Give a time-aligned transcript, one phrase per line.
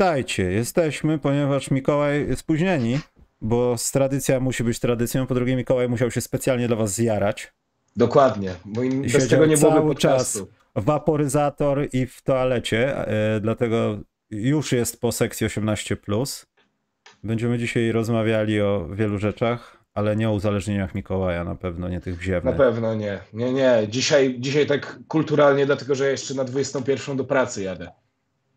[0.00, 2.98] Witajcie, jesteśmy, ponieważ Mikołaj spóźnieni,
[3.40, 7.52] bo tradycja musi być tradycją, po drugie Mikołaj musiał się specjalnie dla was zjarać.
[7.96, 10.46] Dokładnie, bo im bez tego nie byłoby cały podcastu.
[10.46, 13.98] czas waporyzator i w toalecie, e, dlatego
[14.30, 16.46] już jest po sekcji 18+.
[17.24, 22.14] Będziemy dzisiaj rozmawiali o wielu rzeczach, ale nie o uzależnieniach Mikołaja, na pewno nie tych
[22.14, 22.56] Na wziewnych.
[22.56, 23.88] pewno nie, nie, nie.
[23.88, 27.90] Dzisiaj, dzisiaj tak kulturalnie, dlatego że jeszcze na 21 do pracy jadę.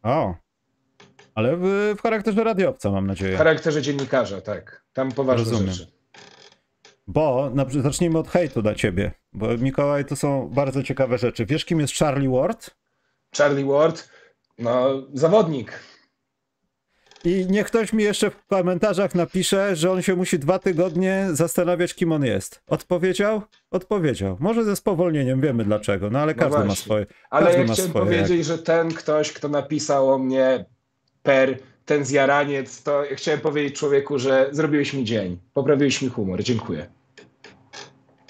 [0.04, 0.43] O,
[1.36, 3.36] ale w, w charakterze radiowca mam nadzieję.
[3.36, 4.84] W charakterze dziennikarza, tak.
[4.94, 5.74] Tam poważne Rozumiem.
[5.74, 5.92] rzeczy.
[7.08, 11.46] Bo na, zacznijmy od hejtu dla ciebie, bo Mikołaj to są bardzo ciekawe rzeczy.
[11.46, 12.70] Wiesz kim jest Charlie Ward?
[13.38, 14.10] Charlie Ward,
[14.60, 15.80] no zawodnik.
[17.26, 21.94] I niech ktoś mi jeszcze w komentarzach napisze, że on się musi dwa tygodnie zastanawiać,
[21.94, 22.62] kim on jest.
[22.68, 23.42] Odpowiedział?
[23.72, 24.38] Odpowiedział.
[24.40, 27.06] Może ze spowolnieniem, wiemy dlaczego, no ale No każdy ma swoje.
[27.30, 30.66] Ale ja chciałem swoje, powiedzieć, że ten ktoś, kto napisał o mnie
[31.24, 35.40] per ten zjaraniec, to chciałem powiedzieć człowieku, że zrobiłeś mi dzień.
[35.54, 36.44] Poprawiłeś mi humor.
[36.44, 36.86] Dziękuję.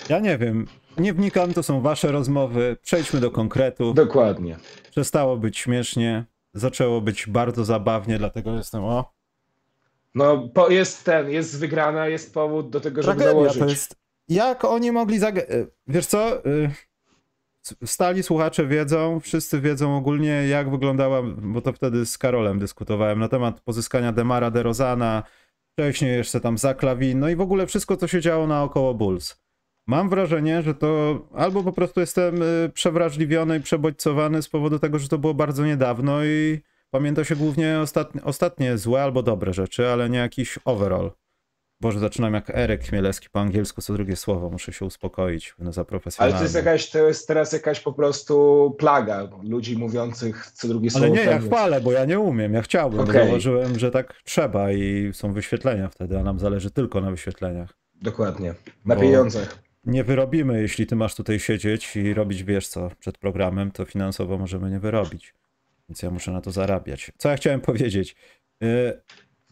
[0.09, 2.77] Ja nie wiem, nie wnikam, to są wasze rozmowy.
[2.81, 3.93] Przejdźmy do konkretu.
[3.93, 4.57] Dokładnie.
[4.91, 9.13] Przestało być śmiesznie, zaczęło być bardzo zabawnie, dlatego jestem o.
[10.15, 13.59] No, po, jest ten, jest wygrana, jest powód do tego, żeby Tragedia dołożyć.
[13.59, 13.95] to jest.
[14.29, 15.37] Jak oni mogli zag...
[15.37, 15.43] e,
[15.87, 16.45] Wiesz co?
[16.45, 16.71] y,
[17.85, 23.27] Stali słuchacze wiedzą, wszyscy wiedzą ogólnie, jak wyglądała, bo to wtedy z Karolem dyskutowałem na
[23.27, 25.23] temat pozyskania Demara DeRozana,
[25.73, 29.43] wcześniej jeszcze tam Zaklawin, no i w ogóle wszystko, co się działo naokoło Bulls.
[29.87, 34.99] Mam wrażenie, że to albo po prostu jestem y, przewrażliwiony i przebodźcowany z powodu tego,
[34.99, 36.59] że to było bardzo niedawno i
[36.89, 41.11] pamięta się głównie ostatnie, ostatnie złe albo dobre rzeczy, ale nie jakiś overall.
[41.83, 45.81] Boże, zaczynam jak Eryk Chmielewski po angielsku, co drugie słowo, muszę się uspokoić, będę za
[45.81, 46.37] Ale profesjonalny.
[46.37, 51.05] to jest, jakaś, to jest teraz jakaś po prostu plaga ludzi mówiących co drugie słowo.
[51.05, 55.09] Ale nie, ja chwalę, bo ja nie umiem, ja chciałbym, zauważyłem, że tak trzeba i
[55.13, 57.73] są wyświetlenia wtedy, a nam zależy tylko na wyświetleniach.
[58.01, 58.53] Dokładnie.
[58.85, 59.59] Na Bo- pieniądzach.
[59.85, 64.37] Nie wyrobimy, jeśli ty masz tutaj siedzieć i robić wiesz co przed programem, to finansowo
[64.37, 65.33] możemy nie wyrobić.
[65.89, 67.11] Więc ja muszę na to zarabiać.
[67.17, 68.15] Co ja chciałem powiedzieć?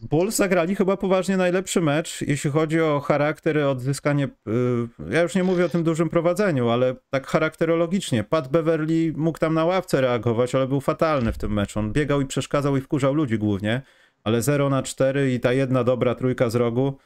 [0.02, 4.24] Bulls zagrali chyba poważnie najlepszy mecz, jeśli chodzi o charakter, odzyskanie.
[4.24, 8.24] y, Ja już nie mówię o tym dużym prowadzeniu, ale tak charakterologicznie.
[8.24, 11.78] Pat Beverly mógł tam na ławce reagować, ale był fatalny w tym meczu.
[11.78, 13.82] On biegał i przeszkadzał i wkurzał ludzi głównie,
[14.24, 16.98] ale 0 na 4 i ta jedna dobra trójka z rogu.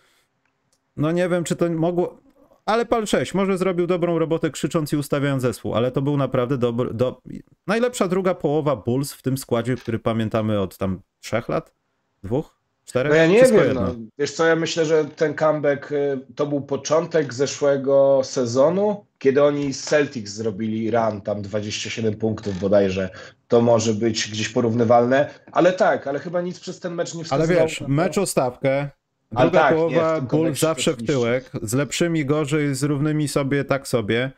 [0.96, 2.20] No nie wiem, czy to mogło.
[2.66, 6.58] Ale Pal 6 może zrobił dobrą robotę krzycząc i ustawiając zespół, ale to był naprawdę
[6.58, 6.94] dobry.
[6.94, 7.20] Do...
[7.66, 11.74] Najlepsza druga połowa Bulls w tym składzie, który pamiętamy od tam trzech lat?
[12.22, 12.55] Dwóch?
[12.86, 13.10] Czterech?
[13.12, 13.80] No ja nie Wszystko wiem, jedno.
[13.80, 13.94] no.
[14.18, 19.72] wiesz co, ja myślę, że ten comeback y, to był początek zeszłego sezonu, kiedy oni
[19.74, 23.10] z Celtics zrobili run, tam 27 punktów bodajże,
[23.48, 27.24] to może być gdzieś porównywalne, ale tak, ale chyba nic przez ten mecz nie Ale
[27.24, 27.92] wskazywało wiesz, na to.
[27.92, 28.88] mecz o stawkę.
[29.34, 33.88] Ale Druga tak, połowa kontekście zawsze w tyłek, z lepszymi gorzej, z równymi sobie tak
[33.88, 34.30] sobie.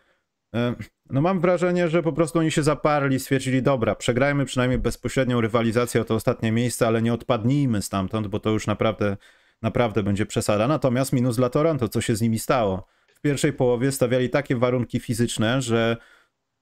[1.11, 6.01] No mam wrażenie, że po prostu oni się zaparli, stwierdzili, dobra, przegrajmy przynajmniej bezpośrednią rywalizację
[6.01, 9.17] o to ostatnie miejsce, ale nie odpadnijmy stamtąd, bo to już naprawdę,
[9.63, 10.69] naprawdę będzie przesada.
[10.69, 12.87] Natomiast minus dla Toronto, co się z nimi stało?
[13.15, 15.97] W pierwszej połowie stawiali takie warunki fizyczne, że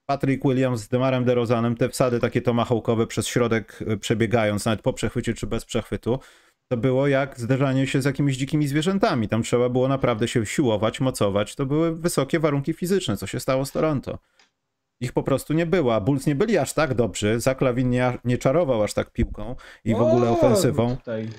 [0.05, 4.93] Patrick Williams z Demarem DeRozanem, te wsady takie tomahawkowe przez środek e, przebiegając, nawet po
[4.93, 6.19] przechwycie czy bez przechwytu,
[6.67, 9.27] to było jak zderzanie się z jakimiś dzikimi zwierzętami.
[9.27, 11.55] Tam trzeba było naprawdę się siłować, mocować.
[11.55, 14.19] To były wysokie warunki fizyczne, co się stało z Toronto.
[14.99, 17.39] Ich po prostu nie było, a Bulls nie byli aż tak dobrzy.
[17.39, 20.97] Zaklawin nie, nie czarował aż tak piłką i w ogóle ofensywą.
[20.97, 21.29] Tutaj,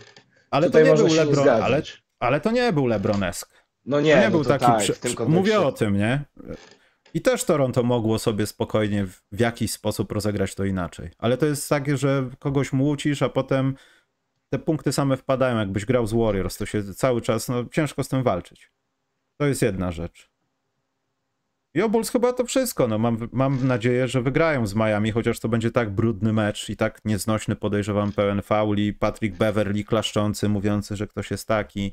[0.50, 1.82] Ale tutaj to nie był LeBron, ale,
[2.20, 3.50] ale to nie był LeBronesk.
[3.84, 4.92] No nie, To nie no był to taki.
[5.16, 5.28] tak.
[5.28, 6.24] Mówię o tym, nie?
[7.14, 11.10] I też Toronto mogło sobie spokojnie w, w jakiś sposób rozegrać to inaczej.
[11.18, 13.74] Ale to jest takie, że kogoś młócisz, a potem
[14.50, 15.58] te punkty same wpadają.
[15.58, 18.70] Jakbyś grał z Warriors, to się cały czas, no ciężko z tym walczyć.
[19.36, 20.30] To jest jedna rzecz.
[21.74, 22.88] I Bulls chyba to wszystko.
[22.88, 26.76] No, mam, mam nadzieję, że wygrają z Miami, chociaż to będzie tak brudny mecz i
[26.76, 28.94] tak nieznośny, podejrzewam, pełen fauli.
[28.94, 31.92] Patrick Beverly klaszczący, mówiący, że ktoś jest taki.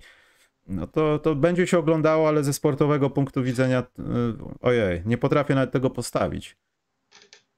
[0.68, 4.04] No to, to będzie się oglądało, ale ze sportowego punktu widzenia, y,
[4.62, 6.58] ojej, nie potrafię nawet tego postawić.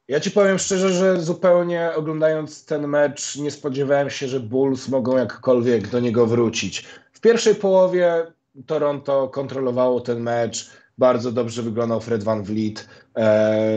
[0.07, 5.17] Ja ci powiem szczerze, że zupełnie oglądając ten mecz nie spodziewałem się, że Bulls mogą
[5.17, 6.85] jakkolwiek do niego wrócić.
[7.13, 8.25] W pierwszej połowie
[8.65, 12.87] Toronto kontrolowało ten mecz, bardzo dobrze wyglądał Fred Van Vliet,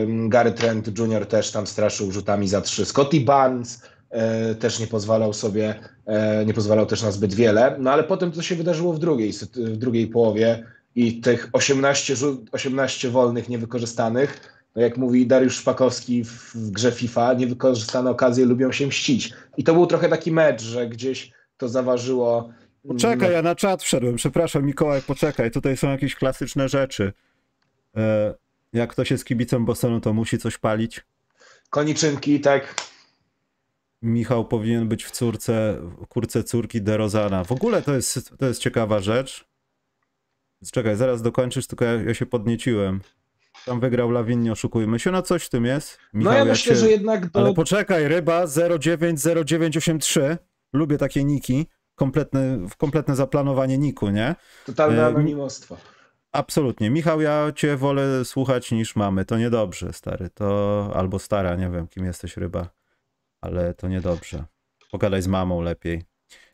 [0.07, 1.25] Gary Trent Jr.
[1.25, 6.53] też tam straszył rzutami za trzy, Scotty Barnes e, też nie pozwalał sobie, e, nie
[6.53, 10.07] pozwalał też na zbyt wiele, no ale potem co się wydarzyło w drugiej, w drugiej
[10.07, 10.63] połowie
[10.95, 16.91] i tych 18, rzut, 18 wolnych niewykorzystanych, No jak mówi Dariusz Szpakowski w, w grze
[16.91, 19.33] FIFA, niewykorzystane okazje lubią się mścić.
[19.57, 22.49] I to był trochę taki mecz, że gdzieś to zaważyło.
[22.87, 24.15] Poczekaj, ja na czat wszedłem.
[24.15, 25.51] Przepraszam, Mikołaj, poczekaj.
[25.51, 27.13] Tutaj są jakieś klasyczne rzeczy.
[27.97, 28.33] E,
[28.73, 31.01] jak ktoś jest kibicem Bostonu, to musi coś palić.
[31.69, 32.75] Koniczynki, tak.
[34.01, 37.43] Michał powinien być w córce, w kurce córki DeRozana.
[37.43, 39.45] W ogóle to jest, to jest ciekawa rzecz.
[40.71, 43.01] Czekaj, zaraz dokończysz, tylko ja, ja się podnieciłem.
[43.65, 45.99] Tam wygrał Lawin, nie oszukujmy się, no coś w tym jest.
[46.13, 46.79] Michał, no ja myślę, cię...
[46.79, 47.39] że jednak do...
[47.39, 50.37] Ale poczekaj, ryba 090983.
[50.73, 51.67] Lubię takie niki.
[51.95, 54.35] Kompletne, kompletne zaplanowanie niku, nie?
[54.65, 55.77] Totalne anonimostwo.
[56.31, 56.89] Absolutnie.
[56.89, 59.25] Michał, ja cię wolę słuchać niż mamy.
[59.25, 60.29] To niedobrze, stary.
[60.29, 62.69] To albo stara, nie wiem, kim jesteś ryba.
[63.41, 64.45] Ale to niedobrze.
[64.91, 66.03] Pogadaj z mamą lepiej.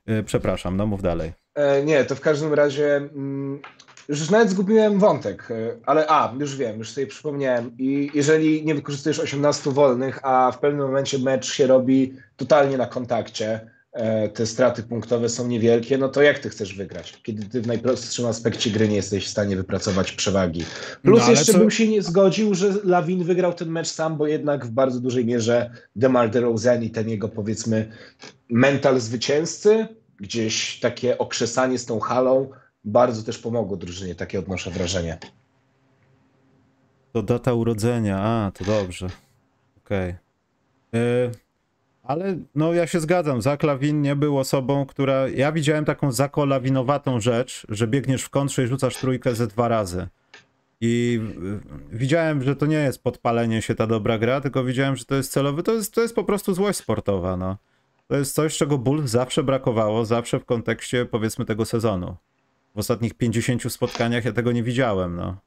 [0.05, 1.33] E, przepraszam, no mów dalej.
[1.55, 3.61] E, nie, to w każdym razie mm,
[4.07, 7.71] już nawet zgubiłem wątek, e, ale a, już wiem, już sobie przypomniałem.
[7.77, 12.85] I jeżeli nie wykorzystujesz 18 wolnych, a w pewnym momencie mecz się robi totalnie na
[12.85, 17.61] kontakcie, e, te straty punktowe są niewielkie, no to jak ty chcesz wygrać, kiedy ty
[17.61, 20.65] w najprostszym aspekcie gry nie jesteś w stanie wypracować przewagi.
[21.01, 21.59] Plus no, jeszcze co...
[21.59, 25.25] bym się nie zgodził, że Lawin wygrał ten mecz sam, bo jednak w bardzo dużej
[25.25, 27.91] mierze DeMar DeRozan i ten jego powiedzmy
[28.49, 29.87] mental zwycięzcy,
[30.19, 32.49] gdzieś takie okrzesanie z tą halą
[32.87, 35.17] bardzo też pomogło drużynie, takie odnoszę wrażenie.
[37.13, 39.07] To data urodzenia, a to dobrze.
[39.85, 40.15] Okej.
[40.89, 41.31] Okay.
[42.03, 45.27] Ale no ja się zgadzam, Zak Lawin nie był osobą, która...
[45.27, 50.07] Ja widziałem taką zakolawinowatą rzecz, że biegniesz w kontrze i rzucasz trójkę ze dwa razy.
[50.81, 51.21] I
[51.91, 55.31] widziałem, że to nie jest podpalenie się ta dobra gra, tylko widziałem, że to jest
[55.31, 57.57] celowy, to jest, to jest po prostu złość sportowa, no.
[58.07, 62.15] To jest coś, czego ból zawsze brakowało, zawsze w kontekście powiedzmy tego sezonu
[62.77, 65.37] w ostatnich 50 spotkaniach ja tego nie widziałem, no.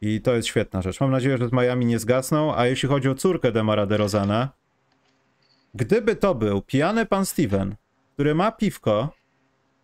[0.00, 1.00] I to jest świetna rzecz.
[1.00, 4.48] Mam nadzieję, że z Miami nie zgasną, a jeśli chodzi o córkę Demara DeRozana,
[5.74, 7.74] gdyby to był pijany pan Steven,
[8.14, 9.12] który ma piwko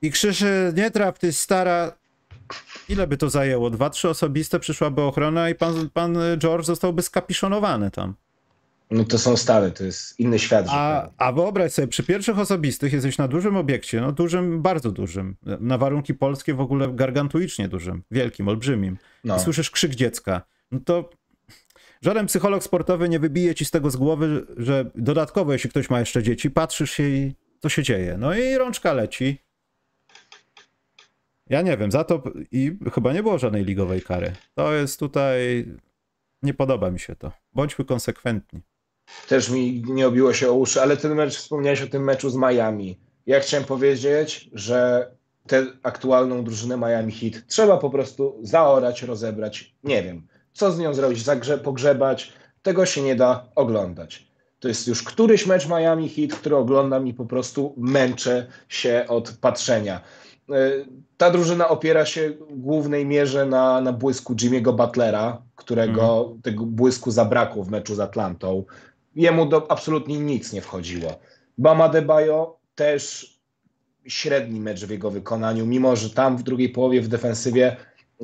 [0.02, 1.92] i krzyczy, nie traf, ty stara...
[2.88, 3.70] Ile by to zajęło?
[3.70, 8.14] Dwa, trzy osobiste, przyszłaby ochrona i pan, pan George zostałby skapiszonowany tam.
[8.90, 10.66] No to są stale, to jest inny świat.
[10.68, 15.36] A, a wyobraź sobie, przy pierwszych osobistych jesteś na dużym obiekcie, no dużym, bardzo dużym,
[15.60, 18.98] na warunki polskie w ogóle gargantuicznie dużym, wielkim, olbrzymim.
[19.24, 19.36] No.
[19.36, 20.42] I słyszysz krzyk dziecka.
[20.70, 21.10] No to
[22.02, 26.00] żaden psycholog sportowy nie wybije ci z tego z głowy, że dodatkowo, jeśli ktoś ma
[26.00, 28.16] jeszcze dzieci, patrzysz się i co się dzieje.
[28.18, 29.38] No i rączka leci.
[31.50, 32.22] Ja nie wiem, za to
[32.52, 34.32] i chyba nie było żadnej ligowej kary.
[34.54, 35.66] To jest tutaj.
[36.42, 37.32] Nie podoba mi się to.
[37.52, 38.60] Bądźmy konsekwentni
[39.28, 42.36] też mi nie obiło się o uszy, ale ten mecz, wspomniałeś o tym meczu z
[42.36, 42.98] Miami.
[43.26, 45.10] Ja chciałem powiedzieć, że
[45.46, 49.74] tę aktualną drużynę Miami Heat trzeba po prostu zaorać, rozebrać.
[49.84, 52.32] Nie wiem, co z nią zrobić, zagrze, pogrzebać.
[52.62, 54.26] Tego się nie da oglądać.
[54.60, 59.32] To jest już któryś mecz Miami Heat, który oglądam i po prostu męczę się od
[59.40, 60.00] patrzenia.
[60.50, 60.54] E,
[61.16, 66.42] ta drużyna opiera się w głównej mierze na, na błysku Jimmy'ego Butlera, którego mm.
[66.42, 68.64] tego błysku zabrakło w meczu z Atlantą
[69.16, 71.18] jemu do, absolutnie nic nie wchodziło.
[71.58, 73.36] Bama Debajo też
[74.06, 77.76] średni mecz w jego wykonaniu, mimo że tam w drugiej połowie w defensywie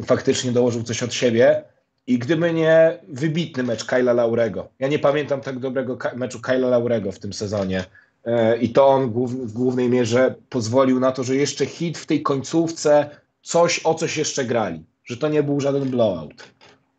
[0.05, 1.65] faktycznie dołożył coś od siebie.
[2.07, 7.13] I gdyby nie wybitny mecz Kyla Laurego, ja nie pamiętam tak dobrego meczu Kyla Laurego
[7.13, 7.85] w tym sezonie.
[8.25, 12.23] E, I to on w głównej mierze pozwolił na to, że jeszcze hit w tej
[12.23, 13.11] końcówce
[13.43, 14.85] coś o coś jeszcze grali.
[15.05, 16.49] Że to nie był żaden blowout.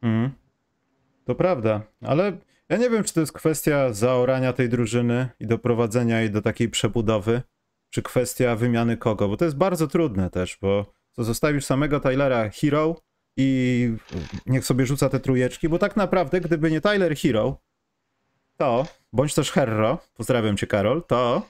[0.01, 0.31] Mm.
[1.25, 2.37] To prawda, ale
[2.69, 6.69] ja nie wiem, czy to jest kwestia zaorania tej drużyny i doprowadzenia jej do takiej
[6.69, 7.41] przebudowy,
[7.89, 12.49] czy kwestia wymiany kogo, bo to jest bardzo trudne też, bo to zostawisz samego Tylera
[12.49, 12.95] Hero
[13.37, 13.91] i
[14.45, 17.57] niech sobie rzuca te trujeczki, bo tak naprawdę, gdyby nie Tyler Hero,
[18.57, 21.47] to, bądź też Herro, pozdrawiam cię Karol, to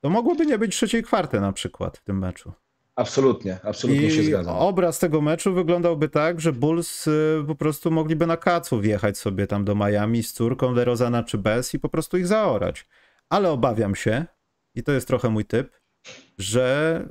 [0.00, 2.52] to mogłoby nie być trzeciej kwarty na przykład w tym meczu.
[2.98, 4.56] Absolutnie, absolutnie I się zgadzam.
[4.56, 9.46] Obraz tego meczu wyglądałby tak, że Bulls y, po prostu mogliby na kacu wjechać sobie
[9.46, 12.86] tam do Miami z córką DeRozana czy bez i po prostu ich zaorać.
[13.28, 14.26] Ale obawiam się,
[14.74, 15.80] i to jest trochę mój typ,
[16.38, 17.08] że,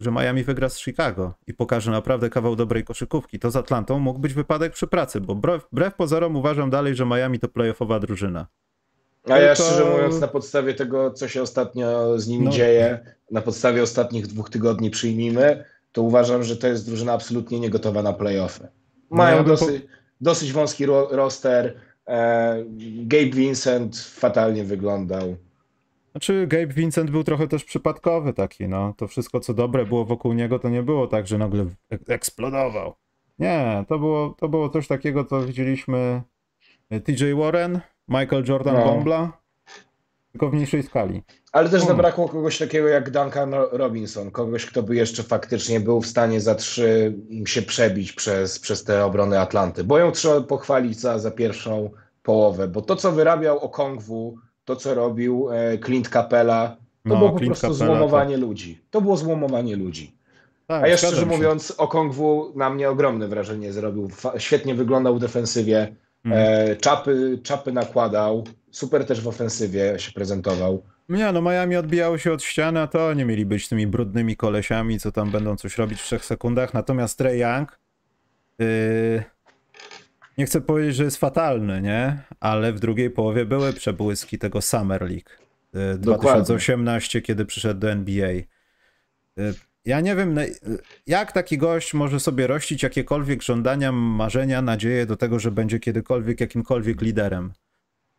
[0.00, 3.38] że Miami wygra z Chicago i pokaże naprawdę kawał dobrej koszykówki.
[3.38, 7.06] To z Atlantą mógł być wypadek przy pracy, bo wbrew, wbrew pozorom uważam dalej, że
[7.06, 8.46] Miami to playoffowa drużyna.
[9.28, 12.50] A ja szczerze mówiąc, na podstawie tego, co się ostatnio z nimi no.
[12.50, 18.02] dzieje, na podstawie ostatnich dwóch tygodni przyjmijmy, to uważam, że to jest drużyna absolutnie niegotowa
[18.02, 18.68] na playoffy.
[19.10, 19.88] No Mają no, dosyć, po...
[20.20, 21.80] dosyć wąski ro roster.
[22.08, 22.64] E,
[23.02, 25.36] Gabe Vincent fatalnie wyglądał.
[26.10, 28.94] Znaczy, Gabe Vincent był trochę też przypadkowy taki, no.
[28.96, 31.66] To wszystko, co dobre było wokół niego, to nie było tak, że nagle
[32.08, 32.94] eksplodował.
[33.38, 36.22] Nie, to było, to było coś takiego, co widzieliśmy
[36.90, 38.84] e, TJ Warren, Michael Jordan No.
[38.84, 39.32] Bombla,
[40.32, 41.22] tylko w mniejszej skali.
[41.52, 41.96] Ale też Hmm.
[41.96, 46.40] zabrakło kogoś takiego jak Duncan Ro- Robinson, kogoś, kto by jeszcze faktycznie był w stanie
[46.40, 47.14] za trzy
[47.46, 49.84] się przebić przez, przez te obrony Atlanty.
[49.84, 51.90] Bo ją trzeba pochwalić za, za pierwszą
[52.22, 57.30] połowę, bo to, co wyrabiał Okongwu, to, co robił e, Clint Capella, to No, było
[57.30, 58.80] po Clint prostu Capella, złomowanie ludzi.
[58.90, 60.16] To było złomowanie ludzi.
[60.66, 64.10] Tak, A ja szczerze mówiąc, Okongwu na mnie ogromne wrażenie zrobił.
[64.38, 65.94] Świetnie wyglądał defensywie,
[66.26, 70.82] E, czapy, czapy nakładał, super też w ofensywie się prezentował.
[71.08, 75.00] Nie, no Miami odbijało się od ściany, a to nie mieli być tymi brudnymi kolesiami,
[75.00, 76.74] co tam będą coś robić w trzech sekundach.
[76.74, 77.78] Natomiast Trey Young,
[78.58, 79.22] yy,
[80.38, 82.22] nie chcę powiedzieć, że jest fatalny, nie?
[82.40, 85.30] Ale w drugiej połowie były przebłyski tego Summer League
[85.74, 88.32] yy, 2018, kiedy przyszedł do NBA.
[88.32, 90.36] Yy, ja nie wiem,
[91.06, 96.40] jak taki gość może sobie rościć jakiekolwiek żądania, marzenia, nadzieje do tego, że będzie kiedykolwiek
[96.40, 97.52] jakimkolwiek liderem.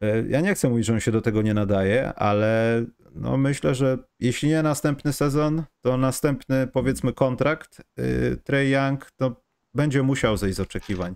[0.02, 2.84] E, Ja nie chcę mówić, że on się do tego nie nadaje, ale
[3.16, 9.42] no myślę, że jeśli nie następny sezon, to następny powiedzmy kontrakt yy, Trey Young to
[9.74, 11.16] będzie musiał zejść z oczekiwań,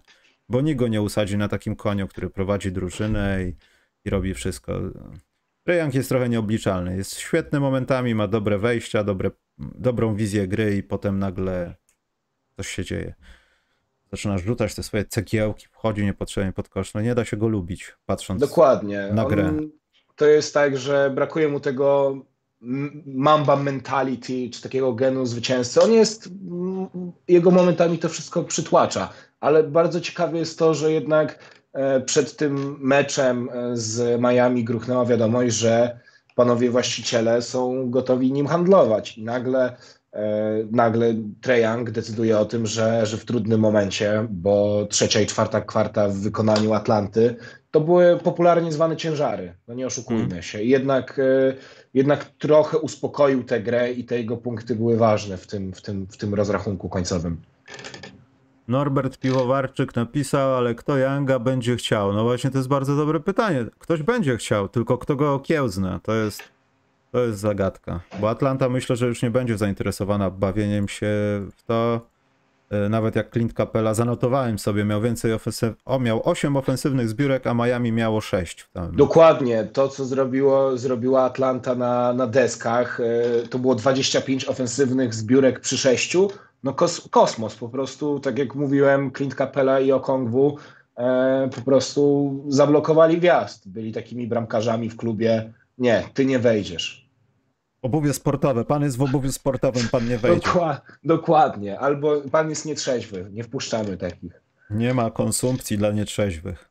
[0.50, 3.56] bo nikt go nie usadzi na takim koniu, który prowadzi drużynę i,
[4.06, 4.80] i robi wszystko.
[5.74, 10.84] Young jest trochę nieobliczalny, jest świetny momentami, ma dobre wejścia, dobre, dobrą wizję gry i
[10.84, 11.76] potem nagle
[12.58, 13.14] coś się dzieje.
[14.12, 16.94] Zaczynasz rzucać te swoje cegiełki, wchodzi niepotrzebnie pod kosz.
[16.94, 19.10] No nie da się go lubić, patrząc Dokładnie.
[19.14, 19.48] na grę.
[19.48, 19.70] On,
[20.16, 22.18] to jest tak, że brakuje mu tego
[23.06, 25.82] mamba mentality, czy takiego genu zwycięzcy.
[25.82, 26.30] On jest,
[27.28, 31.40] jego momentami to wszystko przytłacza, ale bardzo ciekawe jest to, że jednak
[32.06, 36.00] przed tym meczem e, z Miami gruchnęła wiadomość, że
[36.36, 39.76] panowie właściciele są gotowi nim handlować i nagle
[40.14, 40.24] e,
[40.72, 45.62] nagle Trae Young decyduje o tym, że, że w trudnym momencie, bo trzecia i czwarta
[45.62, 47.36] kwarta w wykonaniu Atlanty
[47.72, 50.42] to były popularnie zwane ciężary, no nie oszukujmy Mhm.
[50.42, 50.64] się.
[50.64, 51.54] Jednak, e,
[51.94, 56.08] jednak trochę uspokoił tę grę i te jego punkty były ważne w tym, w tym,
[56.08, 57.38] w tym rozrachunku końcowym.
[58.68, 62.14] Norbert Piwowarczyk napisał, ale kto Younga będzie chciał?
[62.14, 63.66] No właśnie, to jest bardzo dobre pytanie.
[63.80, 66.00] Ktoś będzie chciał, tylko kto go okiełzna?
[66.04, 66.44] To jest,
[67.12, 68.00] to jest zagadka.
[68.20, 71.08] Bo Atlanta myślę, że już nie będzie zainteresowana bawieniem się
[71.58, 72.02] w to.
[72.70, 75.74] E, Nawet jak Clint Capella zanotowałem sobie, miał więcej ofensyw...
[75.86, 78.96] O, miał 8 ofensywnych zbiórek, a Miami miało 6 w tam.
[78.96, 85.60] Dokładnie to, co zrobiło, zrobiła Atlanta na, na deskach, e, to było 25 ofensywnych zbiórek
[85.60, 86.30] przy sześciu.
[86.66, 90.58] No kos, kosmos, po prostu, tak jak mówiłem, Clint Capella i Okongwu
[90.98, 93.68] e, po prostu zablokowali wjazd.
[93.70, 95.54] Byli takimi bramkarzami w klubie.
[95.78, 97.10] Nie, ty nie wejdziesz.
[97.82, 98.66] Obuwie sportowe.
[98.66, 100.48] Pan jest w obuwiu sportowym, pan nie wejdzie.
[100.50, 101.80] Dokła- dokładnie.
[101.80, 104.42] Albo pan jest nietrzeźwy, nie wpuszczamy takich.
[104.70, 106.70] Nie ma konsumpcji dla nietrzeźwych.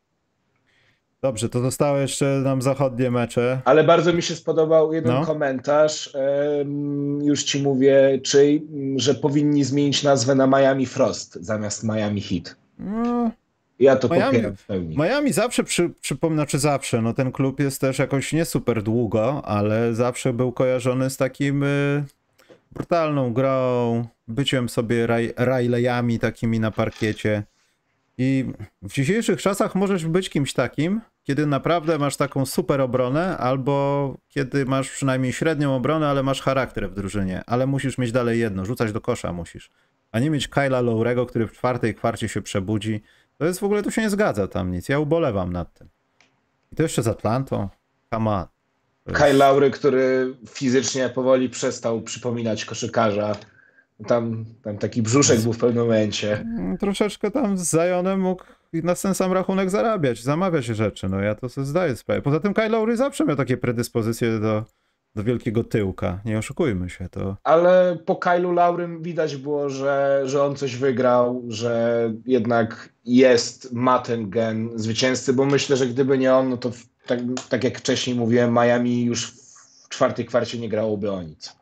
[1.24, 3.60] Dobrze, to zostały jeszcze nam zachodnie mecze.
[3.64, 5.26] Ale bardzo mi się spodobał jeden No.
[5.26, 6.12] komentarz,
[7.22, 12.56] już ci mówię czyj, m, że powinni zmienić nazwę na Miami Frost zamiast Miami Heat.
[12.78, 13.30] No,
[13.78, 14.96] Ja to Miami- popieram w pełni.
[14.98, 19.42] Miami zawsze przy, przypomina, czy zawsze, no ten klub jest też jakoś nie super długo,
[19.44, 22.04] ale zawsze był kojarzony z takim y,
[22.72, 27.42] brutalną grą, byciem sobie raj, rajlejami takimi na parkiecie.
[28.18, 28.44] I
[28.82, 34.64] w dzisiejszych czasach możesz być kimś takim, kiedy naprawdę masz taką super obronę, albo kiedy
[34.64, 38.92] masz przynajmniej średnią obronę, ale masz charakter w drużynie, ale musisz mieć dalej jedno, rzucać
[38.92, 39.70] do kosza musisz.
[40.12, 43.02] A nie mieć Kyla Lowrego, który w czwartej kwarcie się przebudzi.
[43.38, 44.88] To jest w ogóle, tu się nie zgadza tam nic.
[44.88, 45.88] Ja ubolewam nad tym.
[46.72, 47.68] I to jeszcze z Atlantą.
[48.14, 48.46] Come on.
[49.14, 53.36] Kyle Lowry, który fizycznie powoli przestał przypominać koszykarza.
[54.06, 56.40] Tam, tam taki brzuszek był w pewnym momencie.
[56.40, 58.44] Mm, Troszeczkę tam z Zionem mógł
[58.82, 61.08] na ten sam rachunek zarabiać, zamawiać rzeczy.
[61.08, 62.22] No ja to sobie zdaję sprawę.
[62.22, 64.64] Poza tym Kyle Lowry zawsze miał takie predyspozycje do,
[65.14, 66.20] do wielkiego tyłka.
[66.24, 67.36] Nie oszukujmy się, to...
[67.44, 73.98] Ale po Kylu Laurym widać było, że, że on coś wygrał, że jednak jest, ma
[73.98, 76.70] ten gen zwycięzcy, bo myślę, że gdyby nie on, no to
[77.06, 79.30] tak, tak jak wcześniej mówiłem, Miami już
[79.84, 81.56] w czwartej kwarcie nie grałoby o nic.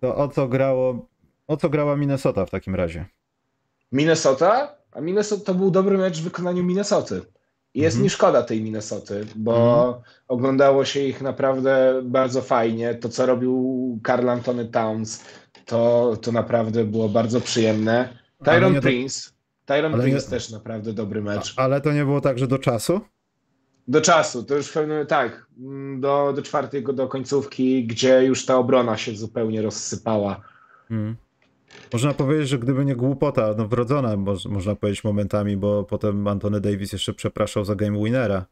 [0.00, 1.08] To o co grało...
[1.46, 3.06] O co grała Minnesota w takim razie?
[3.92, 4.76] Minnesota?
[4.96, 7.22] A Minnesota to był dobry mecz w wykonaniu Minnesoty.
[7.74, 8.04] I jest Mhm.
[8.04, 12.94] mi szkoda tej Minnesoty, bo oglądało się ich naprawdę bardzo fajnie.
[12.94, 15.24] To, co robił Karl Antony Towns,
[15.66, 18.08] to, to naprawdę było bardzo przyjemne.
[18.44, 19.32] Tyron nie Prince.
[19.66, 21.54] Tyron ale Prince nie- też naprawdę dobry mecz.
[21.56, 23.00] Ale to nie było tak, że do czasu?
[23.88, 28.46] Do czasu, to już w pewnym, tak, mm, do, do czwartej, do końcówki, gdzie już
[28.46, 30.40] ta obrona się zupełnie rozsypała.
[30.88, 31.16] Hmm.
[31.92, 34.16] Można powiedzieć, że gdyby nie głupota, no wrodzona,
[34.48, 38.46] można powiedzieć momentami, bo potem Antony Davis jeszcze przepraszał za game winnera,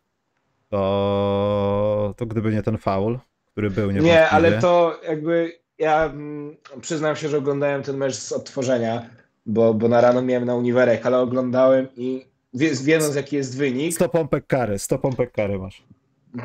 [0.69, 3.19] to, to gdyby nie ten foul,
[3.53, 8.33] który był Nie, ale to jakby ja mm, przyznam się, że oglądałem ten mecz z
[8.33, 9.11] odtworzenia,
[9.47, 13.95] bo, bo na rano miałem na uniwerek, ale oglądałem i wiedząc jaki jest wynik.
[13.95, 15.83] 100 pompek kary, 100 pompek kary masz.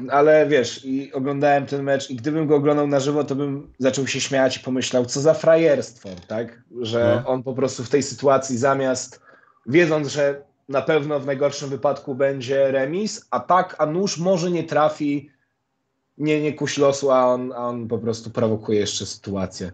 [0.10, 4.08] Ale wiesz, i oglądałem ten mecz i gdybym go oglądał na żywo, to bym zaczął
[4.08, 6.62] się śmiać i pomyślał, co za frajerstwo, tak?
[6.81, 7.29] Że no.
[7.29, 9.22] on po prostu w tej sytuacji zamiast,
[9.65, 14.63] wiedząc, że na pewno w najgorszym wypadku będzie remis, a tak, a nóż może nie
[14.63, 15.31] trafi,
[16.17, 19.72] nie, nie kuś losu, a on, a on po prostu prowokuje jeszcze sytuację.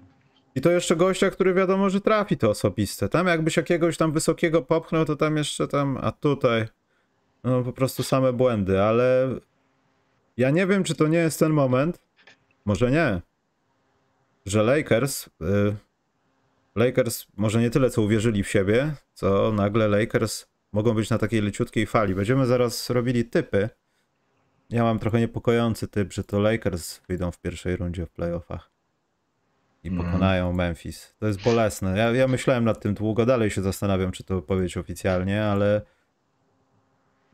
[0.56, 3.10] I to jeszcze gościa, który wiadomo, że trafi to osobiste.
[3.10, 6.66] Tam jakbyś jakiegoś tam wysokiego popchnął, to tam jeszcze tam, a tutaj
[7.44, 9.30] no po prostu same błędy, ale
[10.38, 12.02] ja nie wiem, czy to nie jest ten moment,
[12.66, 13.22] może nie,
[14.46, 15.76] że Lakers, y,
[16.76, 21.42] Lakers może nie tyle co uwierzyli w siebie, co nagle Lakers mogą być na takiej
[21.42, 22.16] leciutkiej fali.
[22.16, 23.70] Będziemy zaraz robili typy.
[24.70, 28.76] Ja mam trochę niepokojący typ, że to Lakers wyjdą w pierwszej rundzie w playoffach
[29.84, 30.06] i mhm.
[30.06, 31.14] pokonają Memphis.
[31.20, 31.98] To jest bolesne.
[31.98, 35.82] Ja, ja myślałem nad tym długo, dalej się zastanawiam, czy to powiedzieć oficjalnie, ale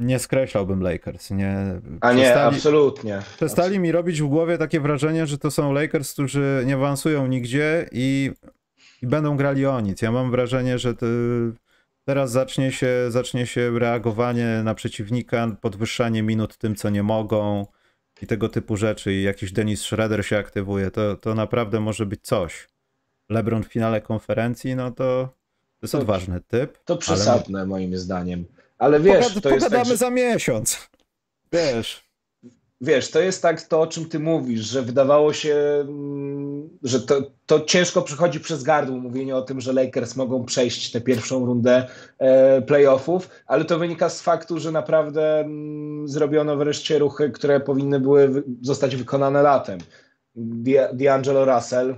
[0.02, 1.32] nie skreślałbym Lakers.
[1.32, 1.56] Nie,
[2.02, 3.20] A nie, absolutnie.
[3.36, 7.90] Przestali mi robić w głowie takie wrażenie, że to są Lakers, którzy nie awansują nigdzie
[7.92, 8.32] i,
[9.02, 10.02] i będą grali o nic.
[10.02, 10.94] Ja mam wrażenie, że
[12.06, 17.66] teraz zacznie się, zacznie się reagowanie na przeciwnika, podwyższanie minut tym, co nie mogą
[18.22, 19.14] i tego typu rzeczy.
[19.14, 20.92] I jakiś Dennis Schroeder się aktywuje.
[20.92, 22.68] To, to naprawdę może być coś.
[23.30, 25.30] LeBron w finale konferencji, no to,
[25.80, 26.84] to jest to, odważny typ.
[26.86, 27.68] To przesadne ale...
[27.68, 28.46] moim zdaniem.
[28.82, 29.98] Ale wiesz, Pogad, to jest tak, że...
[29.98, 30.90] za miesiąc.
[31.54, 32.12] Wiesz.
[32.82, 37.22] Wiesz, to jest tak to, o czym ty mówisz, że wydawało się, mm, że to,
[37.46, 41.88] to ciężko przychodzi przez gardło mówienie o tym, że Lakers mogą przejść tę pierwszą rundę
[42.20, 48.00] e, playoffów, ale to wynika z faktu, że naprawdę mm, zrobiono wreszcie ruchy, które powinny
[48.00, 49.80] były zostać wykonane latem.
[50.94, 51.96] D'Angelo Russell,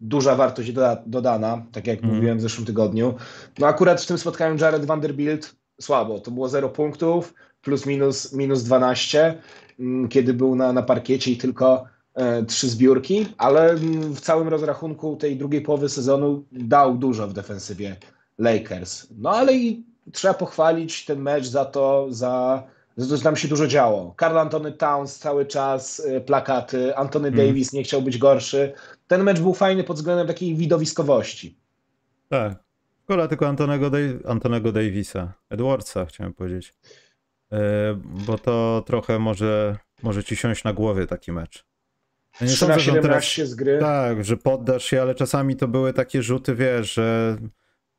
[0.00, 0.72] duża wartość
[1.06, 2.14] dodana, tak jak mm.
[2.14, 3.14] mówiłem w zeszłym tygodniu.
[3.58, 6.20] No akurat w tym spotkaniu Jared Vanderbilt słabo.
[6.20, 9.38] To było 0 punktów, plus minus, minus 12,
[9.80, 14.48] mm, kiedy był na, na parkiecie i tylko e, trzy zbiórki, ale mm, w całym
[14.48, 17.96] rozrachunku tej drugiej połowy sezonu dał dużo w defensywie
[18.38, 19.06] Lakers.
[19.18, 22.62] No ale i trzeba pochwalić ten mecz za to, za,
[22.96, 24.14] za to, że tam się dużo działo.
[24.16, 27.46] Karl Antony Towns cały czas e, plakaty, Antony mm.
[27.46, 28.72] Davis nie chciał być gorszy.
[29.08, 31.58] Ten mecz był fajny pod względem takiej widowiskowości.
[32.28, 32.69] Tak.
[33.10, 33.90] Szkoda tylko Antonego,
[34.24, 36.74] Antonego Davisa, Edwardsa chciałem powiedzieć.
[37.52, 37.58] E,
[38.04, 41.66] bo to trochę może, może ci siąść na głowie taki mecz.
[42.40, 43.78] Ja nie 3 sądzę, teraz, z gry.
[43.78, 47.36] Tak, że poddasz się, ale czasami to były takie rzuty, wiesz, że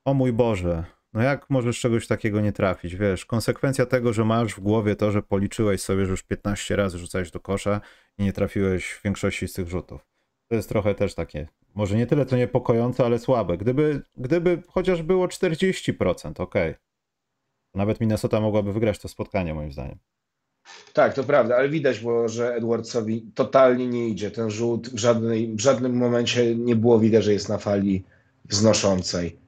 [0.05, 4.53] o mój Boże, no jak możesz czegoś takiego nie trafić, wiesz, konsekwencja tego, że masz
[4.53, 7.81] w głowie to, że policzyłeś sobie, że już 15 razy rzucałeś do kosza
[8.17, 10.05] i nie trafiłeś w większości z tych rzutów.
[10.47, 13.57] To jest trochę też takie może nie tyle to niepokojące, ale słabe.
[13.57, 16.55] Gdyby, gdyby chociaż było 40%, ok.
[17.75, 19.97] Nawet Minnesota mogłaby wygrać to spotkanie, moim zdaniem.
[20.93, 24.31] Tak, to prawda, ale widać było, że Edwardsowi totalnie nie idzie.
[24.31, 28.03] Ten rzut w, żadnej, w żadnym momencie nie było widać, że jest na fali
[28.45, 29.41] wznoszącej.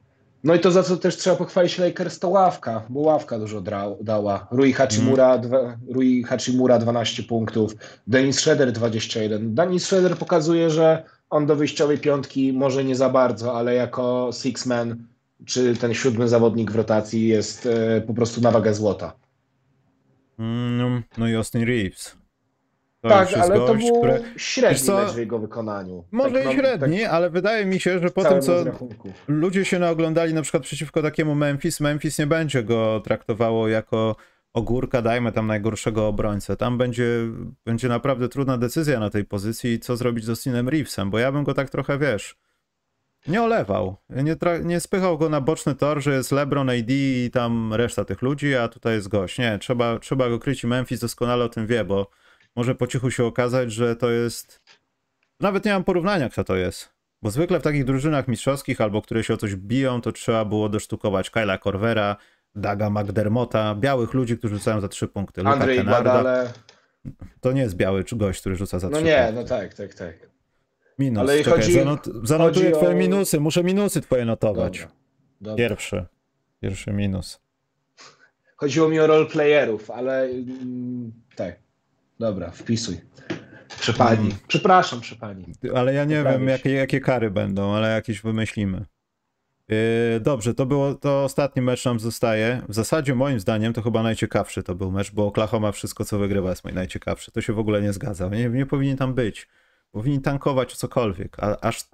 [0.43, 3.62] No i to za co też trzeba pochwalić Lakers to ławka, bo ławka dużo
[4.01, 4.47] dała.
[4.51, 5.41] Rui Hachimura, mm.
[5.41, 7.75] dwa, Rui Hachimura 12 punktów,
[8.07, 9.55] Dennis Schroeder 21.
[9.55, 11.03] Dennis Schroeder pokazuje, że
[11.34, 14.98] on do wyjściowej piątki może nie za bardzo, ale jako six-man
[15.46, 19.13] czy ten siódmy zawodnik w rotacji jest e, po prostu na wagę złota.
[20.39, 22.17] Mm, no i Austin Reeves.
[23.02, 24.19] To tak, ale gość, to był które...
[24.38, 26.04] średni mecz w jego wykonaniu.
[26.12, 28.63] Może tak, i średni, tak ale wydaje mi się, że po tym, co
[29.28, 34.15] ludzie się naoglądali na przykład przeciwko takiemu Memphis, Memphis nie będzie go traktowało jako
[34.53, 36.57] ogórka, dajmy tam najgorszego obrońcę.
[36.57, 37.07] Tam będzie,
[37.65, 41.43] będzie naprawdę trudna decyzja na tej pozycji, co zrobić z Austinem Reevesem, bo ja bym
[41.43, 42.35] go tak trochę, wiesz,
[43.27, 43.97] nie olewał.
[44.09, 48.21] Nie, nie spychał go na boczny tor, że jest LeBron, AD i tam reszta tych
[48.21, 49.37] ludzi, a tutaj jest gość.
[49.37, 52.09] Nie, trzeba, trzeba go kryć i Memphis doskonale o tym wie, bo
[52.55, 54.61] może po cichu się okazać, że to jest...
[55.39, 56.93] Nawet nie mam porównania, kto to jest.
[57.21, 60.69] Bo zwykle w takich drużynach mistrzowskich albo które się o coś biją, to trzeba było
[60.69, 62.15] dosztukować Kyla Corvera,
[62.55, 65.41] Daga McDermotta, białych ludzi, którzy rzucają za trzy punkty.
[65.41, 66.13] Luka Andrzej Kenarda.
[66.13, 66.53] Badale.
[67.41, 69.21] To nie jest biały gość, który rzuca za no trzy punkty.
[69.21, 70.33] No nie, no tak, tak, tak.
[70.99, 72.99] Minus, Ale czekaj, chodzi, zanot, zanotuję chodzi twoje o...
[72.99, 74.79] minusy, muszę minusy twoje notować.
[74.79, 74.95] Dobra,
[75.41, 75.57] dobra.
[75.57, 76.05] Pierwszy,
[76.61, 77.41] pierwszy minus.
[78.55, 81.55] Chodziło mi o roleplayerów, ale mm, tak,
[82.19, 83.01] dobra, wpisuj.
[83.79, 84.17] Przepani.
[84.17, 84.37] Hmm.
[84.47, 85.45] Przepraszam, przepani.
[85.75, 88.85] Ale ja nie wiem, jakie, jakie kary będą, ale jakieś wymyślimy.
[89.69, 92.62] Yy, dobrze, to było to ostatni mecz nam zostaje.
[92.69, 96.49] W zasadzie moim zdaniem to chyba najciekawszy to był mecz, bo Oklahoma wszystko co wygrywa
[96.49, 97.32] jest mój najciekawszy.
[97.32, 98.30] To się w ogóle nie zgadza.
[98.30, 99.47] Nie, nie powinien tam być.
[99.91, 101.38] Powinien tankować cokolwiek.
[101.39, 101.89] A, aż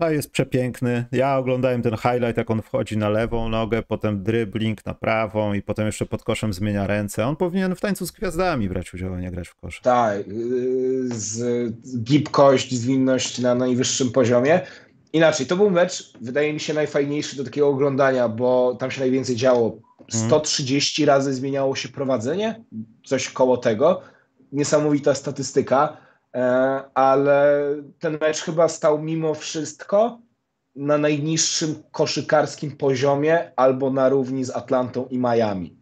[0.00, 1.04] a jest przepiękny.
[1.12, 5.62] Ja oglądałem ten highlight, jak on wchodzi na lewą nogę, potem dribbling na prawą i
[5.62, 7.26] potem jeszcze pod koszem zmienia ręce.
[7.26, 9.80] On powinien w tańcu z gwiazdami brać udział, a nie grać w kosz.
[9.80, 11.42] Tak, yy, z
[12.02, 14.60] gibkość, zwinność na najwyższym poziomie.
[15.12, 19.36] Inaczej, to był mecz, wydaje mi się, najfajniejszy do takiego oglądania, bo tam się najwięcej
[19.36, 19.78] działo.
[20.08, 21.16] 130 mhm.
[21.16, 22.64] razy zmieniało się prowadzenie,
[23.04, 24.00] coś koło tego.
[24.52, 25.96] Niesamowita statystyka,
[26.34, 26.40] e,
[26.94, 27.66] ale
[27.98, 30.18] ten mecz chyba stał mimo wszystko
[30.76, 35.76] na najniższym koszykarskim poziomie albo na równi z Atlantą i Miami.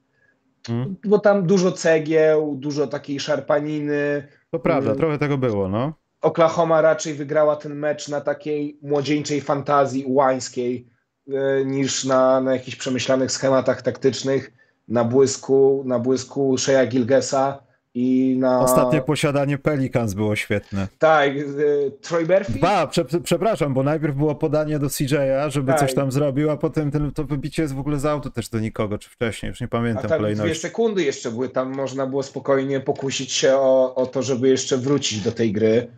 [0.66, 0.96] Hmm.
[1.04, 4.28] Bo tam dużo cegieł, dużo takiej szarpaniny.
[4.50, 4.98] To prawda, hmm.
[4.98, 5.92] trochę tego było, no.
[6.20, 10.86] Oklahoma raczej wygrała ten mecz na takiej młodzieńczej fantazji łańskiej
[11.32, 14.52] e, niż na, na jakichś przemyślanych schematach taktycznych,
[14.88, 17.62] na błysku, na błysku Sheya Gilgesa
[17.94, 18.60] i na...
[18.60, 20.88] Ostatnie posiadanie Pelicans było świetne.
[20.98, 22.58] Tak, e, Troy Murphy?
[22.60, 25.80] Ba, prze, przepraszam, bo najpierw było podanie do CJ'a, żeby tak.
[25.80, 28.60] coś tam zrobił, a potem ten, to wybicie jest w ogóle z auto też do
[28.60, 30.50] nikogo, czy wcześniej, już nie pamiętam a tam kolejności.
[30.50, 34.76] dwie sekundy jeszcze były, tam można było spokojnie pokusić się o, o to, żeby jeszcze
[34.76, 35.88] wrócić do tej gry.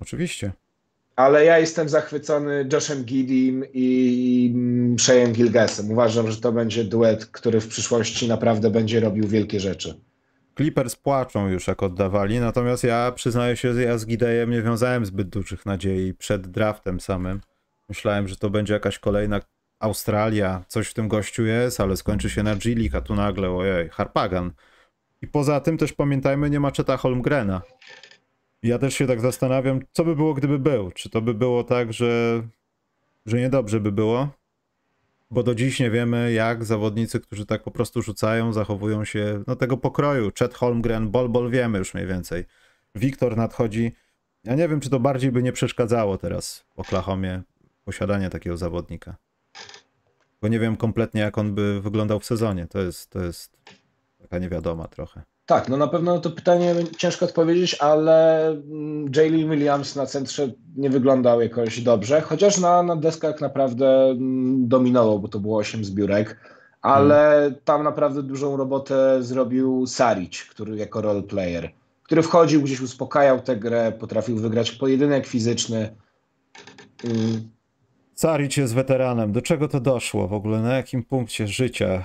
[0.00, 0.52] Oczywiście.
[1.16, 5.90] Ale ja jestem zachwycony Joshem Gidim i Shayem Gilgesem.
[5.90, 10.00] Uważam, że to będzie duet, który w przyszłości naprawdę będzie robił wielkie rzeczy.
[10.56, 15.06] Clippers płaczą już jak oddawali, natomiast ja przyznaję się, że ja z Gidejem nie wiązałem
[15.06, 17.40] zbyt dużych nadziei przed draftem samym.
[17.88, 19.40] Myślałem, że to będzie jakaś kolejna
[19.80, 23.50] Australia, coś w tym gościu jest, ale skończy się na G League, a tu nagle,
[23.50, 24.52] ojej, Harpagan.
[25.22, 27.62] I poza tym też pamiętajmy, nie ma Czeta Holmgrena.
[28.62, 30.90] Ja też się tak zastanawiam, co by było, gdyby był.
[30.90, 32.42] Czy to by było tak, że,
[33.26, 34.28] że niedobrze by było?
[35.30, 39.56] Bo do dziś nie wiemy, jak zawodnicy, którzy tak po prostu rzucają, zachowują się no
[39.56, 40.30] tego pokroju.
[40.38, 42.44] Chet Holmgren, Bol Bol wiemy już mniej więcej.
[42.94, 43.92] Wiktor nadchodzi.
[44.44, 47.42] Ja nie wiem, czy to bardziej by nie przeszkadzało teraz w Oklahomie
[47.84, 49.16] posiadanie takiego zawodnika.
[50.40, 52.66] Bo nie wiem kompletnie, jak on by wyglądał w sezonie.
[52.66, 53.56] To jest, to jest
[54.18, 55.22] taka niewiadoma trochę.
[55.46, 60.90] Tak, no na pewno to pytanie ciężko odpowiedzieć, ale mm, Jalen Williams na centrze nie
[60.90, 66.40] wyglądał jakoś dobrze, chociaż na, na deskach naprawdę mm, dominował, bo to było 8 zbiórek,
[66.82, 67.54] ale hmm.
[67.64, 71.70] tam naprawdę dużą robotę zrobił Saric, który jako role player,
[72.02, 75.96] który wchodził, gdzieś uspokajał tę grę, potrafił wygrać pojedynek fizyczny.
[77.02, 77.50] Hmm.
[78.14, 79.32] Saric jest weteranem.
[79.32, 80.60] Do czego to doszło w ogóle?
[80.60, 82.02] Na jakim punkcie życia,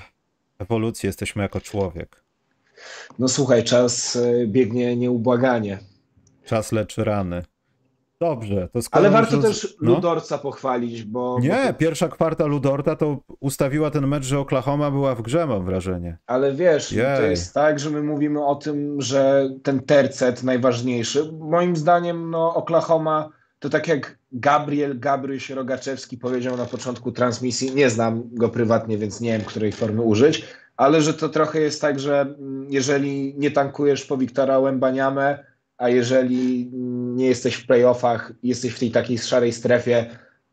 [0.59, 2.20] ewolucji jesteśmy jako człowiek?
[3.19, 5.79] No słuchaj, czas e, biegnie nieubłaganie.
[6.45, 7.43] Czas leczy rany.
[8.21, 9.93] Dobrze, to Ale warto też no?
[9.93, 11.37] Ludorca pochwalić, bo...
[11.41, 11.73] Nie, bo...
[11.73, 16.17] pierwsza kwarta Ludorta to ustawiła ten mecz, że Oklahoma była w grze, mam wrażenie.
[16.27, 17.17] Ale wiesz, Jej.
[17.17, 21.31] to jest tak, że my mówimy o tym, że ten tercet najważniejszy.
[21.39, 27.89] Moim zdaniem no, Oklahoma to tak jak Gabriel Gabryś Rogaczewski powiedział na początku transmisji, nie
[27.89, 30.45] znam go prywatnie, więc nie wiem, której formy użyć,
[30.81, 35.45] ale że to trochę jest tak, że mm, jeżeli nie tankujesz po Wiktora Łębaniamę,
[35.77, 40.05] a jeżeli mm, nie jesteś w playoffach, jesteś w tej takiej szarej strefie,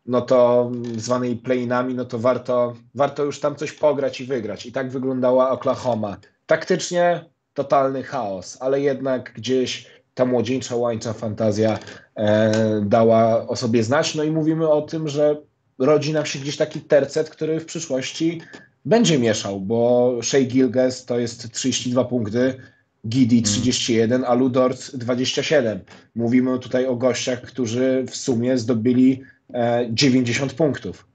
[0.07, 4.67] no to mm, zwanej playinami, no to warto, warto już tam coś pograć i wygrać.
[4.67, 6.17] I tak wyglądała Oklahoma.
[6.47, 11.79] Taktycznie totalny chaos, ale jednak gdzieś ta młodzieńcza łańca fantazja
[12.15, 12.53] e,
[12.87, 14.15] dała o sobie znać.
[14.15, 15.37] No i mówimy o tym, że
[15.79, 18.41] rodzi nam się gdzieś taki tercet, który w przyszłości
[18.89, 22.55] będzie mieszał, bo Shea Gilges to jest 32 punkty,
[23.09, 24.31] Gidi 31, hmm.
[24.31, 25.81] a Ludort 27.
[26.15, 29.23] Mówimy tutaj o gościach, którzy w sumie zdobyli
[29.91, 31.09] 90 e, punktów.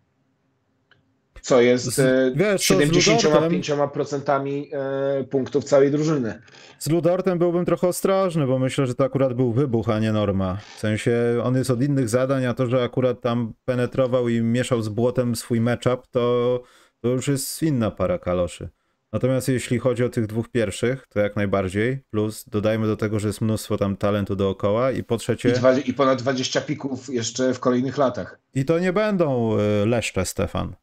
[1.41, 6.41] Co jest e, Wiesz, 75% e, punktów całej drużyny.
[6.79, 10.57] Z Ludortem byłbym trochę ostrożny, bo myślę, że to akurat był wybuch, a nie norma.
[10.75, 11.11] W sensie
[11.43, 15.35] on jest od innych zadań, a to, że akurat tam penetrował i mieszał z błotem
[15.35, 16.61] swój matchup, to
[17.03, 18.69] to już jest inna para kaloszy.
[19.11, 21.99] Natomiast jeśli chodzi o tych dwóch pierwszych, to jak najbardziej.
[22.09, 25.49] Plus dodajmy do tego, że jest mnóstwo tam talentu dookoła i po trzecie...
[25.49, 28.39] I, dwa, i ponad 20 pików jeszcze w kolejnych latach.
[28.53, 30.75] I to nie będą y, leszcze, Stefan.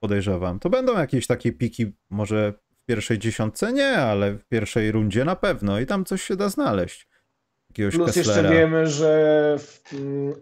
[0.00, 0.58] Podejrzewam.
[0.58, 5.36] To będą jakieś takie piki, może w pierwszej dziesiątce nie, ale w pierwszej rundzie na
[5.36, 7.07] pewno i tam coś się da znaleźć
[7.78, 8.42] jakiegoś Plus Kesslera.
[8.42, 10.34] jeszcze wiemy, że w mm,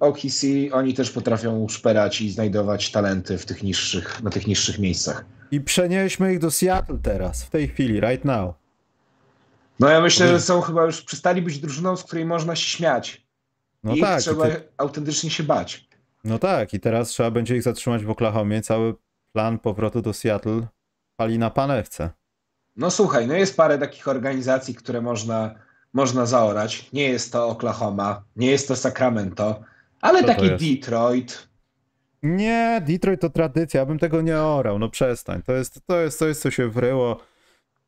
[0.00, 5.24] OKC oni też potrafią szperać i znajdować talenty w tych niższych, na tych niższych miejscach.
[5.50, 8.54] I przenieśmy ich do Seattle teraz, w tej chwili, right now.
[9.80, 13.26] No ja myślę, że są chyba już przestali być drużyną, z której można się śmiać.
[13.84, 14.20] No I tak.
[14.20, 14.62] trzeba ty...
[14.76, 15.88] autentycznie się bać.
[16.24, 18.62] No tak, i teraz trzeba będzie ich zatrzymać w Oklahomie.
[18.62, 18.94] Cały
[19.32, 20.66] plan powrotu do Seattle
[21.16, 22.10] pali na panewce.
[22.76, 25.54] No słuchaj, no jest parę takich organizacji, które można,
[25.92, 26.90] można zaorać.
[26.92, 29.60] Nie jest to Oklahoma, nie jest to Sacramento,
[30.00, 30.50] ale Co taki?
[30.50, 31.48] Detroit.
[32.22, 35.42] Nie, Detroit to tradycja, ja bym tego nie orał, no przestań.
[35.42, 37.16] To jest, to jest coś, co się wryło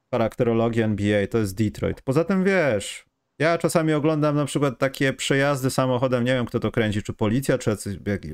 [0.07, 2.03] w charakterologii NBA, to jest Detroit.
[2.03, 3.05] Poza tym wiesz,
[3.39, 7.59] ja czasami oglądam na przykład takie przejazdy samochodem, nie wiem kto to kręci, czy policja,
[7.59, 7.77] czy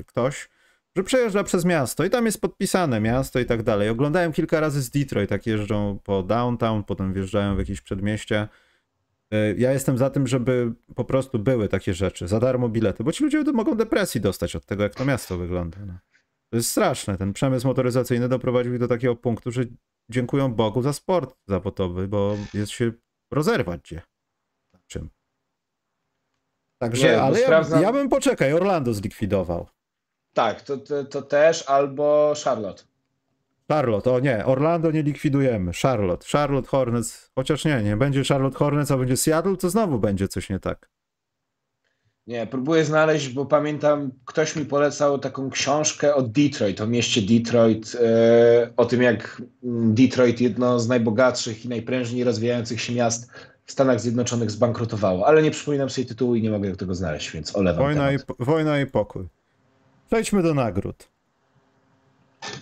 [0.05, 0.49] ktoś,
[0.95, 3.89] że przejeżdża przez miasto i tam jest podpisane miasto i tak dalej.
[3.89, 8.47] Oglądałem kilka razy z Detroit, tak jeżdżą po downtown, potem wjeżdżają w jakieś przedmieście.
[9.33, 13.11] Y, Ja jestem za tym, żeby po prostu były takie rzeczy, za darmo bilety, bo
[13.11, 15.77] ci ludzie mogą depresji dostać od tego, jak to miasto wygląda.
[15.85, 15.93] No.
[16.51, 17.17] To jest straszne.
[17.17, 19.63] Ten przemysł motoryzacyjny doprowadził ich do takiego punktu, że
[20.11, 22.91] dziękują Bogu za sport zawodowy, bo jest się
[23.33, 24.01] rozerwać gdzie.
[24.73, 25.09] Na czym.
[26.81, 29.67] Także, Nie, ale ja, sprawdzam- ja bym poczekaj, Orlando zlikwidował.
[30.33, 32.83] Tak, to, to, to też, albo Charlotte.
[33.69, 35.71] Charlotte, o nie, Orlando nie likwidujemy.
[35.81, 40.27] Charlotte, Charlotte Hornets, chociaż nie, nie będzie Charlotte Hornets, a będzie Seattle, to znowu będzie
[40.27, 40.89] coś nie tak.
[42.27, 47.97] Nie, próbuję znaleźć, bo pamiętam, ktoś mi polecał taką książkę o Detroit, o mieście Detroit,
[48.01, 53.31] e, o tym jak mm, Detroit, jedno z najbogatszych i najprężniej rozwijających się miast
[53.65, 55.27] w Stanach Zjednoczonych, zbankrutowało.
[55.27, 58.37] Ale nie przypominam sobie tytułu i nie mogę tego znaleźć, więc olewam Wojna i, temat.
[58.39, 59.27] wojna i pokój.
[60.07, 61.07] Przejdźmy do nagród.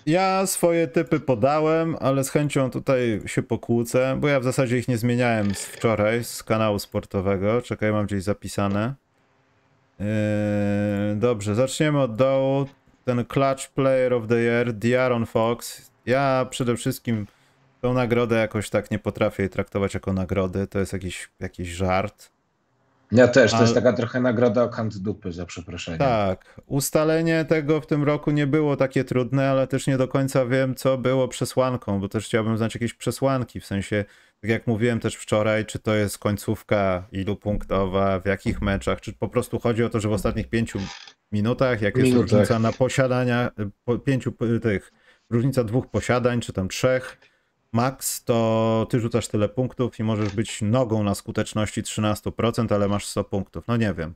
[0.06, 4.88] Ja swoje typy podałem, ale z chęcią tutaj się pokłócę, bo ja w zasadzie ich
[4.88, 7.62] nie zmieniałem z wczoraj z kanału sportowego.
[7.62, 8.94] Czekaj, mam gdzieś zapisane.
[10.00, 10.06] Yy,
[11.16, 12.66] dobrze, zaczniemy od dołu.
[13.06, 15.92] Ten Clutch Player of the Year, Diaron Fox.
[16.06, 17.28] Ja przede wszystkim
[17.82, 20.68] tą nagrodę jakoś tak nie potrafię traktować jako nagrody.
[20.68, 22.37] To jest jakiś, jakiś żart.
[23.12, 26.00] Ja też, to jest taka trochę nagroda o kant dupy, za przeproszeniem.
[26.00, 30.46] Tak, ustalenie tego w tym roku nie było takie trudne, ale też nie do końca
[30.46, 34.06] wiem, co było przesłanką, bo też chciałbym znać jakieś przesłanki, w sensie,
[34.42, 39.14] tak jak mówiłem też wczoraj, czy to jest końcówka ilu punktowa, w jakich meczach, czy
[39.14, 40.80] po prostu chodzi o to, że w ostatnich pięciu
[41.32, 42.32] minutach, jak jest Minutach.
[42.32, 43.52] różnica na posiadania,
[43.84, 44.92] po pięciu tych,
[45.30, 47.18] różnica dwóch posiadań, czy tam trzech,
[47.72, 53.06] max, to ty rzucasz tyle punktów i możesz być nogą na skuteczności 13%, ale masz
[53.06, 54.14] 100 punktów, no nie wiem.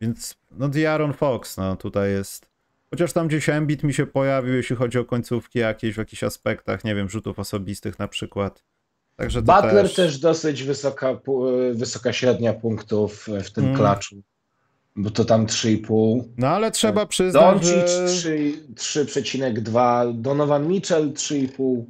[0.00, 2.46] Więc no Diaron Fox, no tutaj jest.
[2.90, 6.84] Chociaż tam gdzieś Embiid mi się pojawił, jeśli chodzi o końcówki jakieś w jakichś aspektach,
[6.84, 8.62] nie wiem, rzutów osobistych na przykład.
[9.16, 9.94] Także Butler też...
[9.94, 10.18] też...
[10.18, 11.20] dosyć wysoka,
[11.72, 13.76] wysoka średnia punktów w tym Mm.
[13.76, 14.22] klaczu,
[14.96, 16.22] bo to tam 3,5.
[16.38, 18.08] No ale trzeba przyznać, Doncic że...
[18.74, 21.84] 3 3,2, Donovan Mitchell 3,5,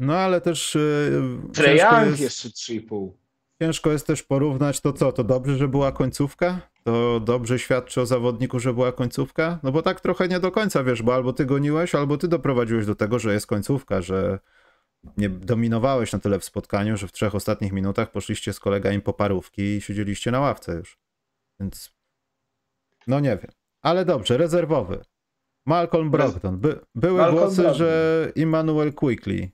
[0.00, 0.78] No ale też
[1.52, 3.10] ciężko, Young jest, jeszcze 3,5.
[3.62, 6.60] ciężko jest też porównać to co, to dobrze, że była końcówka?
[6.84, 9.58] To dobrze świadczy o zawodniku, że była końcówka?
[9.62, 12.86] No bo tak trochę nie do końca, wiesz, bo albo ty goniłeś, albo ty doprowadziłeś
[12.86, 14.38] do tego, że jest końcówka, że
[15.16, 19.12] nie dominowałeś na tyle w spotkaniu, że w trzech ostatnich minutach poszliście z kolegami po
[19.12, 20.98] parówki i siedzieliście na ławce już.
[21.60, 21.94] Więc
[23.06, 23.50] no nie wiem.
[23.82, 25.04] Ale dobrze, rezerwowy.
[25.66, 26.58] Malcolm Brogdon.
[26.58, 27.78] By, były Malcolm głosy, Brogdon.
[27.78, 29.50] że Immanuel Quickly.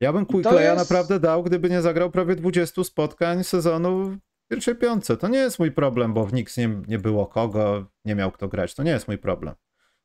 [0.00, 4.18] Ja bym to Quickleya jest- naprawdę dał, gdyby nie zagrał prawie 20 spotkań sezonu w
[4.50, 5.16] pierwszej piątce.
[5.16, 8.48] To nie jest mój problem, bo w Knicks nie, nie było kogo, nie miał kto
[8.48, 8.74] grać.
[8.74, 9.54] To nie jest mój problem.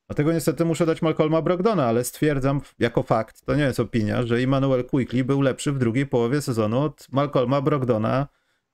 [0.10, 4.41] Dlatego niestety muszę dać Malcolma Brogdona, ale stwierdzam jako fakt, to nie jest opinia, że
[4.41, 8.27] Immanuel Quickly był lepszy w drugiej połowie sezonu od Malcolma Brogdona,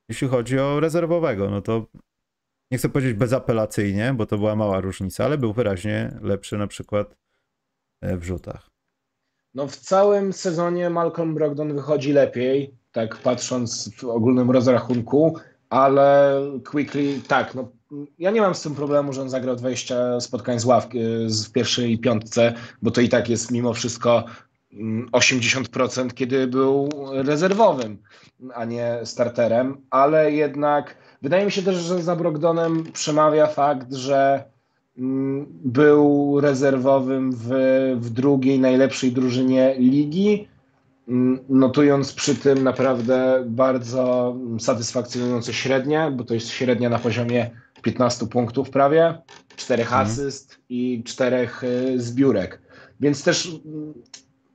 [0.09, 1.49] jeśli chodzi o rezerwowego.
[1.49, 1.85] No to
[2.71, 7.17] nie chcę powiedzieć bezapelacyjnie, bo to była mała różnica, ale był wyraźnie lepszy na przykład
[8.01, 8.69] e, w rzutach.
[9.57, 15.35] No w całym sezonie Malcolm Brogdon wychodzi lepiej, tak patrząc w ogólnym rozrachunku,
[15.69, 16.41] ale
[16.71, 17.71] Quickly, tak, no
[18.19, 21.99] ja nie mam z tym problemu, że on zagrał 20 spotkań z ławki z pierwszej
[21.99, 24.23] piątce, bo to i tak jest mimo wszystko
[24.73, 27.97] mm, 80%, kiedy był rezerwowym,
[28.53, 34.43] a nie starterem, ale jednak wydaje mi się też, że za Brogdonem przemawia fakt, że
[34.43, 34.56] mm,
[35.63, 37.47] był rezerwowym w,
[37.99, 40.47] w drugiej najlepszej drużynie ligi,
[41.07, 47.49] mm, notując przy tym naprawdę bardzo satysfakcjonujące średnie, bo to jest średnia na poziomie
[47.81, 49.21] 15 punktów prawie,
[49.55, 50.01] 4 Mhm.
[50.01, 51.49] asyst i 4
[51.95, 52.61] zbiórek.
[52.99, 53.93] Więc też mm,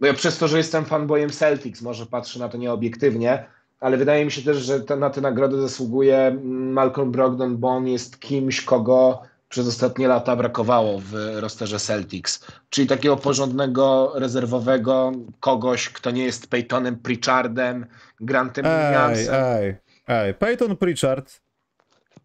[0.01, 3.45] no ja przez to, że jestem fanboyem Celtics, może patrzę na to nieobiektywnie,
[3.81, 7.69] ale wydaje mi się też, że te, na tę nagrodę zasługuje mm, Malcolm Brogdon, bo
[7.69, 9.23] on jest kimś, kogo
[9.53, 12.47] przez ostatnie lata brakowało w rosterze Celtics.
[12.71, 17.87] Czyli takiego porządnego, rezerwowego kogoś, kto nie jest Peytonem Pritchardem,
[18.21, 19.35] Grantem Ej, Williamsem.
[19.35, 20.35] ej, ej.
[20.35, 21.41] Peyton Pritchard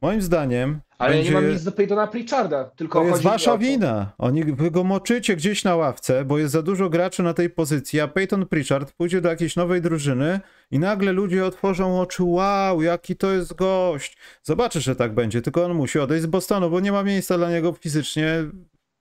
[0.02, 0.82] Moim zdaniem.
[0.98, 1.32] Ale będzie...
[1.32, 4.14] ja nie mam nic do Peytona Pritcharda, tylko To jest wasza wina.
[4.18, 8.00] Oni wy go moczycie gdzieś na ławce, bo jest za dużo graczy na tej pozycji,
[8.00, 10.40] a Peyton Pritchard pójdzie do jakiejś nowej drużyny
[10.72, 14.18] i nagle ludzie otworzą oczy, wow, jaki to jest gość.
[14.44, 17.50] Zobaczysz, że tak będzie, tylko on musi odejść z Bostonu, bo nie ma miejsca dla
[17.50, 18.44] niego fizycznie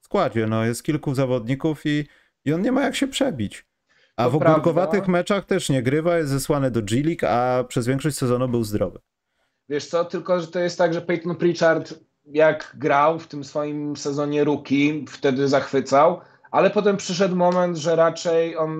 [0.00, 0.46] w składzie.
[0.46, 2.04] No, jest kilku zawodników i,
[2.44, 3.66] i on nie ma jak się przebić.
[4.16, 5.12] A To w ogórkowatych prawda.
[5.12, 8.98] meczach też nie grywa, jest zesłany do G-League, a przez większość sezonu był zdrowy.
[9.68, 11.94] Wiesz co, tylko że to jest tak, że Peyton Pritchard
[12.26, 18.57] jak grał w tym swoim sezonie rookie, wtedy zachwycał, ale potem przyszedł moment, że raczej
[18.57, 18.72] on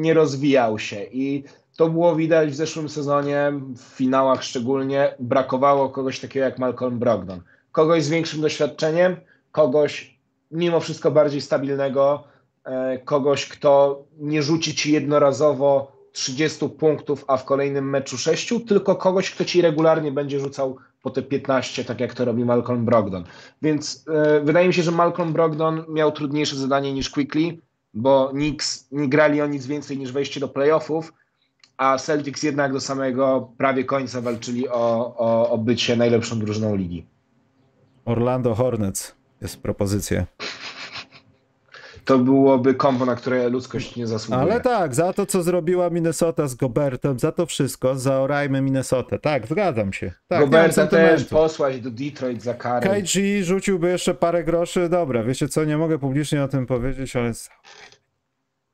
[0.00, 1.44] nie rozwijał się i
[1.76, 7.40] to było widać w zeszłym sezonie, w finałach szczególnie, brakowało kogoś takiego jak Malcolm Brogdon.
[7.72, 9.16] Kogoś z większym doświadczeniem,
[9.52, 10.18] kogoś
[10.50, 12.24] mimo wszystko bardziej stabilnego,
[12.64, 18.96] e, kogoś, kto nie rzuci ci jednorazowo 30 punktów, a w kolejnym meczu 6, tylko
[18.96, 23.24] kogoś, kto ci regularnie będzie rzucał po te 15, tak jak to robi Malcolm Brogdon.
[23.62, 27.58] Więc e, wydaje mi się, że Malcolm Brogdon miał trudniejsze zadanie niż Quickly,
[27.94, 31.12] bo Knicks nie grali o nic więcej niż wejście do playoffów,
[31.76, 37.06] a Celtics jednak do samego prawie końca walczyli o, o, o bycie najlepszą drużyną ligi.
[38.04, 40.26] Orlando Hornets jest propozycja.
[42.08, 44.52] To byłoby kombo, na które ludzkość nie zasługuje.
[44.52, 49.18] Ale tak, za to, co zrobiła Minnesota z Gobertem, za to wszystko, zaorajmy Minnesotę.
[49.18, 50.12] Tak, zgadzam się.
[50.28, 53.02] Tak, Roberta też posłać do Detroit za karę.
[53.02, 54.88] KG rzuciłby jeszcze parę groszy.
[54.88, 57.32] Dobra, wiecie co, nie mogę publicznie o tym powiedzieć, ale...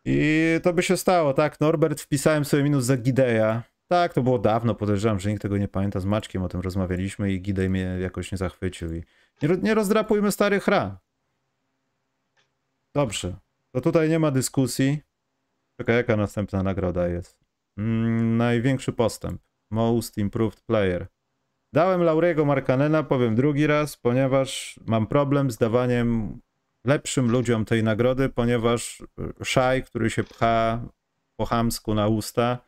[0.04, 1.60] I to by się stało, tak?
[1.60, 3.62] Norbert, wpisałem sobie minus za Gideja.
[3.88, 6.00] Tak, to było dawno, podejrzewam, że nikt tego nie pamięta.
[6.00, 8.94] Z Maćkiem o tym rozmawialiśmy i Gidej mnie jakoś nie zachwycił.
[8.94, 9.02] I
[9.42, 10.96] nie, nie rozdrapujmy starych ran.
[12.94, 13.36] Dobrze.
[13.74, 15.00] To tutaj nie ma dyskusji.
[15.80, 17.44] Czekaj, jaka następna nagroda jest?
[17.78, 19.42] Mm, największy postęp.
[19.70, 21.06] Most Improved Player.
[21.72, 26.40] Dałem Laurego Markanena, powiem drugi raz, ponieważ mam problem z dawaniem
[26.86, 30.88] lepszym ludziom tej nagrody, ponieważ y, Szaj, który się pcha
[31.36, 32.58] po chamsku na usta,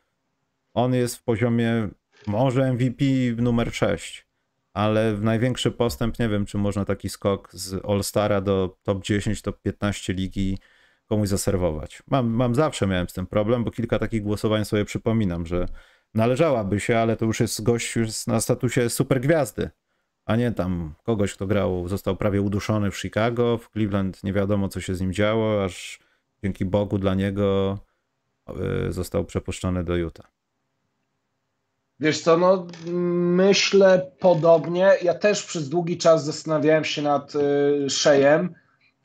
[0.73, 1.89] on jest w poziomie
[2.27, 3.05] może MVP
[3.37, 4.26] numer 6,
[4.77, 9.41] ale w największy postęp nie wiem, czy można taki skok z All-Stara do top 10,
[9.41, 10.57] top 15 ligi
[11.05, 12.03] komuś zaserwować.
[12.07, 15.67] Mam, mam zawsze miałem z tym problem, bo kilka takich głosowań sobie przypominam, że
[16.13, 19.69] należałaby się, ale to już jest gość już na statusie supergwiazdy,
[20.25, 24.69] a nie tam kogoś, kto grał, został prawie uduszony w Chicago, w Cleveland nie wiadomo,
[24.69, 25.99] co się z nim działo, aż
[26.43, 27.77] dzięki Bogu dla niego
[28.87, 30.36] y, został przepuszczony do Utah.
[31.99, 32.67] Wiesz co, no
[33.35, 34.91] myślę podobnie.
[35.01, 38.53] Ja też przez długi czas zastanawiałem się nad y, Szejem,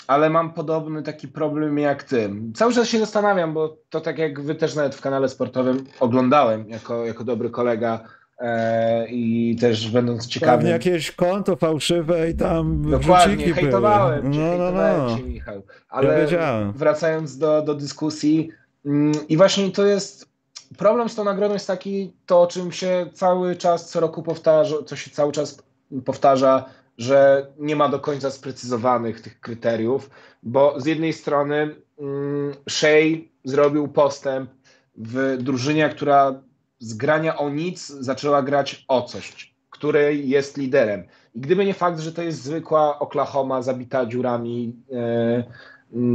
[0.06, 2.30] ale mam podobny taki problem jak ty.
[2.54, 6.68] Cały czas się zastanawiam, bo to tak jak wy też nawet w kanale sportowym oglądałem
[6.68, 8.00] jako, jako dobry kolega
[8.38, 10.66] e, i też będąc ciekawym.
[10.66, 14.34] jakieś konto fałszywe i tam Dokładnie, hejtowałem były.
[14.34, 15.16] cię, No, no, hejtowałem no.
[15.16, 15.54] cię, Michał.
[15.56, 16.72] Ja Ale wiedziałem.
[16.72, 18.48] wracając do, do dyskusji
[18.86, 20.31] mm, i właśnie to jest
[20.78, 24.76] problem z tą nagrodą jest taki, to o czym się cały czas co roku powtarza,
[24.86, 25.62] co się cały czas
[26.04, 26.64] powtarza,
[26.98, 30.10] że nie ma do końca sprecyzowanych tych kryteriów,
[30.42, 34.50] bo z jednej strony mm, Shea zrobił postęp
[34.96, 36.42] w drużynie, która
[36.78, 41.04] z grania o nic zaczęła grać o coś, której jest liderem.
[41.34, 45.44] I gdyby nie fakt, że to jest zwykła Oklahoma zabita dziurami, e,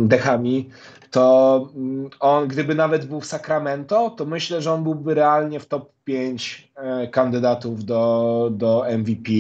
[0.07, 0.69] dechami,
[1.11, 5.65] to mm, on, gdyby nawet był w Sacramento, to myślę, że on byłby realnie w
[5.65, 9.31] top 5 e, kandydatów do, do MVP.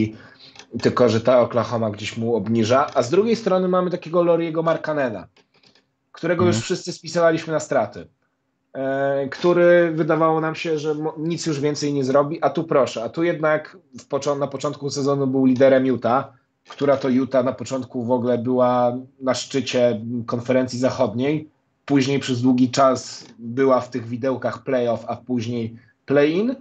[0.81, 2.87] Tylko, że ta Oklahoma gdzieś mu obniża.
[2.93, 5.27] A z drugiej strony mamy takiego Loriego Markanena,
[6.11, 6.55] którego Mhm.
[6.55, 8.07] już wszyscy spisywaliśmy na straty.
[8.73, 13.09] E, który wydawało nam się, że nic już więcej nie zrobi, a tu proszę, a
[13.09, 16.33] tu jednak w poczo- na początku sezonu był liderem Utah,
[16.69, 21.49] która to Utah na początku w ogóle była na szczycie konferencji zachodniej,
[21.87, 25.75] później przez długi czas była w tych widełkach playoff, a później
[26.05, 26.55] play-in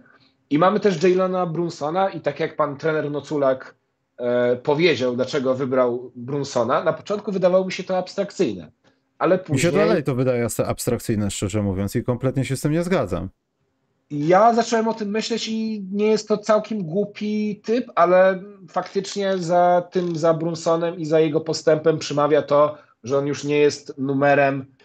[0.50, 3.74] i mamy też Jalona Brunsona i tak jak pan trener Noculak
[4.18, 8.70] e, powiedział, dlaczego wybrał Brunsona, na początku wydawało mi się to abstrakcyjne,
[9.18, 9.72] ale Mi się później...
[9.72, 13.28] dalej to wydaje abstrakcyjne, szczerze mówiąc, i kompletnie się z tym nie zgadzam.
[14.10, 19.88] Ja zacząłem o tym myśleć i nie jest to całkiem głupi typ, ale faktycznie za
[19.90, 24.75] tym, za Brunsonem i za jego postępem przemawia to, że on już nie jest numerem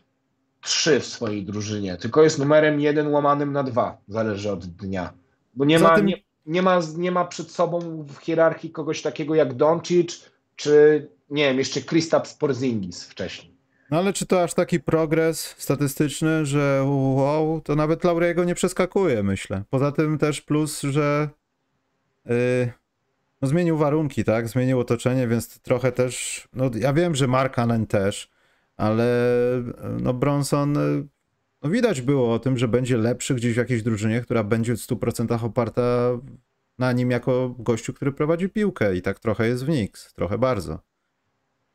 [0.62, 5.14] 3 w swojej drużynie, tylko jest numerem 1 łamanym na 2, zależy od dnia.
[5.54, 9.54] Bo nie ma, nie, nie, ma, nie ma przed sobą w hierarchii kogoś takiego jak
[9.54, 13.52] Doncic, czy nie wiem, jeszcze Kristaps Porzingis wcześniej.
[13.92, 16.84] No ale czy to aż taki progres statystyczny, że
[17.16, 19.64] wow, to nawet Lauriego nie przeskakuje, myślę.
[19.70, 21.30] Poza tym też plus, że
[22.26, 22.72] yy,
[23.42, 24.48] no zmienił warunki, tak?
[24.48, 26.48] Zmienił otoczenie, więc trochę też.
[26.54, 28.32] No ja wiem, że Markanen też,
[28.78, 29.08] ale
[30.00, 30.78] no Bronson.
[31.64, 34.80] No widać było o tym, że będzie lepszy gdzieś w jakiejś drużynie, która będzie w
[34.80, 36.12] 100% oparta
[36.80, 40.80] na nim jako gościu, który prowadzi piłkę i tak trochę jest w Knicks, trochę bardzo.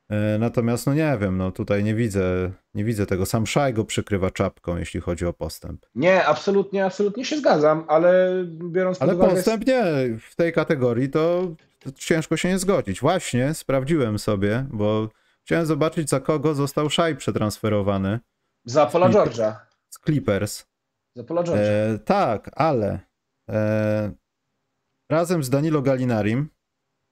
[0.08, 3.26] E, natomiast no nie wiem, no tutaj nie widzę, nie widzę tego.
[3.26, 5.86] Sam Szaj go przykrywa czapką, jeśli chodzi o postęp.
[5.94, 9.34] Nie, absolutnie, absolutnie się zgadzam, ale biorąc pod Ale uwagę...
[9.34, 9.84] postęp nie,
[10.30, 11.54] w tej kategorii to
[11.94, 13.00] ciężko się nie zgodzić.
[13.00, 15.08] Właśnie sprawdziłem sobie, bo
[15.46, 18.20] chciałem zobaczyć za kogo został Szaj przetransferowany.
[18.64, 19.54] Za Pola George'a.
[19.90, 20.66] Z Clippers.
[21.16, 21.94] Za Pola George'a.
[21.94, 23.00] E, tak, ale
[23.50, 24.12] e,
[25.10, 26.48] razem z Danilo Galinarim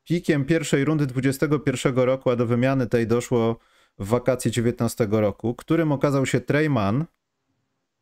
[0.05, 3.59] Pikiem pierwszej rundy 21 roku, a do wymiany tej doszło
[3.99, 7.05] w wakacje 19 roku, którym okazał się Treyman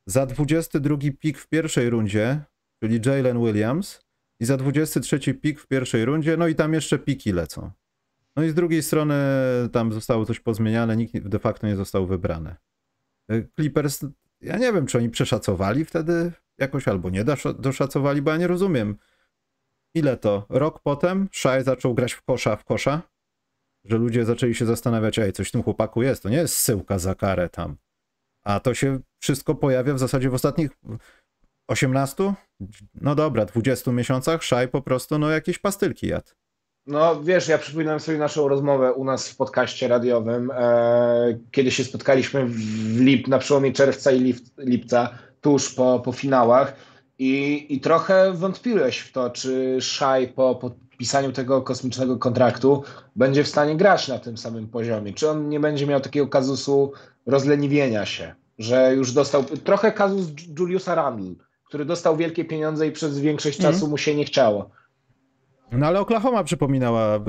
[0.07, 2.41] za 22 pik w pierwszej rundzie,
[2.83, 4.01] czyli Jalen Williams,
[4.41, 7.71] i za 23 pik w pierwszej rundzie, no i tam jeszcze piki lecą.
[8.37, 9.15] No i z drugiej strony
[9.73, 12.57] tam zostało coś pozmieniane, nikt de facto nie został wybrany.
[13.31, 14.05] E, Clippers,
[14.41, 17.25] ja nie wiem, czy oni przeszacowali wtedy jakoś, albo nie
[17.59, 18.97] doszacowali, bo ja nie rozumiem
[19.95, 20.47] ile to?
[20.49, 23.03] Rok potem Shai zaczął grać w kosza w kosza,
[23.85, 26.99] że ludzie zaczęli się zastanawiać, ej, coś w tym chłopaku jest, to nie jest syłka
[26.99, 27.77] za karę tam.
[28.43, 30.71] A to się wszystko pojawia w zasadzie w ostatnich
[31.69, 32.35] 18,
[32.95, 36.33] no dobra, 20 miesiącach Szaj po prostu no jakieś pastylki jadł.
[36.87, 41.85] No wiesz, ja przypominam sobie naszą rozmowę u nas w podcaście radiowym, e, kiedy się
[41.85, 46.75] spotkaliśmy w lip, na przełomie czerwca i lip, lipca, tuż po, po finałach
[47.19, 52.83] i, I trochę wątpiłeś w to, czy Szaj po podpisaniu tego kosmicznego kontraktu
[53.17, 55.13] będzie w stanie grać na tym samym poziomie.
[55.13, 56.93] Czy on nie będzie miał takiego kazusu
[57.27, 60.27] rozleniwienia się, że już dostał trochę kazus
[60.59, 63.73] Juliusa Randle, który dostał wielkie pieniądze i przez większość mm.
[63.73, 64.71] czasu mu się nie chciało.
[65.73, 67.21] No ale Oklahoma przypominała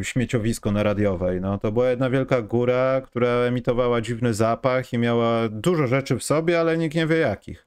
[0.00, 1.40] y, śmieciowisko na radiowej.
[1.40, 6.24] No, to była jedna wielka góra, która emitowała dziwny zapach i miała dużo rzeczy w
[6.24, 7.66] sobie, ale nikt nie wie jakich.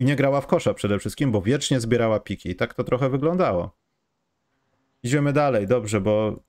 [0.00, 2.50] I nie grała w kosza przede wszystkim, bo wiecznie zbierała piki.
[2.50, 3.70] I tak to trochę wyglądało.
[5.02, 6.42] Idziemy dalej, dobrze, bo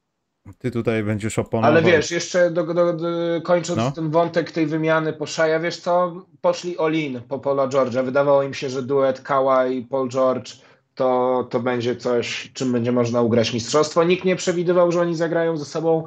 [0.58, 1.72] ty tutaj będziesz oponował.
[1.72, 3.08] Ale wiesz, jeszcze do, do, do,
[3.44, 3.92] kończąc no.
[3.92, 8.06] ten wątek tej wymiany po Szaja, wiesz co, poszli Olin po Paula George'a.
[8.06, 10.54] Wydawało im się, że duet Kała i Paul George
[10.96, 14.04] to, to będzie coś, czym będzie można ugrać mistrzostwo.
[14.04, 16.04] Nikt nie przewidywał, że oni zagrają ze sobą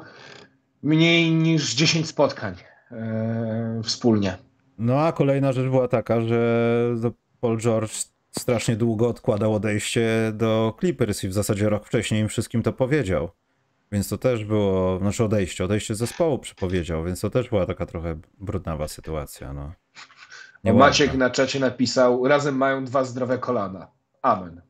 [0.83, 2.55] mniej niż 10 spotkań
[2.91, 2.97] yy,
[3.83, 4.37] wspólnie.
[4.77, 7.11] No a kolejna rzecz była taka, że
[7.41, 7.91] Paul George
[8.31, 13.29] strasznie długo odkładał odejście do Clippers i w zasadzie rok wcześniej im wszystkim to powiedział.
[13.91, 17.85] Więc to też było, znaczy odejście, odejście z zespołu przepowiedział, więc to też była taka
[17.85, 19.53] trochę brudnawa sytuacja.
[19.53, 19.73] No.
[20.73, 23.87] Maciek na czacie napisał, razem mają dwa zdrowe kolana.
[24.21, 24.66] Amen.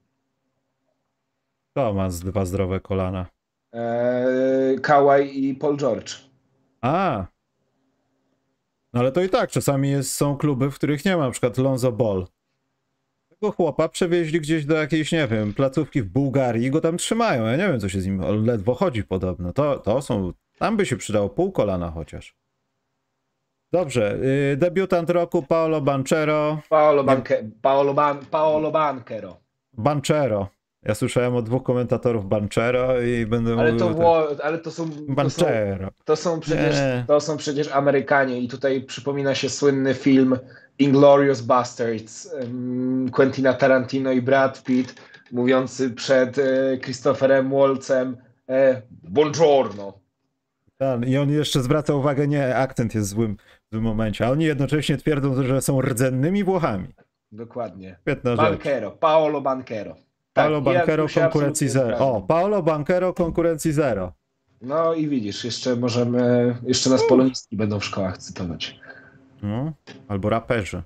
[1.78, 3.26] Kto ma dwa zdrowe kolana?
[3.74, 6.14] Eee, Kawaj i Paul George.
[6.82, 7.26] A.
[8.94, 11.58] No ale to i tak, czasami jest, są kluby, w których nie ma, na przykład
[11.58, 12.28] Lonzo Ball
[13.30, 17.46] tego chłopa przewieźli gdzieś do jakiejś, nie wiem, placówki w Bułgarii i go tam trzymają.
[17.46, 19.54] Ja nie wiem, co się z nim, on ledwo chodzi podobno.
[19.54, 22.36] To, to są, tam by się przydało pół kolana chociaż.
[23.72, 26.60] Dobrze, yy, debiutant roku Paolo Banchero.
[26.70, 29.38] Paolo, Banke, Paolo, Ban, Paolo Banchero.
[29.74, 30.57] Banchero.
[30.84, 33.88] Ja słyszałem od dwóch komentatorów Banchero i będę ale mówił...
[33.88, 34.90] To było, ale to są...
[35.08, 35.90] Banchero.
[35.90, 36.76] To są, to są, przecież,
[37.08, 40.38] to są przecież Amerykanie i tutaj przypomina się słynny film
[40.80, 42.36] Inglorious Bastards
[43.12, 44.96] Quentina Tarantino i Brad Pitt
[45.32, 48.18] mówiący przed e, Christopherem Waltzem
[48.50, 50.00] e, buongiorno.
[50.78, 54.46] Tak, I on jeszcze zwraca uwagę, nie, akcent jest złym w tym momencie, a oni
[54.46, 56.88] jednocześnie twierdzą, że są rdzennymi Włochami.
[57.32, 57.98] Dokładnie.
[58.02, 59.00] Świetna Banquero, rzecz.
[59.00, 59.42] Paolo
[60.38, 61.98] Tak, Paolo Banquero konkurencji zero.
[61.98, 64.14] O, Paolo Banquero konkurencji zero.
[64.62, 68.80] No i widzisz, jeszcze możemy, jeszcze nas polonistki będą w szkołach cytować.
[69.44, 69.74] No,
[70.08, 70.82] albo raperzy.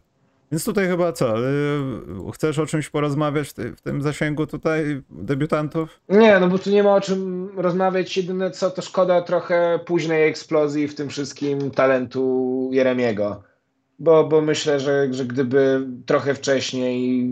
[0.52, 1.40] Więc tutaj chyba co?
[1.40, 6.00] Y, chcesz o czymś porozmawiać w tym zasięgu tutaj debiutantów?
[6.10, 8.18] Nie, no bo tu nie ma o czym rozmawiać.
[8.18, 13.44] Jedyne co to szkoda trochę późnej eksplozji w tym wszystkim talentu Jeremiego.
[14.02, 17.26] Bo, bo myślę, że, że gdyby trochę wcześniej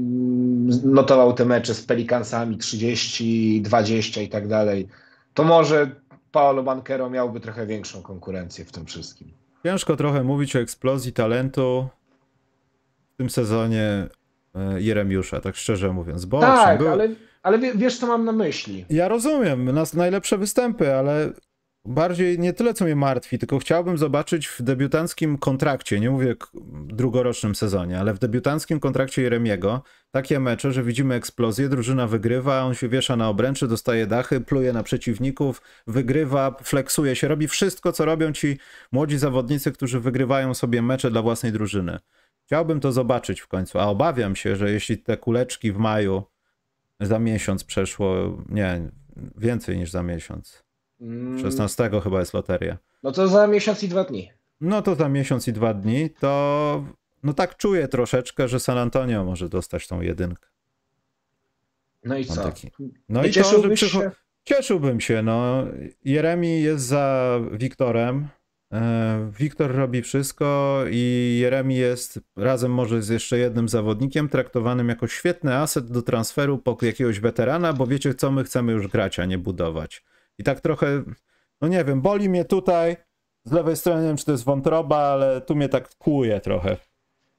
[0.84, 4.88] notował te mecze z Pelikansami 30, 20 i tak dalej,
[5.34, 5.91] to może
[6.32, 9.32] Paolo Banquero miałby trochę większą konkurencję w tym wszystkim.
[9.63, 11.88] Ciężko trochę mówić o eksplozji talentu
[13.13, 14.07] w tym sezonie
[14.55, 16.26] e, Jeremiusza, tak szczerze mówiąc.
[16.26, 16.89] Bo tak, był...
[16.89, 17.09] ale,
[17.43, 18.86] ale wiesz, co mam na myśli.
[18.89, 21.32] Ja rozumiem, nas najlepsze występy, ale
[21.89, 26.35] bardziej nie tyle, co mnie martwi, tylko chciałbym zobaczyć w debiutanckim kontrakcie, nie mówię
[26.85, 32.73] drugorocznym sezonie, ale w debiutanckim kontrakcie Jeremiego takie mecze, że widzimy eksplozję, drużyna wygrywa, on
[32.73, 38.05] się wiesza na obręczy, dostaje dachy, pluje na przeciwników, wygrywa, flexuje się, robi wszystko, co
[38.05, 38.57] robią ci
[38.91, 41.99] młodzi zawodnicy, którzy wygrywają sobie mecze dla własnej drużyny.
[42.45, 46.23] Chciałbym to zobaczyć w końcu, a obawiam się, że jeśli te kuleczki w maju
[46.99, 48.91] za miesiąc przeszło, nie,
[49.37, 50.68] więcej niż za miesiąc.
[51.41, 52.02] 16 mm.
[52.02, 52.78] chyba jest loteria.
[53.04, 54.32] No to za miesiąc i dwa dni.
[54.62, 56.84] No to za miesiąc i dwa dni, to
[57.24, 60.47] no tak czuję troszeczkę, że San Antonio może dostać tą jedynkę.
[62.04, 62.43] No i co?
[62.43, 62.72] Taki...
[63.10, 64.02] No i to, że przycho...
[64.02, 64.12] się?
[64.43, 65.66] Cieszyłbym się, no.
[66.06, 68.28] Jeremi jest za Wiktorem.
[68.74, 75.08] E, Wiktor robi wszystko i Jeremi jest razem może z jeszcze jednym zawodnikiem traktowanym jako
[75.08, 79.26] świetny aset do transferu po jakiegoś weterana, bo wiecie co, my chcemy już grać, a
[79.26, 80.04] nie budować.
[80.39, 81.03] I tak trochę,
[81.61, 82.97] no nie wiem, boli mnie tutaj,
[83.45, 86.77] z lewej strony nie wiem, czy to jest wątroba, ale tu mnie tak kłuje trochę.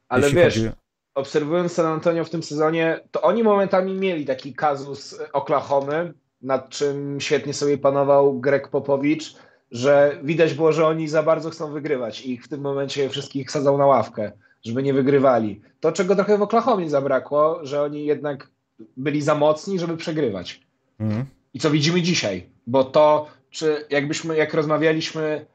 [0.09, 0.71] Ale wiesz, chodzi...
[1.15, 7.21] obserwując San Antonio w tym sezonie, to oni momentami mieli taki kazus Oklahomy, nad czym
[7.21, 9.35] świetnie sobie panował Greg Popowicz,
[9.71, 13.51] że widać było, że oni za bardzo chcą wygrywać i ich w tym momencie wszystkich
[13.51, 14.33] sadzał na ławkę,
[14.65, 15.61] żeby nie wygrywali.
[15.81, 18.51] To, czego trochę w Oklahomie zabrakło, że oni jednak
[18.97, 20.61] byli za mocni, żeby przegrywać.
[20.99, 21.27] Mhm.
[21.55, 25.47] I co widzimy dzisiaj, bo to, czy jakbyśmy, jak rozmawialiśmy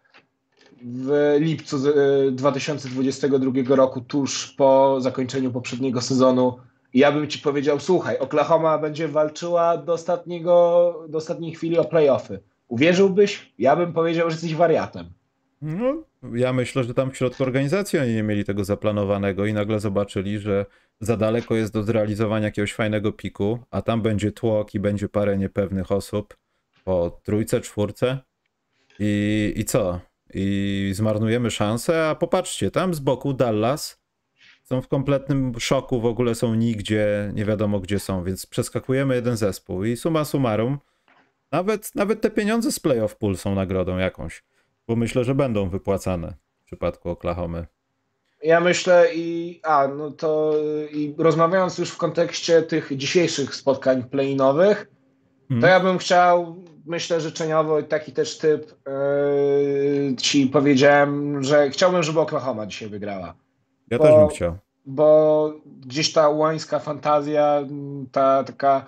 [0.81, 1.77] w lipcu
[2.31, 6.59] 2022 y, roku, tuż po zakończeniu poprzedniego sezonu,
[6.93, 12.39] ja bym ci powiedział, słuchaj, Oklahoma będzie walczyła do, ostatniego, do ostatniej chwili o playoffy.
[12.67, 13.53] Uwierzyłbyś?
[13.59, 15.09] Ja bym powiedział, że jesteś wariatem.
[15.62, 16.03] No,
[16.34, 20.39] ja myślę, że tam w środku organizacji oni nie mieli tego zaplanowanego i nagle zobaczyli,
[20.39, 20.66] że
[20.99, 25.38] za daleko jest do zrealizowania jakiegoś fajnego piku, a tam będzie tłok i będzie parę
[25.38, 26.38] niepewnych osób
[26.84, 28.18] po trójce, czwórce
[28.99, 29.99] i, i co?
[30.34, 34.06] I zmarnujemy szansę, a popatrzcie, tam z boku Dallas
[34.64, 39.38] są w kompletnym szoku, w ogóle są nigdzie, nie wiadomo gdzie są, więc przeskakujemy jeden
[39.38, 40.78] zespół i suma summarum,
[41.51, 44.43] nawet, nawet te pieniądze z playoff pool są nagrodą jakąś,
[44.88, 47.65] bo myślę, że będą wypłacane w przypadku Oklahomy.
[48.43, 50.53] Ja myślę i a, no to
[50.91, 54.88] i rozmawiając już w kontekście tych dzisiejszych spotkań play-inowych,
[55.49, 55.61] hmm.
[55.61, 56.55] to ja bym chciał,
[56.86, 63.33] myślę życzeniowo i taki też typ yy, ci powiedziałem, że chciałbym, żeby Oklahoma dzisiaj wygrała.
[63.91, 64.57] Ja bo, też bym chciał.
[64.86, 67.61] Bo gdzieś ta łańska fantazja,
[68.11, 68.86] ta taka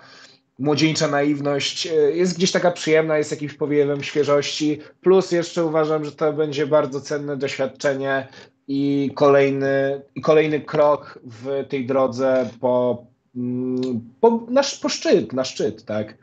[0.58, 4.80] młodzieńcza naiwność e, jest gdzieś taka przyjemna, jest jakimś powiewem świeżości.
[5.00, 8.28] Plus jeszcze uważam, że to będzie bardzo cenne doświadczenie
[8.68, 13.06] i kolejny, i kolejny krok w tej drodze po,
[13.36, 16.14] mm, po, na, po szczyt, na szczyt, tak.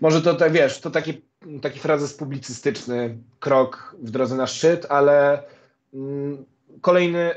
[0.00, 1.22] Może to, tak, wiesz, to taki,
[1.62, 5.42] taki frazes publicystyczny krok w drodze na szczyt, ale
[5.94, 6.44] mm,
[6.80, 7.30] kolejny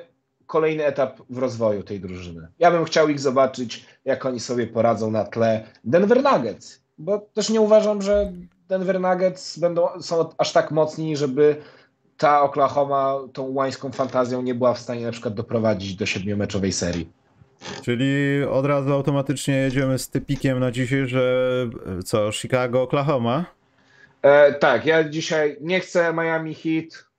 [0.52, 2.48] kolejny etap w rozwoju tej drużyny.
[2.60, 7.50] Ja bym chciał ich zobaczyć, jak oni sobie poradzą na tle Denver Nuggets, bo też
[7.50, 8.32] nie uważam, że
[8.68, 11.56] Denver Nuggets będą, są aż tak mocni, żeby
[12.18, 17.10] ta Oklahoma tą łańską fantazją nie była w stanie na przykład doprowadzić do siedmiomeczowej serii.
[17.82, 21.24] Czyli od razu automatycznie jedziemy z typikiem na dzisiaj, że
[22.06, 23.46] co, Chicago, Oklahoma?
[24.22, 27.11] E, tak, ja dzisiaj nie chcę Miami Heat,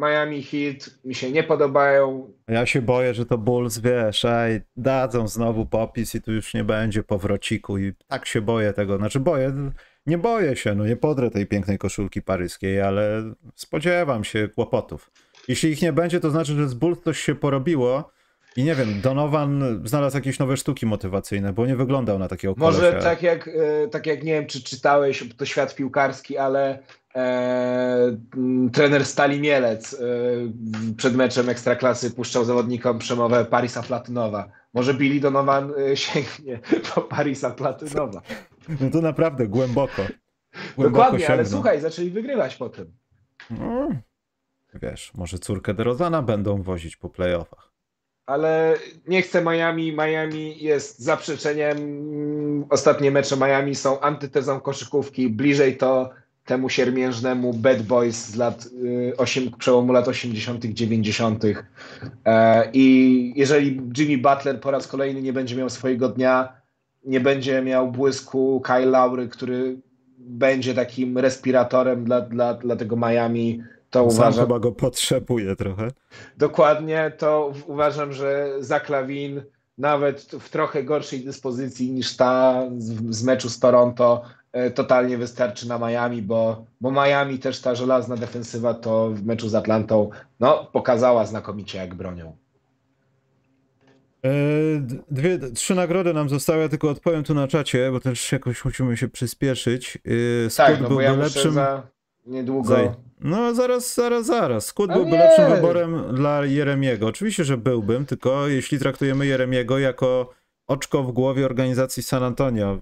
[0.00, 2.32] Miami Heat mi się nie podobają.
[2.48, 6.64] Ja się boję, że to Bulls, wiesz, ej, dadzą znowu popis i tu już nie
[6.64, 8.96] będzie powrociku i tak się boję tego.
[8.96, 9.70] Znaczy boję,
[10.06, 15.10] nie boję się, no nie podrę tej pięknej koszulki paryskiej, ale spodziewam się kłopotów.
[15.48, 18.10] Jeśli ich nie będzie, to znaczy, że z Bulls coś się porobiło
[18.56, 22.82] i nie wiem, Donovan znalazł jakieś nowe sztuki motywacyjne, bo nie wyglądał na takiego kolesia.
[22.82, 26.78] Może tak jak, e, tak jak nie wiem, czy czytałeś, to świat piłkarski, ale
[27.14, 28.16] e,
[28.72, 29.96] trener Stali Mielec e,
[30.96, 34.48] przed meczem Ekstraklasy puszczał zawodnikom przemowę Parisa Platynowa.
[34.74, 36.60] Może Billy Donovan e, sięgnie
[36.94, 38.22] po Parisa Platynowa.
[38.80, 40.02] No to naprawdę głęboko.
[40.76, 41.34] głęboko Dokładnie, sięgną.
[41.34, 42.92] ale słuchaj, zaczęli wygrywać po tym.
[43.50, 43.88] No,
[44.74, 47.70] wiesz, może córkę DeRozana będą wozić po playoffach
[48.30, 49.92] ale nie chcę Miami.
[49.92, 51.76] Miami jest zaprzeczeniem.
[52.70, 55.28] Ostatnie mecze Miami są antytezą koszykówki.
[55.30, 56.10] Bliżej to
[56.50, 58.68] temu siermiężnemu Bad Boys z lat
[59.16, 61.44] 8, y, przełomu lat 80., 90.
[62.24, 66.52] E, I jeżeli Jimmy Butler po raz kolejny nie będzie miał swojego dnia,
[67.04, 69.76] nie będzie miał błysku Kyle Lowry, który
[70.18, 74.44] będzie takim respiratorem dla, dla, dla tego Miami, to Sam uważam.
[74.44, 75.88] chyba go potrzebuje trochę.
[76.36, 79.42] Dokładnie, to uważam, że Zaklawin
[79.78, 84.22] nawet w trochę gorszej dyspozycji niż ta z, z meczu z Toronto
[84.74, 89.54] totalnie wystarczy na Miami, bo, bo Miami też ta żelazna defensywa to w meczu z
[89.54, 92.36] Atlantą no, pokazała znakomicie jak bronią.
[94.24, 94.30] E,
[95.10, 98.96] dwie, trzy nagrody nam zostały, ja tylko odpowiem tu na czacie, bo też jakoś musimy
[98.96, 99.98] się przyspieszyć.
[100.46, 101.52] E, Skut tak, no byłby ja lepszym.
[101.52, 101.82] Za
[102.26, 102.68] niedługo.
[102.68, 102.90] Zaj.
[103.20, 104.66] No zaraz, zaraz, zaraz.
[104.66, 105.18] Skut byłby nie.
[105.18, 107.06] lepszym wyborem dla Jeremiego.
[107.06, 110.30] Oczywiście, że byłbym, tylko jeśli traktujemy Jeremiego jako
[110.66, 112.78] oczko w głowie organizacji San Antonio,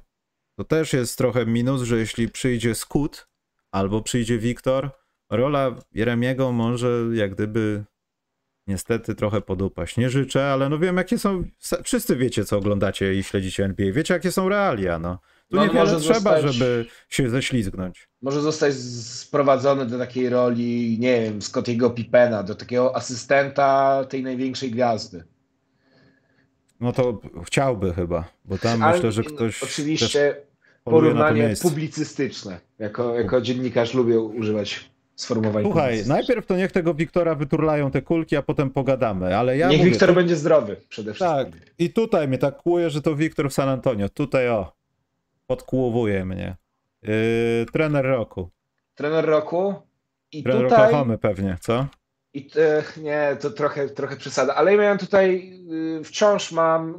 [0.59, 3.28] to też jest trochę minus, że jeśli przyjdzie Skut
[3.70, 4.90] albo przyjdzie Wiktor,
[5.30, 7.84] rola Jeremiego może jak gdyby
[8.66, 9.96] niestety trochę podupaść.
[9.96, 11.44] Nie życzę, ale no wiem jakie są,
[11.84, 15.18] wszyscy wiecie co oglądacie i śledzicie NBA, wiecie jakie są realia, no.
[15.48, 18.09] Tu no, niewiele trzeba, zostać, żeby się ześlizgnąć.
[18.22, 24.70] Może zostać sprowadzony do takiej roli, nie wiem, Scottiego Pippena, do takiego asystenta tej największej
[24.70, 25.24] gwiazdy.
[26.80, 29.62] No to chciałby chyba, bo tam Ale myślę, że ktoś.
[29.62, 30.47] Oczywiście
[30.89, 32.61] porównanie publicystyczne.
[32.78, 35.64] Jako, jako dziennikarz lubię używać sformułowań.
[35.64, 39.36] Słuchaj, najpierw to niech tego Wiktora wyturlają te kulki, a potem pogadamy.
[39.36, 40.14] Ale ja niech mówię, Wiktor to...
[40.14, 41.53] będzie zdrowy przede wszystkim.
[41.53, 41.70] Tak.
[41.78, 44.09] I tutaj mnie tak kłuje, że to Wiktor w San Antonio.
[44.09, 44.72] Tutaj o.
[45.47, 46.57] Podkłowuje mnie.
[47.03, 48.51] Yy, trener roku.
[48.95, 49.74] Trener roku.
[50.32, 50.86] I trener tutaj...
[50.86, 51.86] Oklahoma pewnie, co?
[52.34, 55.53] I te, nie, to trochę, trochę przesada, ale ja miałem tutaj,
[56.01, 56.95] y, wciąż mam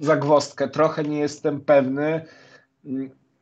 [0.00, 2.26] y, zagwostkę, trochę nie jestem pewny.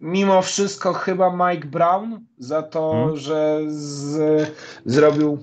[0.01, 3.17] Mimo wszystko chyba Mike Brown za to, hmm.
[3.17, 4.53] że z,
[4.85, 5.39] zrobił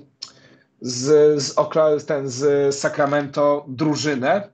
[0.80, 4.48] z, z, Okla, ten, z Sacramento drużynę,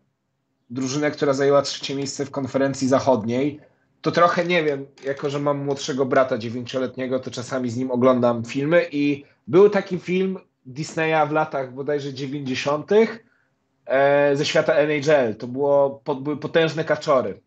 [0.70, 3.61] drużynę, która zajęła trzecie miejsce w konferencji zachodniej.
[4.01, 8.44] To trochę nie wiem, jako że mam młodszego brata dziewięcioletniego, to czasami z nim oglądam
[8.44, 12.90] filmy i był taki film Disneya w latach bodajże 90.
[13.86, 15.36] E, ze świata NHL.
[15.38, 17.40] To było, były potężne kaczory.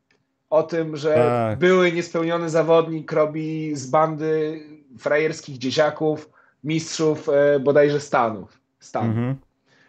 [0.52, 1.60] O tym, że tak.
[1.60, 4.62] były niespełniony zawodnik robi z bandy
[5.00, 6.30] frajerskich dzieciaków,
[6.64, 8.60] mistrzów e, bodajże Stanów.
[8.80, 9.10] Stanów.
[9.10, 9.36] Mhm.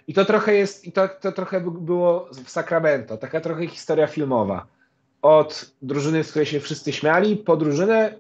[0.07, 4.67] I to trochę jest, i to, to trochę było w Sacramento, taka trochę historia filmowa.
[5.23, 8.15] Od drużyny, z której się wszyscy śmiali, po drużynę,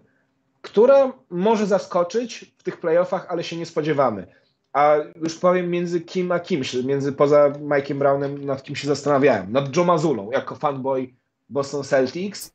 [0.62, 4.26] która może zaskoczyć w tych playoffach, ale się nie spodziewamy.
[4.72, 9.52] A już powiem między kim a kimś, między poza Mike'iem Brownem, nad kim się zastanawiałem.
[9.52, 11.21] Nad Joe Mazulą, jako fanboy
[11.52, 12.54] Boston Celtics.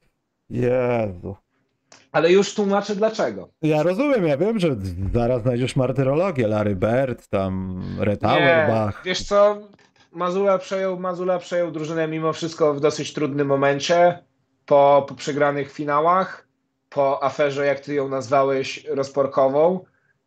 [0.50, 1.36] Jezu.
[2.12, 3.50] Ale już tłumaczę dlaczego.
[3.62, 4.76] Ja rozumiem, ja wiem, że
[5.14, 9.02] zaraz znajdziesz martyrologię, Larry Bird, tam Red Auerbach.
[9.06, 9.58] Wiesz co,
[10.12, 14.20] Mazula przejął, Mazula przejął drużynę mimo wszystko w dosyć trudnym momencie,
[14.66, 16.48] po, po przegranych finałach,
[16.90, 19.80] po aferze, jak ty ją nazwałeś, rozporkową.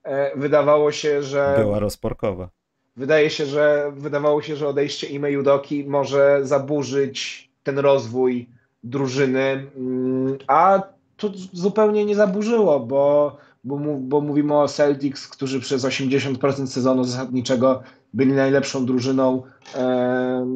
[0.03, 1.55] E, wydawało się, że.
[1.59, 2.49] Była rozporkowa.
[2.97, 8.49] Wydaje się, że wydawało się, że odejście Ime Judoki może zaburzyć ten rozwój
[8.85, 10.83] drużyny, mm, a
[11.17, 17.83] to zupełnie nie zaburzyło, bo, bo, bo mówimy o Celtics, którzy przez 80% sezonu zasadniczego
[18.15, 19.43] byli najlepszą drużyną
[19.75, 20.47] e,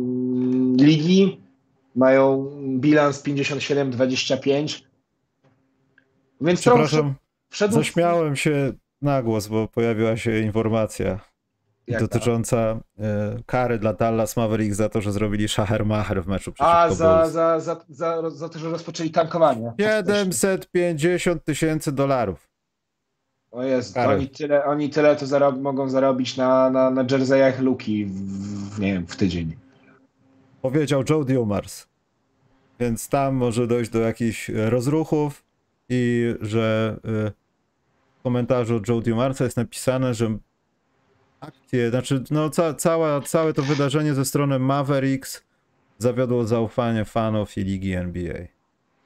[0.81, 1.41] ligi.
[1.97, 4.83] Mają bilans 57-25.
[6.41, 7.15] Więc Przepraszam,
[7.51, 7.75] wszedł...
[7.75, 8.73] zaśmiałem się
[9.03, 11.34] na głos, bo pojawiła się informacja
[11.87, 12.05] Jaka?
[12.05, 16.91] dotycząca e, kary dla Dallas Mavericks za to, że zrobili Schachermacher w meczu przeciwko A,
[16.91, 19.73] za, za, za, za, za to, że rozpoczęli tankowanie.
[19.81, 22.49] 750 tysięcy dolarów.
[23.51, 28.07] O jest, oni tyle, oni tyle to zarob mogą zarobić na, na, na jerseyach Luki
[28.07, 28.11] w,
[28.75, 29.57] w, nie wiem, w tydzień.
[30.63, 31.87] Powiedział Joe Dumars.
[32.81, 35.45] Więc tam może dojść do jakichś rozruchów
[35.89, 36.97] i że...
[37.05, 37.45] Y
[38.25, 40.39] komentarzu Joe DiMarca jest napisane, że
[41.47, 45.43] akcje, znaczy no ca, cała, całe to wydarzenie ze strony Mavericks
[45.99, 48.39] zawiodło zaufanie fanów i ligi NBA.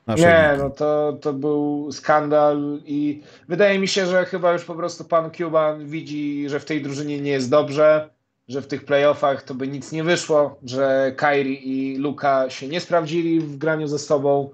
[0.09, 0.63] Nie, ligi.
[0.63, 5.31] no to, to był skandal i wydaje mi się, że chyba już po prostu pan
[5.31, 8.11] Cuban widzi, że w tej drużynie nie jest dobrze,
[8.49, 12.81] że w tych playoffach to by nic nie wyszło, że Kyrie i Luka się nie
[12.81, 14.51] sprawdzili w graniu ze sobą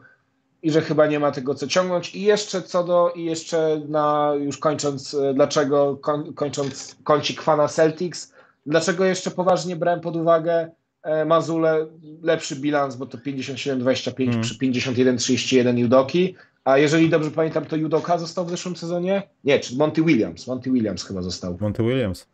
[0.65, 2.15] i że chyba nie ma tego co ciągnąć.
[2.15, 5.99] I jeszcze co do, i jeszcze na, już kończąc, e, dlaczego,
[6.35, 8.33] kończąc kącik fana Celtics,
[8.67, 10.71] dlaczego jeszcze poważnie brałem pod uwagę
[11.03, 11.87] e, Mazule,
[12.23, 14.41] lepszy bilans, bo to 57-25 mm.
[14.41, 16.35] przy 51-31 Judoki,
[16.65, 19.23] a jeżeli dobrze pamiętam, to Judoka został w zeszłym sezonie?
[19.45, 21.59] Nie, czy Monty Williams, Monty Williams chyba został.
[21.61, 22.27] Monty Williams.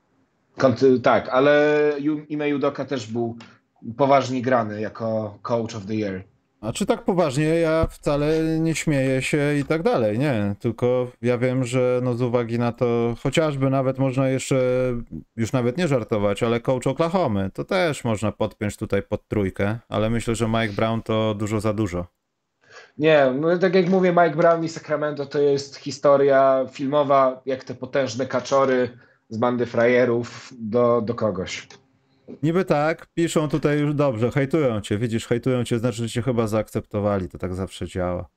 [0.57, 1.77] Konty, tak, ale
[2.29, 3.37] imię Judoka też był
[3.97, 6.25] poważnie grany jako coach of the year.
[6.61, 10.55] A czy tak poważnie, ja wcale nie śmieję się i tak dalej, nie.
[10.59, 14.57] Tylko ja wiem, że no z uwagi na to, chociażby nawet można jeszcze,
[15.37, 20.11] już nawet nie żartować, ale coach Oklahomy, to też można podpiąć tutaj pod trójkę, ale
[20.11, 22.07] myślę, że Mike Brown to dużo za dużo.
[22.99, 27.75] Nie, no tak jak mówię, Mike Brown i Sacramento to jest historia filmowa, jak te
[27.75, 28.99] potężne kaczory
[29.29, 31.69] z bandy frajerów do, do kogoś.
[32.43, 36.47] Niby tak, piszą tutaj już dobrze, hejtują cię, widzisz, hejtują cię, znaczy, że cię chyba
[36.47, 38.29] zaakceptowali, to tak zawsze działa.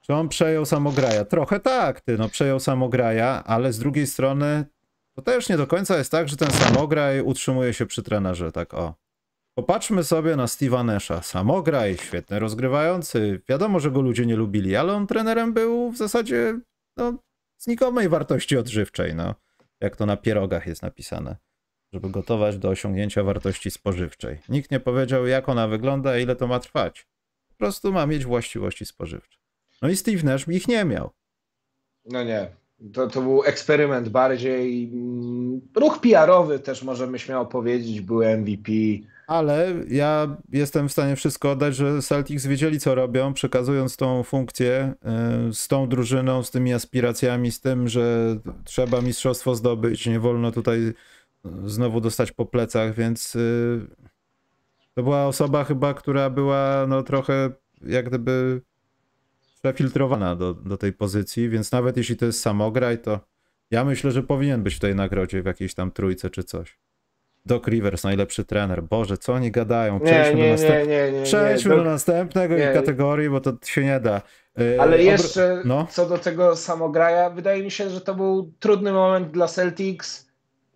[0.00, 1.24] Czy on przejął samograja?
[1.24, 4.64] Trochę tak, ty, no przejął samograja, ale z drugiej strony
[5.14, 8.74] to też nie do końca jest tak, że ten samograj utrzymuje się przy trenerze, tak
[8.74, 8.94] o.
[9.54, 11.22] Popatrzmy sobie na Steve'a Nasha.
[11.22, 13.40] Samograj, świetny rozgrywający.
[13.48, 16.60] Wiadomo, że go ludzie nie lubili, ale on trenerem był w zasadzie
[16.96, 17.14] no,
[17.58, 19.34] znikomej wartości odżywczej, no.
[19.80, 21.36] Jak to na pierogach jest napisane.
[21.94, 24.38] Żeby gotować do osiągnięcia wartości spożywczej.
[24.48, 27.06] Nikt nie powiedział, jak ona wygląda i ile to ma trwać.
[27.48, 29.38] Po prostu ma mieć właściwości spożywcze.
[29.82, 31.10] No i Steve Nash ich nie miał.
[32.04, 32.48] No nie.
[32.92, 34.90] To, to był eksperyment bardziej.
[34.92, 38.72] mm, Ruch PR-owy też możemy śmiało powiedzieć, był MVP.
[39.26, 44.94] Ale ja jestem w stanie wszystko oddać, że Celtics wiedzieli, co robią, przekazując tą funkcję
[45.48, 50.52] y, z tą drużyną, z tymi aspiracjami, z tym, że trzeba mistrzostwo zdobyć, nie wolno
[50.52, 50.92] tutaj
[51.66, 53.80] znowu dostać po plecach, więc y,
[54.94, 57.50] to była osoba chyba, która była no trochę
[57.86, 58.60] jak gdyby
[59.62, 63.20] przefiltrowana do, do tej pozycji, więc nawet jeśli to jest samograj, to
[63.70, 66.78] ja myślę, że powinien być w tej nagrodzie w jakiejś tam trójce czy coś.
[67.46, 68.82] Doc Rivers, najlepszy trener.
[68.82, 69.94] Boże, co oni gadają?
[69.94, 70.88] Nie, Przejdźmy, nie, do, następ...
[70.88, 71.76] nie, nie, nie, Przejdźmy nie.
[71.76, 72.72] do następnego nie.
[72.72, 74.22] kategorii, bo to się nie da.
[74.58, 75.86] Yy, Ale jeszcze No.
[75.90, 80.23] co do tego samograja, wydaje mi się, że to był trudny moment dla Celtics,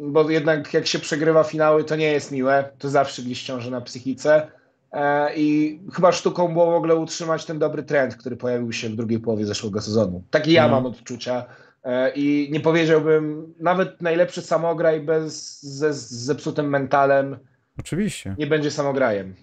[0.00, 2.70] bo jednak jak się przegrywa finały, to nie jest miłe.
[2.78, 4.50] To zawsze gdzieś ciąży na psychice.
[4.92, 8.96] E, I chyba sztuką było w ogóle utrzymać ten dobry trend, który pojawił się w
[8.96, 10.22] drugiej połowie zeszłego sezonu.
[10.30, 10.82] Takie ja Mhm.
[10.82, 11.44] mam odczucia.
[11.84, 17.38] E, I nie powiedziałbym, nawet najlepszy samograj bez, ze, z zepsutym mentalem
[17.78, 19.34] Oczywiście, nie będzie samograjem.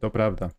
[0.00, 0.50] to prawda.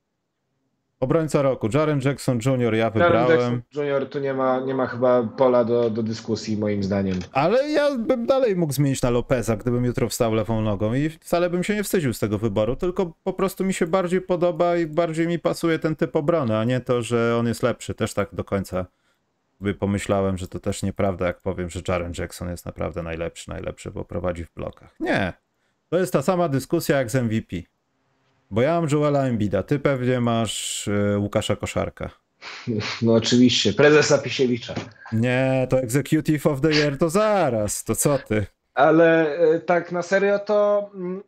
[1.00, 2.74] Obrońca roku, Jaren Jackson Jr.
[2.74, 3.30] ja Jaren wybrałem.
[3.30, 4.10] Jackson Jr.
[4.10, 7.20] tu nie ma, nie ma chyba pola do, do dyskusji, moim zdaniem.
[7.32, 11.50] Ale ja bym dalej mógł zmienić na Lopeza, gdybym jutro wstał lewą nogą i wcale
[11.50, 14.86] bym się nie wstydził z tego wyboru, tylko po prostu mi się bardziej podoba i
[14.86, 17.94] bardziej mi pasuje ten typ obrony, a nie to, że on jest lepszy.
[17.94, 18.86] Też tak do końca
[19.62, 23.92] by pomyślałem, że to też nieprawda, jak powiem, że Jaren Jackson jest naprawdę najlepszy, najlepszy,
[23.92, 24.96] bo prowadzi w blokach.
[25.00, 25.34] Nie.
[25.90, 27.56] To jest ta sama dyskusja jak z MVP.
[28.52, 32.10] Bo ja mam Joela Embida, ty pewnie masz y, Łukasza Koszarka.
[33.02, 34.74] No oczywiście, prezesa Pisiewicza.
[35.12, 38.46] Nie, to Executive of the Year to zaraz, to co ty?
[38.74, 41.24] Ale e, tak na serio to mm,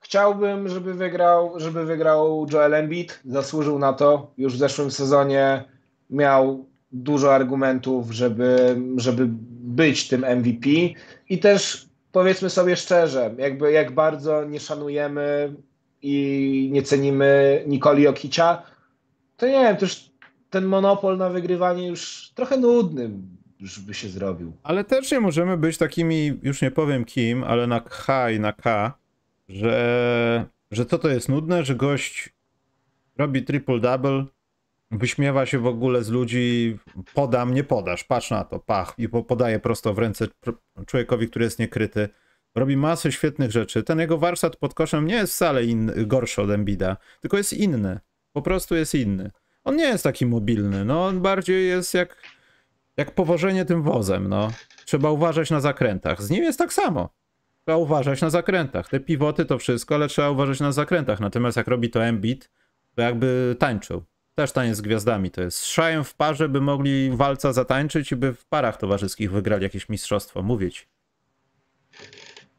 [0.00, 3.20] chciałbym, żeby wygrał, żeby wygrał Joel Embiid.
[3.24, 4.32] Zasłużył na to.
[4.38, 5.64] Już w zeszłym sezonie
[6.10, 10.70] miał dużo argumentów, żeby, żeby być tym MVP.
[11.28, 15.54] I też powiedzmy sobie szczerze, jakby jak bardzo nie szanujemy
[16.06, 18.62] i nie cenimy Nikoli Jokicia,
[19.36, 20.10] to nie wiem, też
[20.50, 23.10] ten monopol na wygrywanie już trochę nudny
[23.60, 24.52] już by się zrobił.
[24.62, 28.52] Ale też nie możemy być takimi, już nie powiem kim, ale na H i na
[28.52, 28.98] K,
[29.48, 32.34] że, że co to jest nudne, że gość
[33.18, 34.24] robi triple-double,
[34.90, 36.78] wyśmiewa się w ogóle z ludzi,
[37.14, 40.26] podam, nie podasz, patrz na to, pach, i po- podaje prosto w ręce
[40.86, 42.08] człowiekowi, który jest niekryty.
[42.56, 43.82] Robi masę świetnych rzeczy.
[43.82, 48.00] Ten jego warsztat pod koszem nie jest wcale in, gorszy od Embida, tylko jest inny.
[48.32, 49.30] Po prostu jest inny.
[49.64, 52.22] On nie jest taki mobilny, no on bardziej jest jak,
[52.96, 54.50] jak powożenie tym wozem, no.
[54.84, 56.22] Trzeba uważać na zakrętach.
[56.22, 57.08] Z nim jest tak samo.
[57.64, 58.88] Trzeba uważać na zakrętach.
[58.88, 61.20] Te pivoty to wszystko, ale trzeba uważać na zakrętach.
[61.20, 62.50] Natomiast jak robi to Embiid,
[62.94, 64.04] to jakby tańczył.
[64.34, 65.58] Też taniec z gwiazdami to jest.
[65.58, 69.88] Z Szajem w parze by mogli walca zatańczyć i by w parach towarzyskich wygrali jakieś
[69.88, 70.42] mistrzostwo.
[70.42, 70.88] Mówić.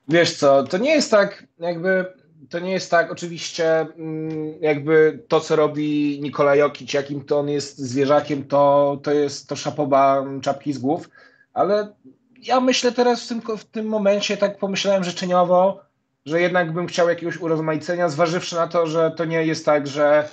[0.07, 2.05] Wiesz co, to nie jest tak, jakby
[2.49, 7.49] to nie jest tak, oczywiście mm, jakby to, co robi Nikola Jokic, jakim to on
[7.49, 11.09] jest zwierzakiem, to, to jest to szapoba czapki z głów,
[11.53, 11.93] ale
[12.41, 15.81] ja myślę teraz w tym, w tym momencie, tak pomyślałem życzeniowo,
[16.25, 20.29] że jednak bym chciał jakiegoś urozmaicenia, zważywszy na to, że to nie jest tak, że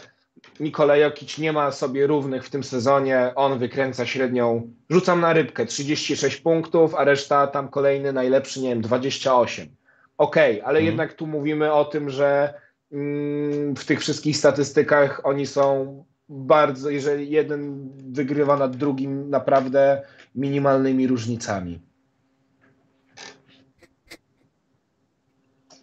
[0.61, 5.67] Nikola Jokic nie ma sobie równych w tym sezonie, on wykręca średnią, rzucam na rybkę,
[5.67, 9.69] 36 punktów, a reszta tam kolejny najlepszy, nie wiem, 28.
[10.19, 10.87] Okej, ale Mhm.
[10.87, 12.55] jednak tu mówimy o tym, że
[12.93, 20.03] mm, w tych wszystkich statystykach oni są bardzo, jeżeli jeden wygrywa nad drugim naprawdę
[20.35, 21.81] minimalnymi różnicami.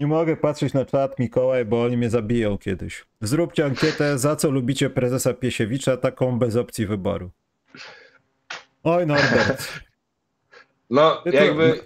[0.01, 3.05] Nie mogę patrzeć na czat Mikołaj, bo oni mnie zabiją kiedyś.
[3.21, 7.31] Zróbcie ankietę, za co lubicie prezesa Piesiewicza, taką bez opcji wyboru.
[8.83, 9.67] Oj, Norbert.
[10.89, 11.79] No, Ty to- jakby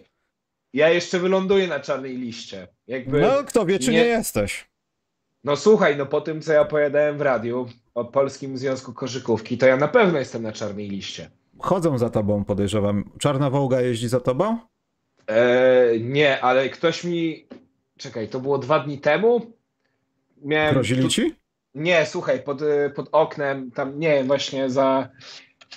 [0.73, 2.67] ja jeszcze wyląduję na czarnej liście.
[2.87, 4.65] Jakby, No, kto wie, czy nie, nie- jesteś.
[5.43, 9.65] No słuchaj, no po tym, co ja opowiadałem w radiu, o Polskim Związku Koszykówki, to
[9.65, 11.29] ja na pewno jestem na czarnej liście.
[11.59, 13.11] Chodzą za tobą, podejrzewam.
[13.19, 14.57] Czarna Wołga jeździ za tobą?
[15.27, 17.47] Eee, nie, ale ktoś mi.
[17.97, 19.51] Czekaj, to było dwa dni temu.
[20.41, 20.73] Miałem.
[20.73, 21.35] Grozili tu- ci?
[21.75, 25.09] Nie, słuchaj, pod, y, pod oknem, tam nie, właśnie za.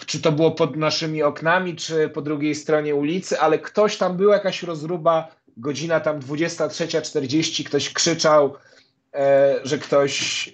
[0.07, 4.31] Czy to było pod naszymi oknami, czy po drugiej stronie ulicy, ale ktoś tam był,
[4.31, 8.55] jakaś rozruba, godzina tam 23.40, ktoś krzyczał,
[9.15, 10.51] e, że ktoś e,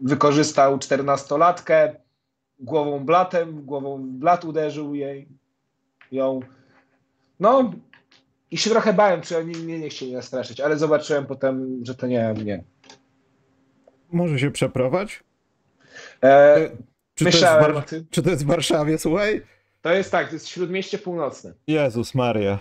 [0.00, 1.94] wykorzystał czternastolatkę,
[2.58, 5.28] głową blatem, głową w blat uderzył jej,
[6.12, 6.40] ją.
[7.40, 7.72] No
[8.54, 12.06] i się trochę bałem, czy oni mnie nie chcieli nastraszyć, ale zobaczyłem potem, że to
[12.06, 12.64] nie, nie.
[14.12, 15.24] Może się przeprowadź?
[16.24, 16.70] E,
[17.14, 18.06] Czy to, jest w Myślałem War- o tym.
[18.10, 19.42] czy to jest w Warszawie, słuchaj?
[19.82, 21.52] To jest tak, to jest śródmieście północne.
[21.66, 22.58] Jezus Maria.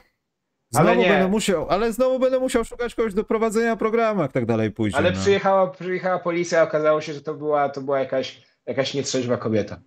[0.70, 1.10] Znowu Ale nie.
[1.10, 4.98] będę musiał, ale znowu będę musiał szukać kogoś do prowadzenia programu, jak tak dalej pójdzie.
[4.98, 5.20] Ale no.
[5.22, 9.80] przyjechała, przyjechała policja, okazało się, że to była, to była jakaś, jakaś nietrzeźwa kobieta.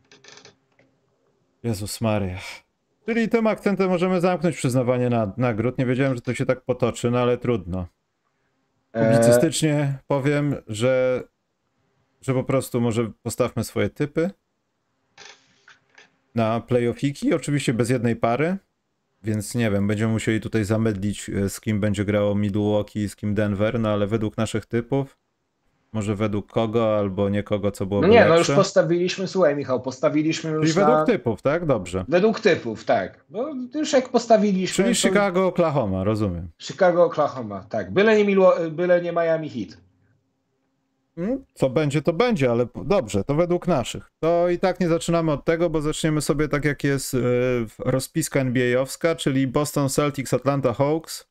[1.62, 2.38] Jezus Maria.
[3.06, 5.78] Czyli tym akcentem możemy zamknąć przyznawanie na, nagród.
[5.78, 7.86] Nie wiedziałem, że to się tak potoczy, no ale trudno.
[8.92, 11.22] E, Publicystycznie powiem, że,
[12.20, 14.30] że po prostu może postawmy swoje typy
[16.34, 18.56] na playoffiki, oczywiście bez jednej pary,
[19.22, 23.34] więc nie wiem, będziemy musieli tutaj zamydlić e, z kim będzie grało Milwaukee, z kim
[23.34, 25.18] Denver, no ale według naszych typów,
[25.92, 28.54] może według kogo albo nie kogo, co byłoby no nie, no już lepsze.
[28.54, 30.86] postawiliśmy, słuchaj Michał, postawiliśmy już Czyli na...
[30.86, 31.66] według typów, tak?
[31.66, 32.04] Dobrze.
[32.08, 33.24] Według typów, tak.
[33.30, 34.84] No, już jak postawiliśmy...
[34.84, 36.48] Czyli to- Chicago, Oklahoma, rozumiem.
[36.58, 37.90] Chicago, Oklahoma, tak.
[37.92, 39.86] Byle nie, Milwa- byle nie Miami Heat.
[41.16, 44.10] Mm, Co będzie, to będzie, ale dobrze, to według naszych.
[44.20, 47.20] To i tak nie zaczynamy od tego, bo zaczniemy sobie tak jak jest yy,
[47.78, 51.26] rozpiska NBA-owska, czyli Boston Celtics, Atlanta Hawks.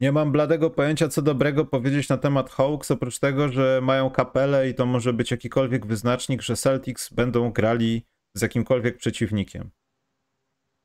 [0.00, 4.68] Nie mam bladego pojęcia, co dobrego powiedzieć na temat Hawks, oprócz tego, że mają kapelę
[4.68, 9.70] i to może być jakikolwiek wyznacznik, że Celtics będą grali z jakimkolwiek przeciwnikiem.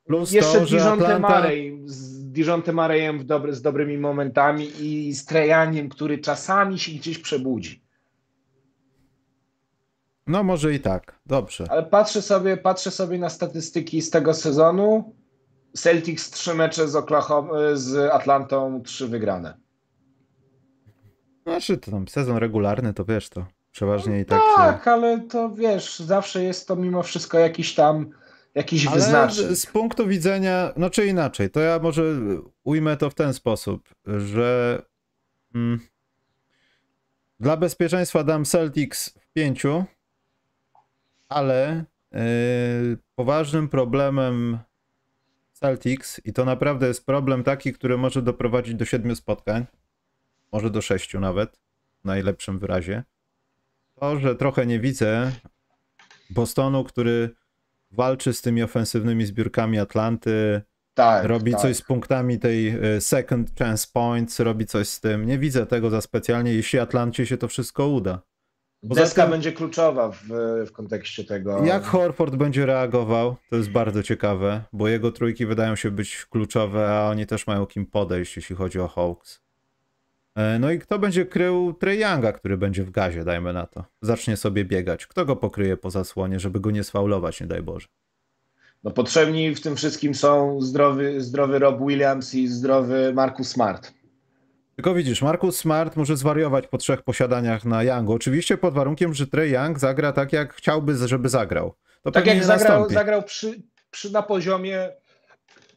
[0.04, 1.48] Plus Jeszcze to, że Dijonte Atlanta...
[1.84, 7.18] Z Dijonte Mareyem w dobry, z dobrymi momentami i z Trejaniem, który czasami się gdzieś
[7.18, 7.82] przebudzi.
[10.26, 11.66] No może i tak, dobrze.
[11.70, 15.14] Ale patrzę sobie, patrzę sobie na statystyki z tego sezonu.
[15.76, 19.58] Celtics trzy mecze z, Oklahoma, z Atlantą, trzy wygrane.
[21.42, 24.90] Znaczy, to tam sezon regularny, to wiesz, to przeważnie i tak Tak, się...
[24.90, 28.10] ale to wiesz, zawsze jest to mimo wszystko jakiś tam
[28.54, 29.48] jakiś Ale wyznacznik.
[29.50, 32.02] z punktu widzenia, no czy inaczej, to ja może
[32.64, 34.82] ujmę to w ten sposób, że
[35.54, 35.80] mm,
[37.40, 39.84] dla bezpieczeństwa dam Celtics w pięciu,
[41.28, 42.18] ale yy,
[43.14, 44.58] poważnym problemem
[45.60, 49.66] Celtics, i to naprawdę jest problem taki, który może doprowadzić do siedmiu spotkań,
[50.52, 51.58] może do sześciu nawet,
[52.02, 53.04] w najlepszym wyrazie,
[53.94, 55.32] to, że trochę nie widzę
[56.30, 57.30] Bostonu, który
[57.90, 60.62] walczy z tymi ofensywnymi zbiórkami Atlanty,
[60.94, 61.60] tak, robi tak.
[61.60, 65.26] coś z punktami tej e, second chance points, robi coś z tym.
[65.26, 68.22] Nie widzę tego za specjalnie, jeśli Atlancie się to wszystko uda.
[68.94, 70.22] Deska tym- będzie kluczowa w,
[70.66, 71.64] w kontekście tego.
[71.64, 76.88] Jak Horford będzie reagował, to jest bardzo ciekawe, bo jego trójki wydają się być kluczowe,
[76.90, 79.40] a oni też mają kim podejść, jeśli chodzi o Hawks.
[80.36, 83.84] E, No i kto będzie krył Trey Younga, który będzie w gazie, dajmy na to.
[84.02, 85.06] Zacznie sobie biegać.
[85.06, 87.86] Kto go pokryje po zasłonie, żeby go nie sfaulować, nie daj Boże.
[88.84, 93.92] No, potrzebni w tym wszystkim są zdrowy, zdrowy Rob Williams i zdrowy Marcus Smart.
[94.76, 98.12] Tylko widzisz, Marcus Smart może zwariować po trzech posiadaniach na Youngu.
[98.12, 101.74] Oczywiście pod warunkiem, że Trey Young zagra tak, jak chciałby, żeby zagrał.
[102.02, 102.94] To Tak jak zagrał, nastąpi.
[102.94, 104.88] zagrał przy, przy na poziomie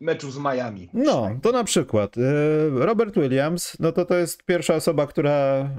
[0.02, 0.90] meczu z Miami.
[0.94, 2.22] No, to na przykład y,
[2.74, 5.70] Robert Williams, no to to jest pierwsza osoba, która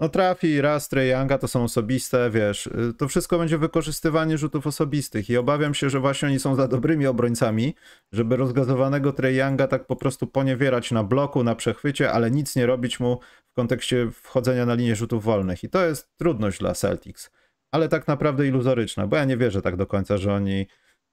[0.00, 4.66] no trafi raz Trey Younga, to są osobiste, wiesz, y, to wszystko będzie wykorzystywanie rzutów
[4.66, 7.74] osobistych i obawiam się, że właśnie oni są za dobrymi obrońcami,
[8.12, 12.66] żeby rozgazowanego Trey Younga tak po prostu poniewierać na bloku, na przechwycie, ale nic nie
[12.66, 13.20] robić mu
[13.52, 17.30] w kontekście wchodzenia na linię rzutów wolnych i to jest trudność dla Celtics,
[17.72, 20.66] ale tak naprawdę iluzoryczna, bo ja nie wierzę tak do końca, że oni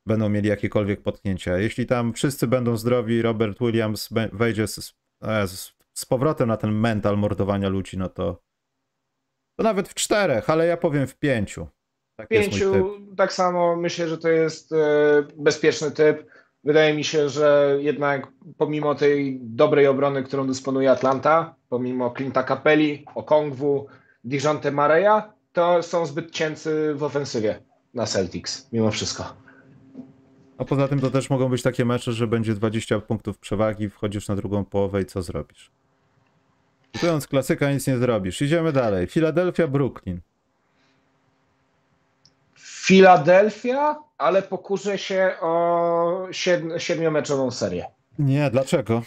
[0.06, 1.58] będą mieli jakiekolwiek potknięcia.
[1.58, 6.72] Jeśli tam wszyscy będą zdrowi, Robert Williams wejdzie z, e, z, z powrotem na ten
[6.72, 8.42] mental mordowania ludzi, no to,
[9.56, 11.68] to nawet w czterech, ale ja powiem w pięciu.
[12.16, 12.28] Tak.
[12.28, 14.78] Pięciu, tak samo myślę, że to jest e,
[15.38, 16.26] bezpieczny typ.
[16.64, 18.28] Wydaje mi się, że jednak
[18.58, 23.88] pomimo tej dobrej obrony, którą dysponuje Atlanta, pomimo Clint'a Capelli, Okongwu,
[24.24, 25.22] Dijonte Mareya,
[25.54, 27.60] to są zbyt cięcy w ofensywie
[27.94, 29.34] na Celtics, mimo wszystko.
[30.58, 34.28] A poza tym to też mogą być takie mecze, że będzie 20 punktów przewagi, wchodzisz
[34.28, 35.72] na drugą połowę i co zrobisz?
[36.94, 38.42] Cytując klasyka, nic nie zrobisz.
[38.42, 39.08] Idziemy dalej.
[39.08, 40.22] Philadelphia, Brooklyn.
[42.88, 47.86] Philadelphia, ale pokuszę się o siedm, siedmiomeczową serię.
[48.20, 49.02] Nie, dlaczego?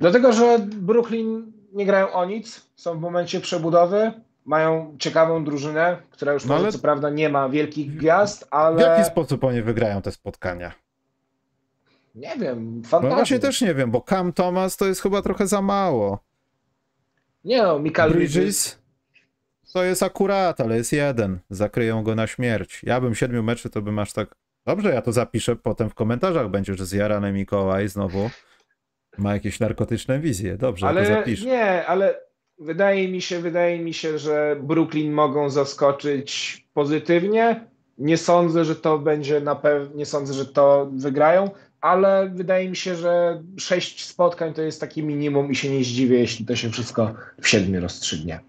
[0.00, 4.12] Dlatego, że Brooklyn nie grają o nic, są w momencie przebudowy,
[4.44, 8.48] mają ciekawą drużynę, która już No może ale- co prawda nie ma wielkich gwiazd, W
[8.54, 10.72] ale jaki sposób oni wygrają te spotkania?
[12.14, 13.16] nie wiem, No fantazja.
[13.16, 16.18] właśnie też nie wiem, bo Cam Thomas to jest chyba trochę za mało.
[17.44, 18.34] Nie no, Michael Bridges.
[18.36, 18.80] Bridges
[19.72, 21.38] to jest akurat, ale jest jeden.
[21.50, 22.80] Zakryją go na śmierć.
[22.82, 24.34] Ja bym siedmiu meczy, to bym aż tak...
[24.66, 28.30] Dobrze, ja to zapiszę potem w komentarzach będzie, że zjarany Mikołaj znowu
[29.18, 30.56] ma jakieś narkotyczne wizje.
[30.56, 31.46] Dobrze, ja to Ale zapiszę.
[31.46, 32.20] nie, ale
[32.58, 37.70] wydaje mi się, wydaje mi się, że Brooklyn mogą zaskoczyć pozytywnie.
[37.98, 41.50] Nie sądzę, że to będzie na pewno, nie sądzę, że to wygrają,
[41.80, 46.18] ale wydaje mi się, że sześć spotkań to jest takie minimum i się nie zdziwię,
[46.18, 48.40] jeśli to się wszystko w siedmiu rozstrzygnie.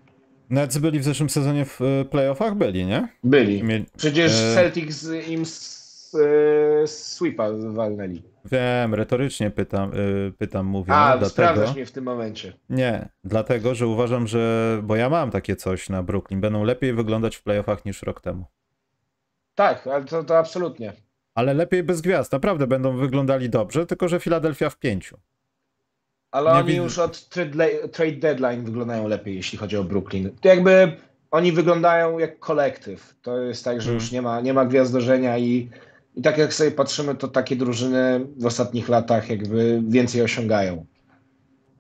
[0.50, 2.56] Nets byli w zeszłym sezonie w e, playoffach?
[2.56, 3.08] Byli, nie?
[3.24, 3.64] Byli.
[3.64, 3.86] Mieli...
[3.98, 4.56] Przecież E.
[4.56, 6.16] Celtics im s-
[6.84, 8.24] e, sweepa walnęli.
[8.46, 9.92] Wiem, retorycznie pytam,
[10.38, 10.94] pytam mówię.
[10.94, 11.30] A, no, dlatego...
[11.30, 12.54] sprawdzasz mnie w tym momencie.
[12.70, 14.80] Nie, dlatego, że uważam, że...
[14.84, 16.42] Bo ja mam takie coś na Brooklyn.
[16.42, 18.46] Będą lepiej wyglądać w playoffach niż rok temu.
[19.56, 20.94] Tak, ale to, to absolutnie.
[21.42, 22.32] Ale lepiej bez gwiazd.
[22.32, 25.18] Naprawdę będą wyglądali dobrze, tylko że Filadelfia w pięciu.
[26.32, 27.30] Ale Nie oni widzę- już od
[27.92, 30.30] trade, deadline wyglądają lepiej, jeśli chodzi o Brooklyn.
[30.42, 30.92] To jakby
[31.32, 33.16] oni wyglądają jak kolektyw.
[33.22, 34.02] To jest tak, że Mm.
[34.02, 35.70] już nie ma, nie ma gwiazdorzenia i,
[36.16, 40.86] i tak jak sobie patrzymy, to takie drużyny w ostatnich latach jakby więcej osiągają.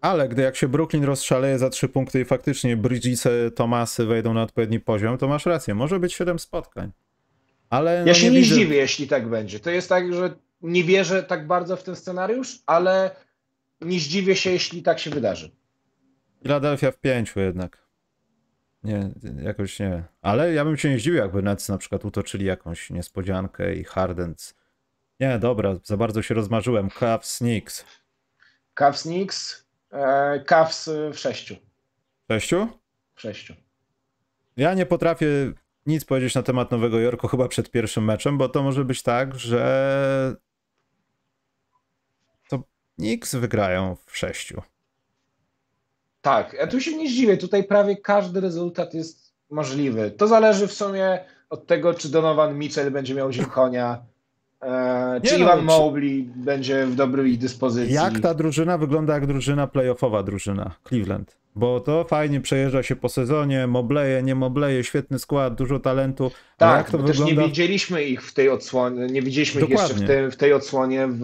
[0.01, 4.43] Ale gdy jak się Brooklyn rozszaleje za trzy punkty i faktycznie Bridgesy, Tomasy wejdą na
[4.43, 5.75] odpowiedni poziom, to masz rację.
[5.75, 6.91] Może być siedem spotkań.
[7.71, 9.59] Ale Ja no, się nie, zdziwię, jeśli tak będzie.
[9.59, 13.15] To jest tak, że nie wierzę tak bardzo w ten scenariusz, ale
[13.81, 15.51] nie zdziwię się, jeśli tak się wydarzy.
[16.41, 17.87] Philadelphia w pięciu jednak.
[18.83, 19.11] Nie,
[19.43, 20.03] jakoś nie.
[20.21, 24.35] Ale ja bym się nie zdziwił, jakby Nets na przykład utoczyli jakąś niespodziankę i Harden.
[25.19, 26.89] Nie, dobra, za bardzo się rozmarzyłem.
[26.89, 27.85] Cavs, Knicks.
[28.73, 31.55] Cavs Knicks, e, Cavs w sześciu.
[32.31, 32.67] Sześciu?
[33.15, 33.53] W sześciu.
[34.57, 35.27] Ja nie potrafię
[35.85, 39.35] nic powiedzieć na temat Nowego Jorku chyba przed pierwszym meczem, bo to może być tak,
[39.35, 40.35] że
[42.49, 42.63] to
[42.97, 44.61] Knicks wygrają w sześciu.
[46.21, 47.37] Tak, ja tu się nie zdziwię.
[47.37, 50.11] Tutaj prawie każdy rezultat jest możliwy.
[50.11, 54.05] To zależy w sumie od tego, czy Donovan Mitchell będzie miał dzień konia,
[54.61, 57.93] e, czy Nie no, czy- będzie w dobrej dyspozycji.
[57.95, 61.37] Jak ta drużyna wygląda jak drużyna playoffowa drużyna Cleveland?
[61.55, 66.23] Bo to fajnie przejeżdża się po sezonie, mobleje, nie mobleje, świetny skład, dużo talentu.
[66.23, 67.47] ale Tak, jak to bo też nie wygląda?
[67.49, 70.07] widzieliśmy ich w tej odsłonie, nie widzieliśmy ich jeszcze w, Dokładnie.
[70.07, 71.19] tej- w tej odsłonie w,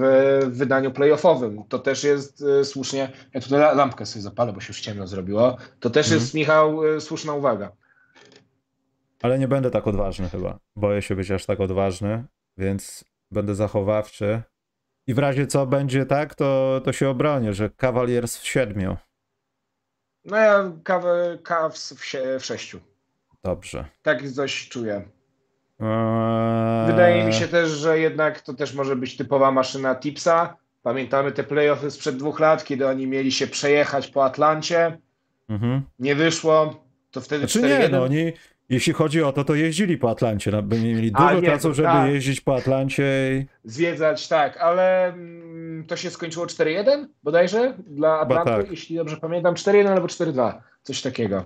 [0.45, 1.63] w wydaniu playoffowym.
[1.69, 5.07] To też jest e, słusznie, ja tutaj la- lampkę sobie zapalę, bo się już ciemno
[5.07, 5.57] zrobiło.
[5.79, 6.21] To też Mhm.
[6.21, 7.71] jest, Michał, e, słuszna uwaga.
[9.21, 10.59] Ale nie będę tak odważny chyba.
[10.75, 12.23] Boję się być aż tak odważny,
[12.57, 14.41] więc będę zachowawczy.
[15.07, 18.97] I w razie co będzie tak, to, to się obronię, że Cavaliers w siedmiu.
[20.25, 22.79] No ja kawę Cavs w, sie, w sześciu.
[23.43, 23.85] Dobrze.
[24.01, 25.09] Tak coś czuję.
[25.79, 26.87] Eee...
[26.87, 30.55] Wydaje mi się też, że jednak to też może być typowa maszyna Tipsa.
[30.83, 34.97] Pamiętamy te playoffy sprzed dwóch lat, kiedy oni mieli się przejechać po Atlancie.
[35.49, 35.81] Mhm.
[35.99, 37.91] Nie wyszło, to wtedy Znaczy nie, 4-1.
[37.91, 38.33] no oni,
[38.69, 40.51] jeśli chodzi o to, to jeździli po Atlancie.
[40.51, 42.09] No, by mieli dużo nie, czasu, żeby tak.
[42.09, 43.03] jeździć po Atlancie.
[43.33, 43.45] I...
[43.63, 48.71] Zwiedzać, tak, ale mm, to się skończyło 4-1 bodajże dla Atlanty, tak.
[48.71, 49.53] jeśli dobrze pamiętam.
[49.53, 50.53] 4-1 albo 4-2,
[50.83, 51.45] coś takiego.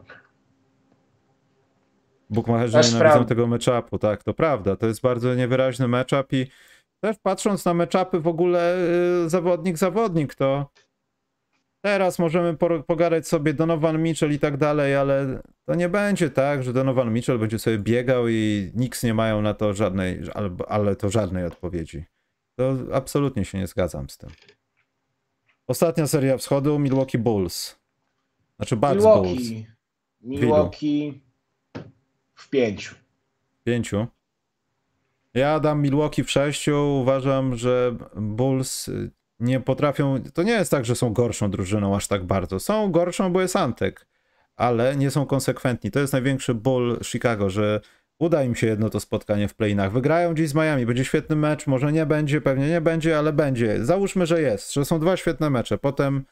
[2.30, 4.76] Bukmacherzy Aż nienawidzą pra- tego matchupu, tak, to prawda.
[4.76, 6.48] To jest bardzo niewyraźny matchup i
[7.00, 8.78] też patrząc na matchupy w ogóle
[9.26, 10.70] y, zawodnik, zawodnik, to
[11.82, 12.58] teraz możemy
[12.88, 17.40] pogadać sobie Donovan Mitchell i tak dalej, ale to nie będzie tak, że Donovan Mitchell
[17.40, 20.22] będzie sobie biegał i nikt nie mają na to żadnej,
[20.68, 22.06] ale, to żadnej odpowiedzi.
[22.56, 24.30] To absolutnie się nie zgadzam z tym.
[25.68, 27.80] Ostatnia seria wschodu Milwaukee Bulls.
[28.56, 29.26] Znaczy Bucks Bulls.
[29.26, 29.68] Milwaukee.
[30.22, 31.22] Milwaukee
[32.36, 32.96] w pięciu.
[33.64, 34.08] Pięciu.
[35.34, 37.00] Ja dam Milwaukee w sześciu.
[37.02, 38.90] Uważam, że Bulls
[39.42, 40.24] nie potrafią.
[40.34, 42.60] To nie jest tak, że są gorszą drużyną aż tak bardzo.
[42.60, 44.08] Są gorszą, bo jest Antek,
[44.56, 45.92] ale nie są konsekwentni.
[45.92, 47.82] To jest największy ból Chicago, że
[48.20, 49.92] uda im się jedno to spotkanie w play-inach.
[49.92, 50.86] Wygrają dziś z Miami.
[50.86, 51.68] Będzie świetny mecz.
[51.68, 53.86] Może nie będzie, pewnie nie będzie, ale będzie.
[53.86, 55.78] Załóżmy, że jest, że są dwa świetne mecze.
[55.78, 56.26] Potem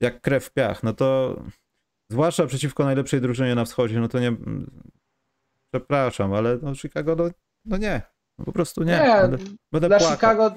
[0.00, 1.40] jak krew w piach, no to
[2.10, 4.36] zwłaszcza przeciwko najlepszej drużynie na wschodzie, no to nie.
[5.70, 7.30] Przepraszam, ale no Chicago, no,
[7.64, 8.02] no nie.
[8.38, 8.92] No po prostu nie.
[8.92, 9.38] Nie, Będę,
[9.72, 10.16] będę Dla płakał.
[10.16, 10.54] Chicago,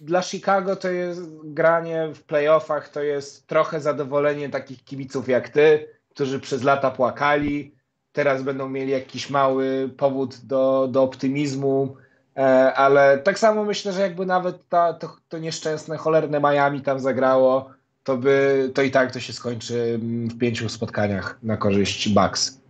[0.00, 5.88] dla Chicago to jest granie w playoffach, to jest trochę zadowolenie takich kibiców jak ty,
[6.10, 7.80] którzy przez lata płakali
[8.12, 11.96] teraz będą mieli jakiś mały powód do, do optymizmu,
[12.36, 12.40] e,
[12.74, 17.70] ale tak samo myślę, że jakby nawet ta, to, to nieszczęsne, cholerne Miami tam zagrało,
[18.04, 22.60] to, by, to i tak to się skończy mm, w pięciu spotkaniach na korzyść Bucks.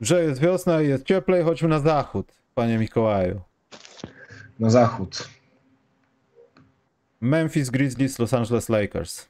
[0.00, 3.40] Że jest wiosna i jest cieplej, chodźmy na zachód, panie Mikołaju.
[4.58, 5.28] Na zachód.
[7.20, 9.28] Memphis Grizzlies, Los Angeles Lakers.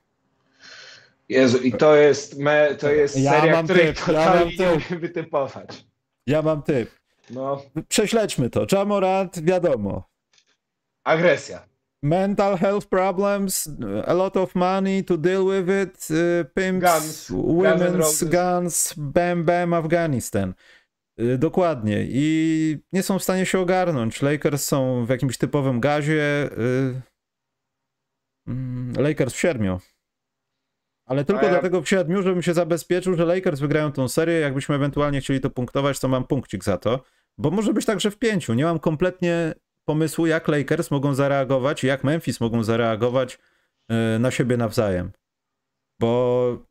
[1.29, 4.57] Jezu, i to jest, me, to jest Ja seria, mam której typ, ja mam nie
[4.57, 4.67] typ.
[4.89, 5.85] umiem wytypować.
[6.27, 6.91] Ja mam typ.
[7.31, 8.67] No, Prześledźmy to.
[8.73, 10.09] Jamorant, wiadomo.
[11.05, 11.71] agresja.
[12.03, 13.69] Mental health problems,
[14.07, 17.31] a lot of money to deal with it, uh, pimps, Guns.
[17.31, 18.29] Guns women's Roses.
[18.29, 20.55] guns, bam bam, Afghanistan.
[21.21, 22.07] Y, Dokładnie.
[22.09, 24.23] I nie są w stanie się ogarnąć.
[24.23, 26.51] Lakers są w jakimś typowym gazie.
[28.47, 29.81] Mm, Lakers w siedmiu.
[31.07, 34.41] Ale tylko ja- dlatego w siedmiu, żebym się zabezpieczył, że Lakers wygrają tą serię.
[34.41, 37.05] Jakbyśmy ewentualnie chcieli to punktować, to mam punkcik za to.
[37.39, 38.55] Bo może być także w pięciu.
[38.55, 43.39] Nie mam kompletnie pomysłu, jak Lakers mogą zareagować, jak Memphis mogą zareagować
[44.15, 45.13] y, na siebie nawzajem.
[46.01, 46.67] Bo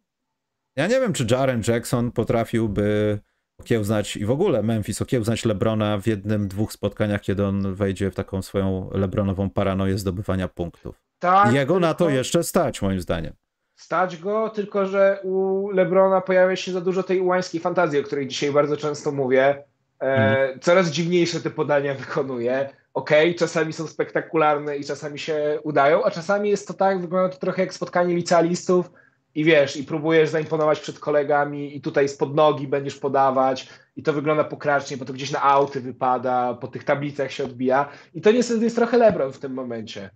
[0.75, 3.19] ja nie wiem, czy Jaren Jackson potrafiłby
[3.59, 8.15] okiełznać i w ogóle Memphis okiełznać Lebrona w jednym, dwóch spotkaniach, kiedy on wejdzie w
[8.15, 11.08] taką swoją Lebronową paranoję zdobywania punktów.
[11.19, 13.33] Tak, jego na to jeszcze stać, moim zdaniem.
[13.75, 18.27] Stać go, tylko że u Lebrona pojawia się za dużo tej ułańskiej fantazji, o której
[18.27, 19.63] dzisiaj bardzo często mówię.
[20.01, 20.59] E, Mhm.
[20.59, 22.69] Coraz dziwniejsze te podania wykonuje.
[22.93, 27.39] Okej, czasami są spektakularne i czasami się udają, a czasami jest to tak, wygląda to
[27.39, 28.91] trochę jak spotkanie licealistów
[29.35, 34.13] i wiesz, i próbujesz zaimponować przed kolegami i tutaj spod nogi będziesz podawać i to
[34.13, 38.31] wygląda pokracznie, bo to gdzieś na auty wypada, po tych tablicach się odbija i to
[38.31, 40.09] niestety jest trochę Lebron w tym momencie,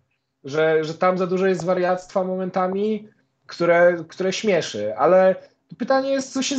[0.44, 3.08] że, że tam za dużo jest wariactwa momentami,
[3.48, 5.36] które, które śmieszy, ale
[5.78, 6.56] pytanie jest, co się,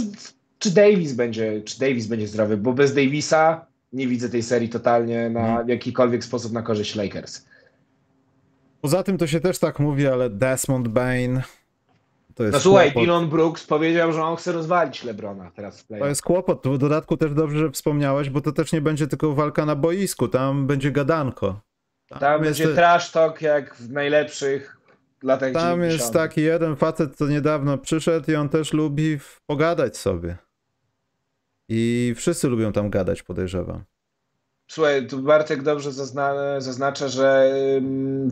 [0.58, 5.30] czy Davis będzie, czy Davis będzie zdrowy, bo bez Davisa nie widzę tej serii totalnie
[5.30, 5.68] na Mhm.
[5.68, 7.44] jakikolwiek sposób na korzyść Lakers.
[8.80, 11.40] Poza tym to się też tak mówi, ale Desmond Bain
[12.34, 13.02] to jest No słuchaj, kłopot.
[13.08, 16.08] Dylan Brooks powiedział, że on chce rozwalić LeBrona teraz w To playoff.
[16.08, 16.62] jest kłopot.
[16.62, 19.76] Tu W dodatku też dobrze, że wspomniałeś, bo to też nie będzie tylko walka na
[19.76, 21.60] boisku, tam będzie gadanko.
[22.08, 24.76] Tam jest, będzie trash talk jak w najlepszych
[25.22, 26.00] latach tam 90.
[26.00, 30.36] jest taki jeden facet, co niedawno przyszedł i on też lubi pogadać sobie.
[31.68, 33.84] I wszyscy lubią tam gadać, podejrzewam.
[34.66, 37.54] Słuchaj, tu Bartek dobrze zazna zaznacza, że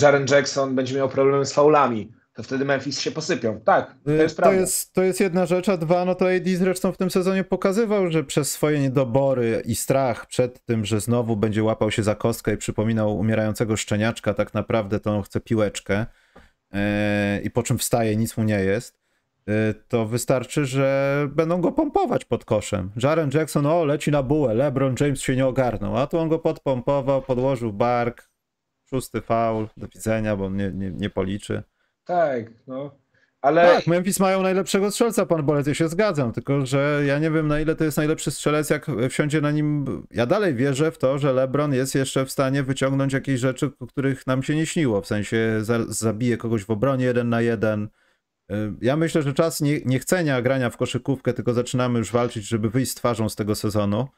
[0.02, 2.12] Jaren Jackson będzie miał problemy z faulami.
[2.34, 3.60] To wtedy Memphis się posypią.
[3.60, 4.60] Tak, to Y, jest To prawda.
[4.60, 8.10] jest, to jest jedna rzecz, a dwa, no to AD zresztą w tym sezonie pokazywał,
[8.10, 12.54] że przez swoje niedobory i strach przed tym, że znowu będzie łapał się za kostkę
[12.54, 16.06] i przypominał umierającego szczeniaczka, tak naprawdę to on chce piłeczkę
[16.72, 19.00] e, i po czym wstaje, nic mu nie jest,
[19.48, 22.90] e, to wystarczy, że będą go pompować pod koszem.
[23.02, 26.38] Jaren Jackson, o, leci na bułę, LeBron James się nie ogarnął, a tu on go
[26.38, 28.30] podpompował, podłożył bark,
[28.90, 31.62] szósty faul, do widzenia, bo on nie, nie, nie policzy.
[32.04, 33.02] Tak, no.
[33.42, 37.30] Ale Tak, Memphis mają najlepszego strzelca, pan Bolec, ja się zgadzam, tylko że ja nie
[37.30, 39.86] wiem na ile to jest najlepszy strzelec, jak wsiądzie na nim...
[40.10, 43.86] Ja dalej wierzę w to, że LeBron jest jeszcze w stanie wyciągnąć jakieś rzeczy, o
[43.86, 47.88] których nam się nie śniło, w sensie za, zabije kogoś w obronie jeden na jeden.
[48.52, 52.70] Y, Ja myślę, że czas nie, niechcenia grania w koszykówkę, tylko zaczynamy już walczyć, żeby
[52.70, 54.08] wyjść z twarzą z tego sezonu,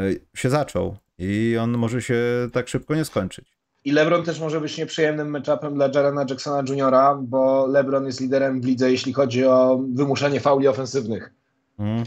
[0.00, 2.18] y, się zaczął i on może się
[2.52, 3.51] tak szybko nie skończyć.
[3.84, 8.60] I LeBron też może być nieprzyjemnym matchupem dla Jarena Jacksona Jr., bo LeBron jest liderem
[8.60, 11.32] w lidze, jeśli chodzi o wymuszanie fauli ofensywnych.
[11.78, 12.04] Mm.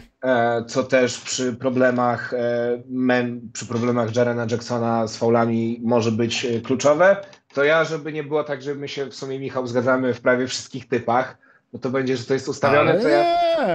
[0.66, 6.60] Co też przy problemach e, men, przy problemach Jarena Jacksona z faulami może być e,
[6.60, 7.16] kluczowe.
[7.54, 10.46] To ja, żeby nie było tak, że my się w sumie, Michał, zgadzamy w prawie
[10.46, 11.38] wszystkich typach,
[11.72, 13.24] no to będzie, że to jest ustawione, Ale to ja,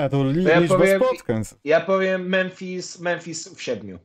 [0.04, 1.44] nie, to li, to ja powiem- spotkań.
[1.64, 4.00] ja powiem Memphis, Memphis w siedmiu.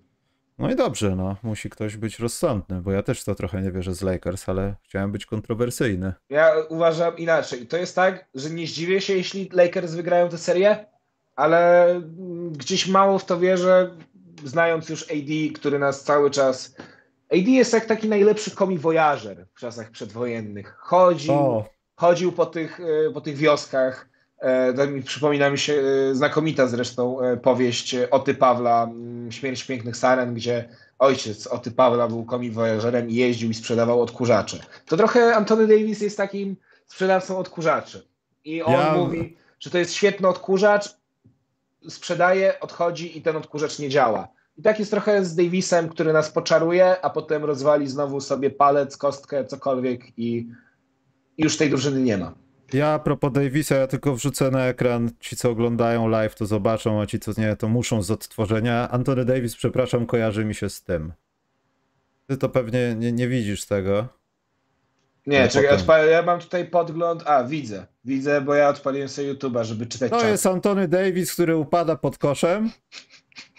[0.59, 1.37] No i dobrze, no.
[1.43, 5.13] Musi ktoś być rozsądny, bo ja też to trochę nie wierzę z Lakers, ale chciałem
[5.13, 6.13] być kontrowersyjny.
[6.31, 7.67] Ja uważam inaczej.
[7.67, 10.87] To jest tak, że nie zdziwię się, jeśli Lakers wygrają tę serię,
[11.37, 11.87] ale
[12.51, 13.97] gdzieś mało w to wierzę,
[14.45, 16.77] znając już AD, który nas cały czas...
[17.33, 20.77] AD jest jak taki najlepszy komi-wojażer w czasach przedwojennych.
[20.79, 24.09] Chodził, O, chodził po tych, e, po tych wioskach.
[24.39, 25.73] E, przypomina mi się
[26.11, 30.69] e, znakomita zresztą e, powieść Oty Pawla, mm, Śmierć pięknych saren, gdzie
[30.99, 34.59] ojciec Oty Pawla był komi-wojażerem i jeździł i sprzedawał odkurzacze.
[34.87, 36.57] To trochę Antony Davis jest takim
[36.87, 38.07] sprzedawcą odkurzaczy.
[38.45, 40.97] I on Ja- mówi, że to jest świetny odkurzacz,
[41.89, 44.29] sprzedaje, odchodzi i ten odkurzacz nie działa.
[44.59, 48.97] I tak jest trochę z Davisem, który nas poczaruje, a potem rozwali znowu sobie palec,
[48.97, 50.47] kostkę, cokolwiek i
[51.39, 52.46] już tej drużyny nie ma.
[52.73, 55.11] Ja a propos Davisa, ja tylko wrzucę na ekran.
[55.21, 58.89] Ci, co oglądają live, to zobaczą, a ci, co nie, to muszą z odtworzenia.
[58.91, 61.13] Antony Davis, przepraszam, kojarzy mi się z tym.
[62.29, 64.09] Ty to pewnie nie, nie widzisz tego.
[65.27, 66.09] Nie, No czekaj, odpal...
[66.09, 67.23] ja mam tutaj podgląd.
[67.27, 67.87] A, widzę.
[68.05, 70.29] Widzę, bo ja odpaliłem sobie YouTube'a, żeby czytać To czat.
[70.29, 72.71] jest Antony Davis, który upada pod koszem.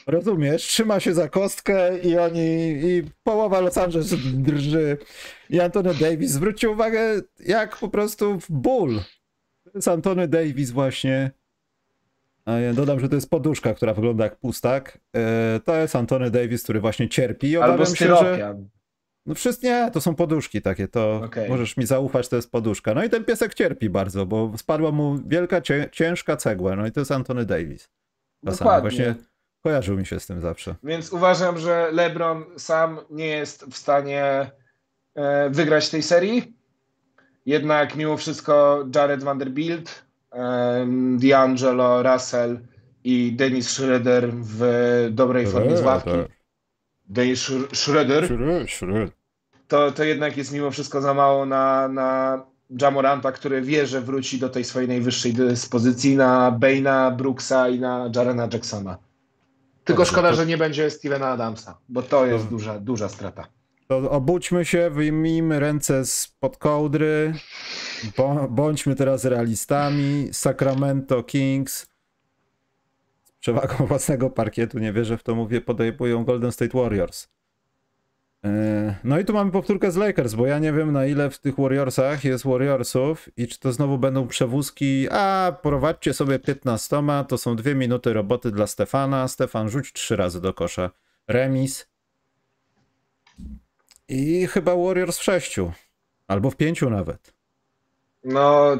[0.08, 0.64] Rozumiesz?
[0.64, 2.40] Trzyma się za kostkę i oni.
[2.84, 4.98] i połowa Los Angeles drży.
[5.49, 6.32] I Antony Davis.
[6.32, 6.99] Zwróćcie uwagę,
[7.45, 8.99] jak po prostu w ból.
[9.64, 11.32] To jest Antony Davis, właśnie.
[12.45, 14.98] A ja dodam, że to jest poduszka, która wygląda jak pustak.
[15.15, 17.48] E, To jest Antony Davis, który właśnie cierpi.
[17.49, 18.56] I Albo się, że.
[19.26, 21.49] No wszystkie nie, to są poduszki takie, to Okej.
[21.49, 22.94] możesz mi zaufać, to jest poduszka.
[22.94, 26.91] No i ten piesek cierpi bardzo, bo spadła mu wielka, cię, ciężka cegła, no i
[26.91, 27.90] to jest Antony Davis.
[28.44, 28.82] Dokładnie.
[28.82, 29.15] właśnie
[29.64, 30.76] kojarzył mi się z tym zawsze.
[30.84, 34.52] Więc uważam, że LeBron sam nie jest w stanie
[35.49, 36.53] wygrać tej serii.
[37.45, 40.85] Jednak mimo wszystko Jared Vanderbilt, e,
[41.18, 42.60] D'Angelo Russell
[43.03, 44.61] i Dennis Schroeder w
[45.11, 46.10] dobrej formie z ławki.
[47.10, 48.27] Dennis Sch- Schroeder
[49.68, 52.41] to, to jednak jest mimo wszystko za mało na, na
[52.81, 58.11] Jamoranta, który wie, że wróci do tej swojej najwyższej dyspozycji, na Baina, Brooksa i na
[58.15, 58.98] Jarena Jacksona.
[59.84, 63.48] Tylko szkoda, że nie będzie Stevena Adamsa, bo to jest duża, duża strata.
[63.88, 67.34] To obudźmy się, wyjmijmy ręce spod kołdry,
[68.50, 70.30] bądźmy teraz realistami.
[70.32, 71.88] Sacramento Kings
[73.24, 77.28] z przewagą własnego parkietu, nie wierzę w to mówię, podejmują Golden State Warriors.
[78.44, 78.50] Yy,
[79.04, 81.56] No i tu mamy powtórkę z Lakers, bo ja nie wiem na ile w tych
[81.56, 86.98] Warriorsach jest Warriorsów i czy to znowu będą przewózki, a prowadźcie sobie 15,
[87.28, 89.28] to są dwie minuty roboty dla Stefana.
[89.28, 90.92] Stefan rzuć trzy razy do kosza.
[91.28, 91.97] Remis.
[94.10, 95.72] I chyba Warriors w sześciu.
[96.28, 97.34] Albo w pięciu nawet.
[98.24, 98.78] No,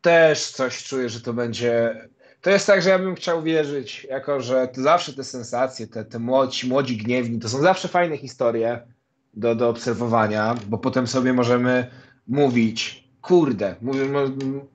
[0.00, 1.94] też coś czuję, że to będzie.
[2.40, 6.04] To jest tak, że ja bym chciał wierzyć, jako że to zawsze te sensacje, te,
[6.04, 8.86] te młodzi, młodzi gniewni, to są zawsze fajne historie
[9.34, 11.90] do, do obserwowania, bo potem sobie możemy
[12.26, 13.74] mówić, kurde,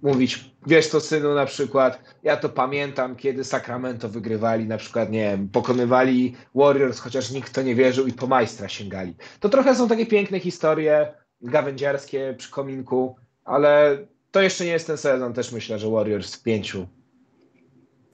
[0.02, 5.20] mówić, wiesz to synu na przykład, ja to pamiętam, kiedy Sacramento wygrywali, na przykład, nie
[5.20, 9.16] wiem, pokonywali Warriors, chociaż nikt to nie wierzył i po majstra sięgali.
[9.40, 13.16] To trochę są takie piękne historie gawędziarskie przy kominku,
[13.46, 13.98] ale
[14.32, 16.88] to jeszcze nie jest ten sezon, też myślę, że Warriors w pięciu.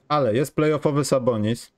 [0.08, 1.72] Ale jest playoffowy Sabonis.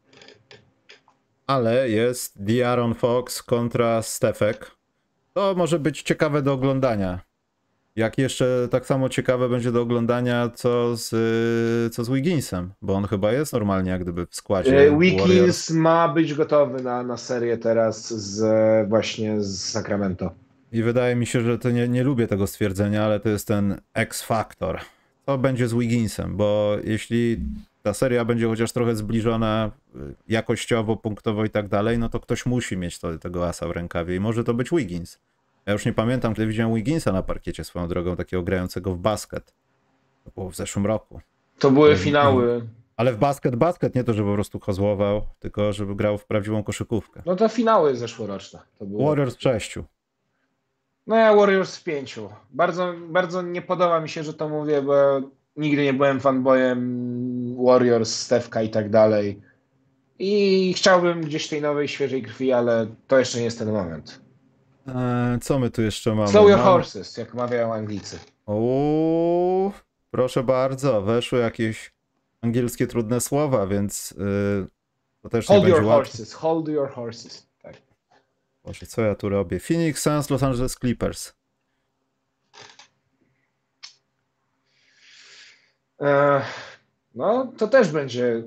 [1.47, 4.70] Ale jest Diaron Fox kontra Stefek.
[5.34, 7.31] To może być ciekawe do oglądania.
[7.97, 11.10] Jak jeszcze tak samo ciekawe będzie do oglądania, co z,
[11.94, 14.98] co z Wigginsem, bo on chyba jest normalnie jak gdyby w składzie E.
[14.98, 20.31] Wiggins ma być gotowy na, na serię teraz z właśnie z Sacramento.
[20.73, 23.81] I wydaje mi się, że to nie, nie lubię tego stwierdzenia, ale to jest ten
[23.94, 24.81] X-Factor.
[25.27, 26.36] Co będzie z Wigginsem?
[26.36, 27.39] Bo jeśli
[27.82, 29.98] ta seria będzie chociaż trochę zbliżona y,
[30.28, 34.16] jakościowo, punktowo i tak dalej, no to ktoś musi mieć to, tego asa w rękawie
[34.16, 35.19] i może to być Wiggins.
[35.66, 39.55] Ja już nie pamiętam, kiedy widziałem Wigginsa na parkiecie swoją drogą, takiego grającego w basket.
[40.24, 41.20] To było w zeszłym roku.
[41.59, 42.68] To były finały.
[42.97, 46.62] Ale w basket, basket, nie to, żeby po prostu kozłował, tylko żeby grał w prawdziwą
[46.62, 47.22] koszykówkę.
[47.26, 48.60] No to finały zeszłoroczne.
[48.78, 49.09] To było.
[49.09, 49.84] Warriors w sześciu.
[51.06, 52.28] No ja Warriors w pięciu.
[52.51, 55.20] Bardzo, bardzo nie podoba mi się, że to mówię, bo
[55.56, 59.43] nigdy nie byłem fanboyem Warriors, Stefka i tak dalej.
[60.18, 64.21] I chciałbym gdzieś tej nowej, świeżej krwi, ale to jeszcze nie jest ten moment.
[64.86, 66.28] Eee, co my tu jeszcze mamy?
[66.28, 68.18] Slow your Mam- horses, jak mawiają Anglicy.
[68.46, 69.72] Uuu,
[70.10, 71.92] proszę bardzo, weszły jakieś
[72.40, 74.66] angielskie trudne słowa, więc yy,
[75.22, 76.10] to też nie Hold your będzie łatwe.
[76.10, 77.46] horses, hold your horses.
[77.62, 77.74] Tak.
[78.64, 79.60] Boże, co ja tu robię?
[79.60, 81.32] Phoenix Suns, Los Angeles Clippers.
[86.00, 86.42] E,
[87.14, 88.42] No, to też będzie.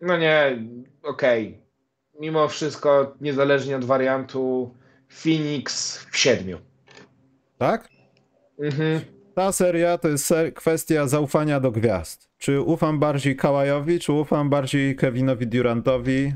[0.00, 0.58] No nie,
[1.02, 1.60] okej.
[2.20, 4.74] Mimo wszystko, niezależnie od wariantu,
[5.10, 6.58] Phoenix w siedmiu.
[7.58, 7.88] Tak?
[8.58, 9.00] Mhm.
[9.34, 12.30] Ta seria to jest ser- kwestia zaufania do gwiazd.
[12.38, 16.32] Czy ufam bardziej Kawajowi, czy ufam bardziej Kevinowi Durantowi?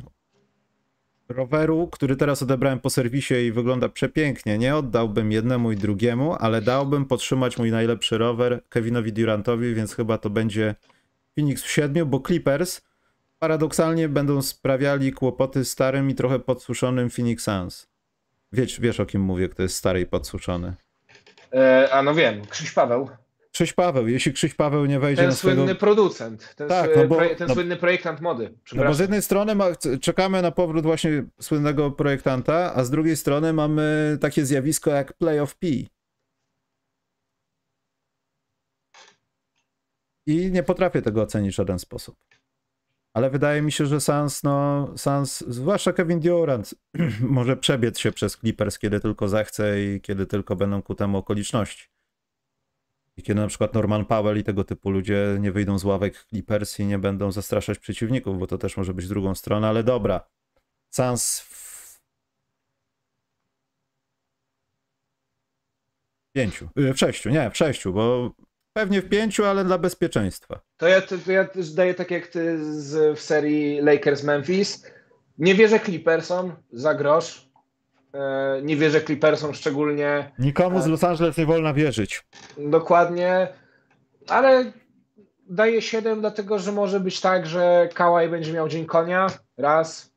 [1.29, 4.59] Roweru, który teraz odebrałem po serwisie i wygląda przepięknie.
[4.59, 10.19] Nie oddałbym jednemu i drugiemu, ale dałbym podtrzymać mój najlepszy rower Kevinowi Durantowi, więc chyba
[10.19, 10.75] to będzie
[11.35, 12.81] Phoenix w siedmiu, bo Clippers
[13.39, 17.94] paradoksalnie będą sprawiali kłopoty starym i trochę podsuszonym Phoenix Suns.
[18.55, 20.75] Wiesz, wiesz o kim mówię, kto jest stary i podsuszony.
[21.53, 23.09] E, a no wiem, Krzyś Paweł.
[23.53, 25.61] Krzyś Paweł, jeśli Krzyś Paweł nie wejdzie Ten na swojego...
[25.63, 28.55] słynny producent, ten, Tak, no bo- proje- ten no- słynny projektant mody.
[28.73, 29.67] No bo z jednej strony ma,
[30.01, 35.41] czekamy na powrót właśnie słynnego projektanta, a z drugiej strony mamy takie zjawisko jak Play
[35.41, 35.67] of P.
[40.27, 42.17] I nie potrafię tego ocenić w żaden sposób.
[43.15, 46.75] Ale wydaje mi się, że Sans, no, Sans, zwłaszcza Kevin Durant,
[47.21, 51.89] może przebiec się przez Clippers, kiedy tylko zechce i kiedy tylko będą ku temu okoliczności.
[53.17, 56.81] I kiedy na przykład Norman Powell i tego typu ludzie nie wyjdą z ławek Clippers
[56.81, 60.29] i nie będą zastraszać przeciwników, bo to też może być drugą stronę, ale dobra.
[60.91, 62.01] Sans w
[66.33, 68.35] pięciu, y, w sześciu, nie, w sześciu, bo
[68.75, 70.61] pewnie w pięciu, ale dla bezpieczeństwa.
[70.77, 74.87] To ja, to, to ja też daję tak jak ty z, w serii Lakers-Memphis.
[75.39, 77.49] Nie wierzę Clippersom za grosz.
[78.15, 80.33] E, nie wierzę Clippersom szczególnie.
[80.39, 82.27] Nikomu z Los Angeles nie wolno wierzyć.
[82.59, 83.49] Dokładnie,
[84.29, 84.73] ale
[85.47, 89.27] daję 7, dlatego że może być tak, że Kawhi będzie miał dzień konia,
[89.57, 90.15] raz,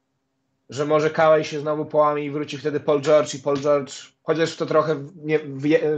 [0.70, 3.94] że może Kawhi się znowu połamie i wróci wtedy Paul George i Paul George,
[4.24, 5.40] chociaż w to trochę nie,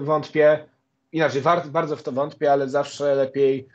[0.01, 0.69] wątpię,
[1.11, 3.67] inaczej, bardzo w to wątpię, ale zawsze lepiej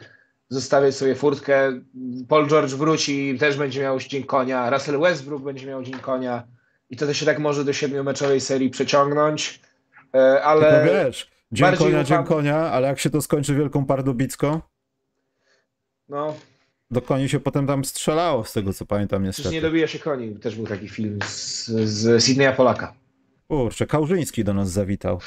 [0.49, 1.81] zostawiać sobie furtkę.
[2.29, 6.43] Paul George wróci i też będzie miał dzień konia, Russell Westbrook będzie miał dzień konia
[6.91, 9.61] i to się tak może do siedmiomeczowej serii przeciągnąć,
[10.15, 10.85] e, ale...
[10.85, 14.61] Wiesz, dzień konia, dzień konia, ale jak się to skończy wielką pardubicką,
[16.09, 16.37] No,
[16.91, 19.55] do koni się potem tam strzelało, z tego co pamiętam Przecież niestety.
[19.55, 20.35] nie dobija się koni.
[20.35, 22.95] Też był taki film z, z Sydneya Polaka.
[23.49, 25.21] Kurczę, Kałużyński do nas zawitał.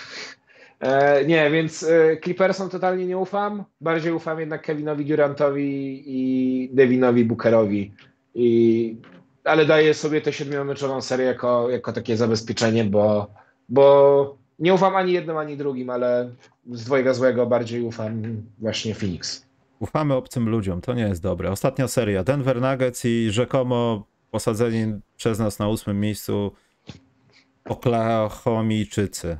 [0.80, 3.64] E, nie, więc e, Clippersom totalnie nie ufam.
[3.82, 7.94] Bardziej ufam jednak Kevinowi Durantowi i Devinowi Bookerowi.
[8.36, 8.98] I,
[9.44, 13.28] ale daję sobie tę siedmiomeczową serię jako, jako takie zabezpieczenie, bo,
[13.70, 16.32] bo nie ufam ani jednym, ani drugim, ale
[16.72, 19.48] z dwojga złego bardziej ufam właśnie Phoenix.
[19.80, 21.52] Ufamy obcym ludziom, to nie jest dobre.
[21.52, 26.52] Ostatnia seria, Denver Nuggets i rzekomo posadzeni przez nas na ósmym miejscu
[27.66, 29.38] Oklahomijczycy.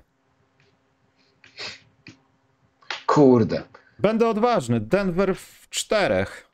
[3.18, 3.64] Kurde.
[4.00, 6.50] Będę odważny, Denver w czterech.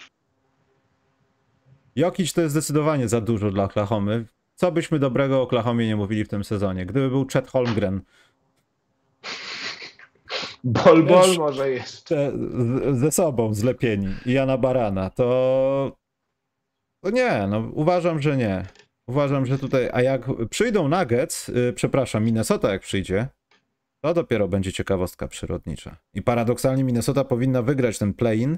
[1.96, 4.26] Jokic to jest zdecydowanie za dużo dla Oklahomy.
[4.56, 6.86] Co byśmy dobrego o Oklahomie nie mówili w tym sezonie?
[6.86, 8.02] Gdyby był Chet Holmgren,
[10.64, 12.32] Bol, bol może jeszcze.
[12.94, 15.98] ze sobą zlepieni i Jana Barana, to,
[17.04, 18.66] to nie, no uważam, że nie.
[19.08, 23.28] Uważam, że tutaj, a jak przyjdą Nuggets, yy, przepraszam, Minnesota jak przyjdzie,
[24.04, 25.98] to dopiero będzie ciekawostka przyrodnicza.
[26.14, 28.58] I paradoksalnie Minnesota powinna wygrać ten play-in,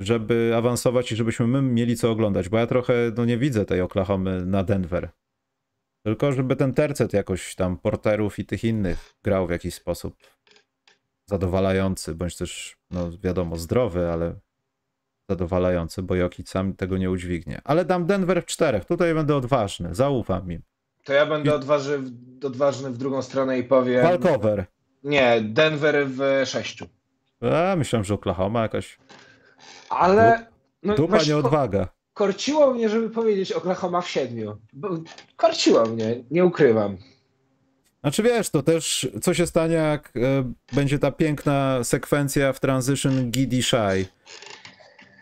[0.00, 3.80] żeby awansować i żebyśmy my mieli co oglądać, bo ja trochę no, nie widzę tej
[3.80, 5.10] Oklahomy na Denver.
[6.06, 10.16] Tylko żeby ten tercet jakoś tam porterów i tych innych grał w jakiś sposób
[11.26, 14.34] zadowalający, bądź też, no wiadomo, zdrowy, ale
[15.28, 17.60] zadowalający, bo Jokic sam tego nie udźwignie.
[17.64, 20.62] Ale dam Denver w czterech, tutaj będę odważny, zaufam im.
[21.10, 22.02] To ja będę odważy,
[22.44, 24.02] odważny w drugą stronę i powiem.
[24.02, 24.66] Walkover.
[25.04, 26.86] Nie, Denver w sześciu.
[27.40, 28.98] A, myślałem, że Oklahoma jakaś
[29.88, 30.46] Ale.
[30.82, 31.88] No, dupa nie odwaga.
[32.14, 34.56] korciło mnie, żeby powiedzieć Oklahoma w siedmiu.
[35.36, 36.96] Korciło mnie, nie ukrywam.
[38.00, 43.30] Znaczy wiesz, to też co się stanie, jak e, będzie ta piękna sekwencja w transition
[43.30, 44.06] Giddy Shy.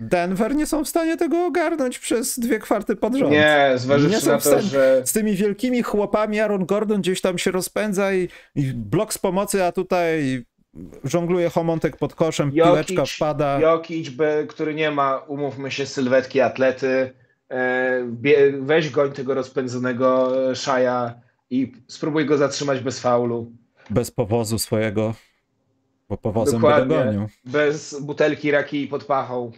[0.01, 3.31] Denver nie są w stanie tego ogarnąć przez dwie kwarty pod rząd.
[3.33, 5.03] Nie, Nie zważywszy są na to, że.
[5.05, 9.65] z tymi wielkimi chłopami Aaron Gordon gdzieś tam się rozpędza i, i blok z pomocy,
[9.65, 10.43] a tutaj
[11.05, 13.61] żongluje homontek pod koszem, piłeczka wpada.
[13.61, 14.11] Jokic,
[14.49, 17.13] który nie ma, umówmy się, sylwetki atlety.
[17.51, 18.03] E,
[18.61, 21.15] weź goń tego rozpędzonego Szaja
[21.51, 23.53] i spróbuj go zatrzymać bez faulu.
[23.91, 25.15] Bez powozu swojego,
[26.09, 26.97] bo powozem Dokładnie.
[26.97, 27.27] dogonił.
[27.45, 29.53] Bez butelki raki pod pachą.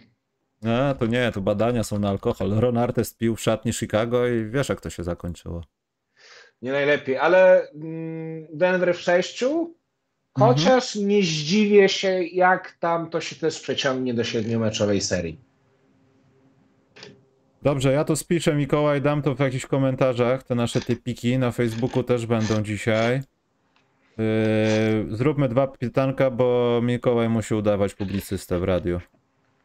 [0.65, 2.51] A, to nie, to badania są na alkohol.
[2.51, 5.63] Ron Artest pił w szatni Chicago i wiesz jak to się zakończyło.
[6.61, 9.75] Nie najlepiej, ale mm, Denver w sześciu,
[10.37, 15.39] chociaż nie zdziwię się, jak tam to się też przeciągnie do siedmiomeczowej serii.
[17.63, 20.43] Dobrze, ja to spiszę Mikołaj, dam to w jakichś komentarzach.
[20.43, 23.21] Te nasze typiki na Facebooku też będą dzisiaj.
[24.17, 28.99] Yy, zróbmy dwa pytanka, bo Mikołaj musi udawać publicystę w radiu.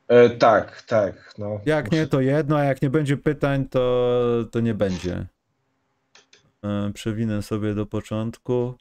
[0.08, 1.34] E, tak, tak.
[1.38, 1.60] No.
[1.66, 4.20] Jak nie, to jedno, a jak nie będzie pytań, to,
[4.50, 5.26] to nie będzie.
[6.62, 8.74] Yy, przewinę sobie do początku.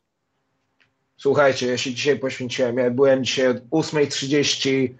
[1.18, 2.78] Słuchajcie, ja się dzisiaj poświęciłem.
[2.78, 4.94] Ja byłem dzisiaj od 8.30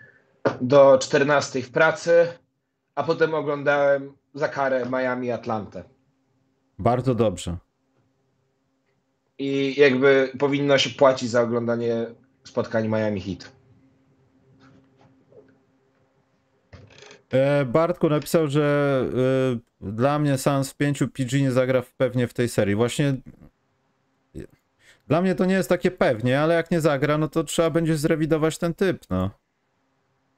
[0.62, 2.28] do 14.00 w pracy,
[2.96, 5.84] a potem oglądałem za karę Miami Atlantę.
[6.80, 7.58] Bardzo dobrze.
[9.38, 12.06] I jakby powinno się płacić za oglądanie
[12.44, 13.55] spotkań Miami Heat.
[17.66, 19.06] Bartku napisał, że
[19.82, 22.76] y, dla mnie Sans w 5 PG nie zagra pewnie w tej serii.
[22.76, 23.16] Właśnie
[25.08, 27.98] dla mnie to nie jest takie pewnie, ale jak nie zagra, no to trzeba będzie
[27.98, 29.32] zrewidować ten typ, no.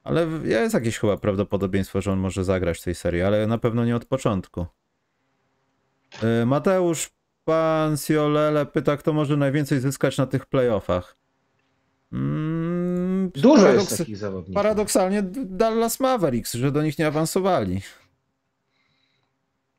[0.04, 3.86] Ale jest jakieś chyba prawdopodobieństwo, że on może zagrać w tej serii, ale na pewno
[3.86, 4.66] nie od początku.
[6.42, 7.10] Y, Mateusz
[7.46, 11.16] Pansiolele pyta, kto może najwięcej zyskać na tych playoffach.
[12.12, 14.56] Mm, Dużo paradoks- jest takich zawodników.
[14.56, 17.82] Paradoksalnie Dallas Mavericks, że do nich nie awansowali.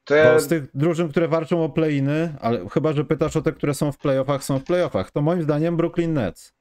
[0.05, 0.15] To.
[0.33, 3.75] Bo z tych drużyn, które walczą o play-iny, ale chyba, że pytasz o te, które
[3.75, 6.55] są w playoffach, są w playoffach, to moim zdaniem Brooklyn Nets.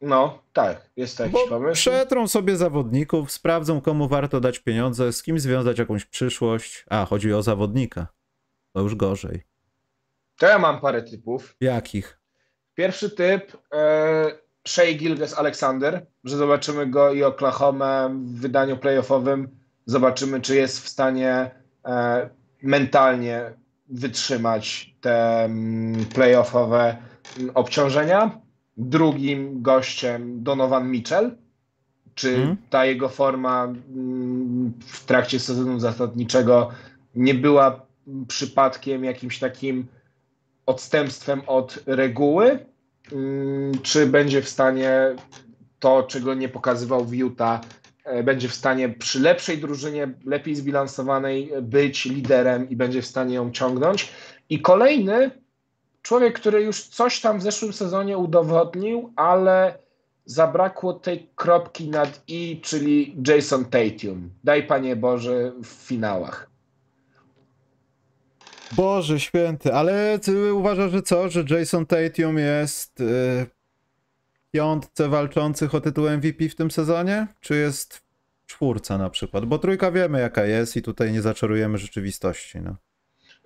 [0.00, 1.74] No, tak, jest taki pomysł.
[1.74, 6.84] Przetrą sobie zawodników, sprawdzą komu warto dać pieniądze, z kim związać jakąś przyszłość.
[6.90, 8.06] A, chodzi o zawodnika.
[8.72, 9.42] To już gorzej.
[10.38, 11.56] To ja mam parę typów.
[11.60, 12.20] Jakich?
[12.74, 14.38] Pierwszy typ, e,
[14.68, 19.48] Shea Gilges Alexander, że zobaczymy go i Oklahoma w wydaniu playoffowym.
[19.86, 21.50] Zobaczymy, czy jest w stanie
[21.84, 22.30] e,
[22.62, 23.52] mentalnie
[23.88, 26.96] wytrzymać te mm, playoffowe
[27.38, 28.40] mm, obciążenia.
[28.76, 31.36] Drugim gościem Donovan Mitchell.
[32.14, 32.56] Czy hmm.
[32.70, 36.70] ta jego forma mm, w trakcie sezonu zasadniczego
[37.14, 37.86] nie była
[38.28, 39.86] przypadkiem jakimś takim
[40.66, 42.66] odstępstwem od reguły?
[43.82, 45.16] Czy będzie w stanie
[45.78, 47.60] to, czego nie pokazywał w Utah,
[48.08, 53.34] E, będzie w stanie przy lepszej drużynie, lepiej zbilansowanej być liderem i będzie w stanie
[53.34, 54.12] ją ciągnąć.
[54.50, 55.30] I kolejny
[56.02, 59.78] człowiek, który już coś tam w zeszłym sezonie udowodnił, ale
[60.24, 64.30] zabrakło tej kropki nad i, czyli Jason Tatum.
[64.44, 66.50] Daj Panie Boże w finałach.
[68.72, 70.18] Boże święty, ale
[70.52, 73.46] uważasz, że co, że Jason Tatum jest yy,
[74.50, 77.26] piątce walczących o tytuł MVP w tym sezonie?
[77.40, 78.00] Czy jest
[78.46, 79.44] czwórca na przykład?
[79.44, 82.60] Bo trójka wiemy jaka jest i tutaj nie zaczarujemy rzeczywistości.
[82.60, 82.76] No.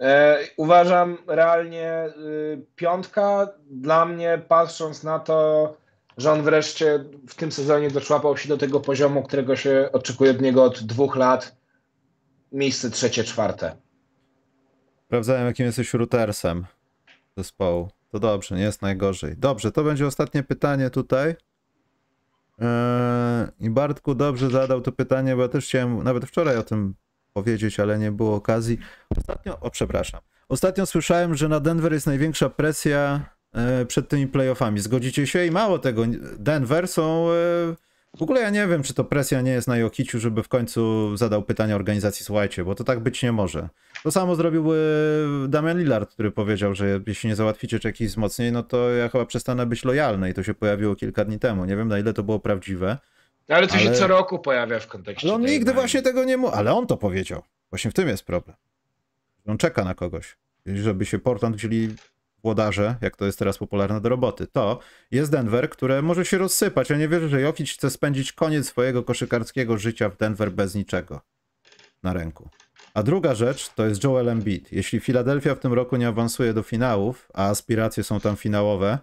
[0.00, 5.76] E, uważam realnie y, piątka dla mnie, patrząc na to,
[6.16, 10.40] że on wreszcie w tym sezonie doczłapał się do tego poziomu, którego się oczekuje od
[10.40, 11.56] niego od dwóch lat,
[12.52, 13.76] miejsce trzecie, czwarte.
[15.12, 16.66] Sprawdzałem, jakim jesteś routersem
[17.36, 17.88] zespołu.
[18.10, 19.34] To dobrze, nie jest najgorzej.
[19.36, 21.34] Dobrze, to będzie ostatnie pytanie tutaj.
[22.58, 26.94] Eee, I Bartku dobrze zadał to pytanie, bo ja też chciałem nawet wczoraj o tym
[27.32, 28.78] powiedzieć, ale nie było okazji.
[29.16, 30.20] Ostatnio, o przepraszam.
[30.48, 33.20] Ostatnio słyszałem, że na Denver jest największa presja
[33.52, 34.80] e, przed tymi playoffami.
[34.80, 35.46] Zgodzicie się?
[35.46, 36.02] I mało tego,
[36.38, 37.34] Denver są e,
[38.16, 41.16] w ogóle ja nie wiem, czy to presja nie jest na Jokiciu, żeby w końcu
[41.16, 43.68] zadał pytanie organizacji, słuchajcie, bo to tak być nie może.
[44.02, 44.68] To samo zrobił
[45.48, 49.66] Damian Lillard, który powiedział, że jeśli nie załatwicie czegoś wzmocnień, no to ja chyba przestanę
[49.66, 51.64] być lojalny i to się pojawiło kilka dni temu.
[51.64, 52.98] Nie wiem, na ile to było prawdziwe.
[53.48, 53.82] Ale to ale...
[53.82, 56.86] się co roku pojawia w kontekście Ale on nigdy właśnie tego nie mówi, ale on
[56.86, 57.42] to powiedział.
[57.70, 58.56] Właśnie w tym jest problem.
[59.46, 60.36] On czeka na kogoś,
[60.66, 61.94] żeby się Portland wzięli
[62.42, 64.78] włodarze, jak to jest teraz popularne do roboty, to
[65.10, 66.90] jest Denver, które może się rozsypać.
[66.90, 71.20] Ja nie wierzę, że Jokic chce spędzić koniec swojego koszykarskiego życia w Denver bez niczego
[72.02, 72.48] na ręku.
[72.94, 74.72] A druga rzecz to jest Joel Embiid.
[74.72, 78.98] Jeśli Philadelphia w tym roku nie awansuje do finałów, a aspiracje są tam finałowe,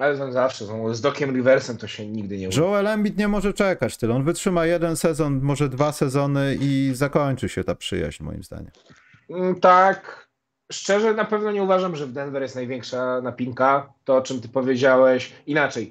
[0.00, 0.94] ale to zawsze są.
[0.94, 2.56] Z Dokiem Riversem to się nigdy nie uda.
[2.56, 4.14] Joel Embiid nie może czekać tyle.
[4.14, 8.70] On wytrzyma jeden sezon, może dwa sezony i zakończy się ta przyjaźń, moim zdaniem.
[9.30, 10.29] Mm, tak,
[10.72, 13.92] szczerze na pewno nie uważam, że w Denver jest największa napinka.
[14.04, 15.32] To, o czym ty powiedziałeś.
[15.46, 15.90] Inaczej.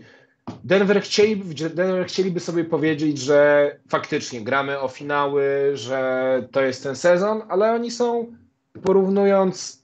[0.64, 6.96] Denver, chcieli, Denver chcieliby sobie powiedzieć, że faktycznie gramy o finały, że to jest ten
[6.96, 8.36] sezon, ale oni są,
[8.84, 9.84] porównując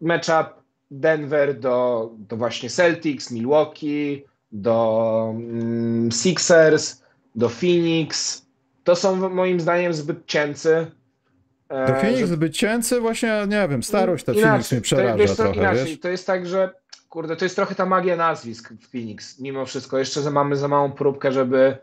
[0.00, 0.46] matchup
[0.90, 7.02] Denver do, do właśnie Celtics, Milwaukee, do mm, Sixers,
[7.34, 8.42] do Phoenix,
[8.84, 10.90] to są moim zdaniem zbyt cięcy
[11.70, 12.26] to Phoenix że...
[12.26, 16.00] zbycięcy właśnie, nie wiem, starość ta Phoenix mnie przeraża to, wiesz, trochę, inaczej, wiesz?
[16.00, 16.70] To jest tak, że
[17.08, 19.98] kurde, to jest trochę ta magia nazwisk w Phoenix, mimo wszystko.
[19.98, 21.76] Jeszcze że mamy za małą próbkę, żeby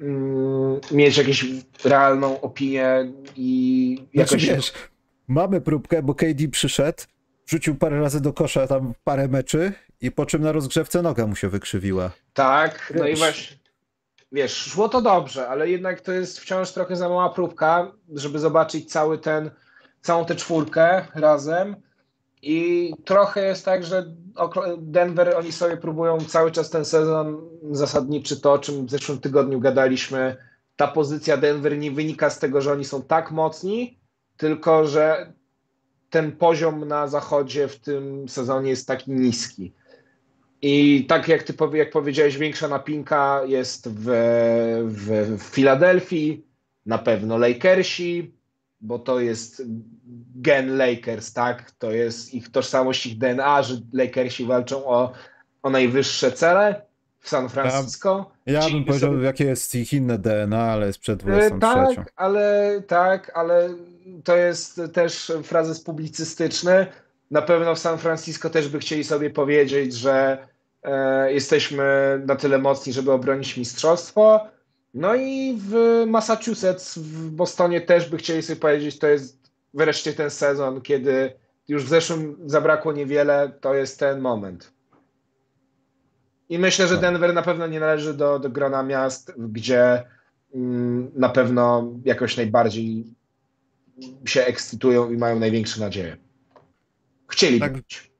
[0.00, 1.46] mm, mieć jakąś
[1.84, 4.44] realną opinię i znaczy, jakoś...
[4.44, 4.72] Znaczy, wiesz,
[5.28, 7.02] mamy próbkę, bo KD przyszedł,
[7.46, 11.36] rzucił parę razy do kosza tam parę meczy i po czym na rozgrzewce noga mu
[11.36, 12.10] się wykrzywiła.
[12.34, 13.00] Tak, wiesz.
[13.00, 13.61] no i właśnie
[14.32, 18.92] wiesz, szło to dobrze, ale jednak to jest wciąż trochę za mała próbka, żeby zobaczyć
[18.92, 19.50] cały ten,
[20.00, 21.76] całą tę czwórkę razem.
[22.42, 24.14] I trochę jest tak, że
[24.78, 29.60] Denver, oni sobie próbują cały czas ten sezon zasadniczy, to o czym w zeszłym tygodniu
[29.60, 30.36] gadaliśmy.
[30.76, 33.98] Ta pozycja Denver nie wynika z tego, że oni są tak mocni,
[34.36, 35.32] tylko że
[36.10, 39.74] ten poziom na zachodzie w tym sezonie jest taki niski.
[40.62, 44.04] I tak jak ty jak powiedziałeś, większa napinka jest w,
[44.84, 46.44] w, w Filadelfii,
[46.86, 48.34] na pewno Lakersi,
[48.80, 49.62] bo to jest
[50.36, 51.70] gen Lakers, tak?
[51.70, 55.12] To jest ich tożsamość, ich DNA, że Lakersi walczą o,
[55.62, 56.82] o najwyższe cele.
[57.20, 58.30] w San Francisco.
[58.46, 61.96] Ja Ci bym powiedział, sobie- jakie jest ich inne DNA, ale jest przed E, 23.
[61.96, 63.74] Tak, ale tak, ale
[64.24, 66.86] to jest też frazes publicystyczny.
[67.30, 70.38] Na pewno w San Francisco też by chcieli sobie powiedzieć, że
[71.28, 71.84] jesteśmy
[72.26, 74.46] na tyle mocni, żeby obronić mistrzostwo.
[74.94, 80.30] No i w Massachusetts, w Bostonie też by chcieli sobie powiedzieć, to jest wreszcie ten
[80.30, 81.32] sezon, kiedy
[81.68, 84.72] już w zeszłym zabrakło niewiele, to jest ten moment.
[86.48, 87.02] I myślę, że Tak.
[87.02, 90.04] Denver na pewno nie należy do, do grona miast, gdzie
[90.54, 93.04] mm, na pewno jakoś najbardziej
[94.24, 96.16] się ekscytują i mają największe nadzieje.
[97.28, 97.72] Chcieliby Tak.
[97.72, 98.11] być.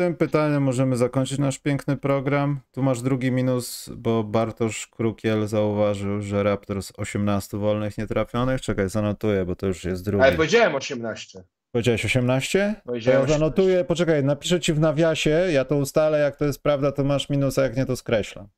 [0.00, 2.60] Tym pytaniem możemy zakończyć nasz piękny program.
[2.72, 8.60] Tu masz drugi minus, bo Bartosz Krukiel zauważył, że Raptors 18 wolnych nietrafionych.
[8.60, 10.24] Czekaj, zanotuję, bo to już jest drugi.
[10.24, 11.42] Ale powiedziałem 18.
[11.72, 12.74] Powiedziałeś 18?
[12.76, 16.62] To Powiedziałem ja zanotuję, poczekaj, napiszę ci w nawiasie, ja to ustalę, jak to jest
[16.62, 18.48] prawda, to masz minus, a jak nie, to skreślam.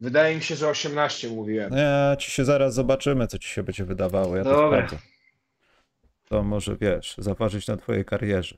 [0.00, 1.72] Wydaje mi się, że 18 mówiłem.
[1.72, 4.36] Ja ci się zaraz zobaczymy, co ci się będzie wydawało.
[4.36, 4.86] Ja to Dobra.
[4.86, 5.06] sprawdzę.
[6.28, 8.56] To może wiesz, zaważyć na twojej karierze.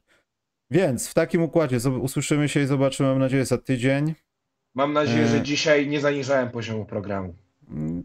[0.71, 4.15] Więc w takim układzie usłyszymy się i zobaczymy, mam nadzieję, za tydzień.
[4.75, 5.43] Mam nadzieję, że E.
[5.43, 7.35] dzisiaj nie zaniżałem poziomu programu.
[7.71, 8.05] Mm,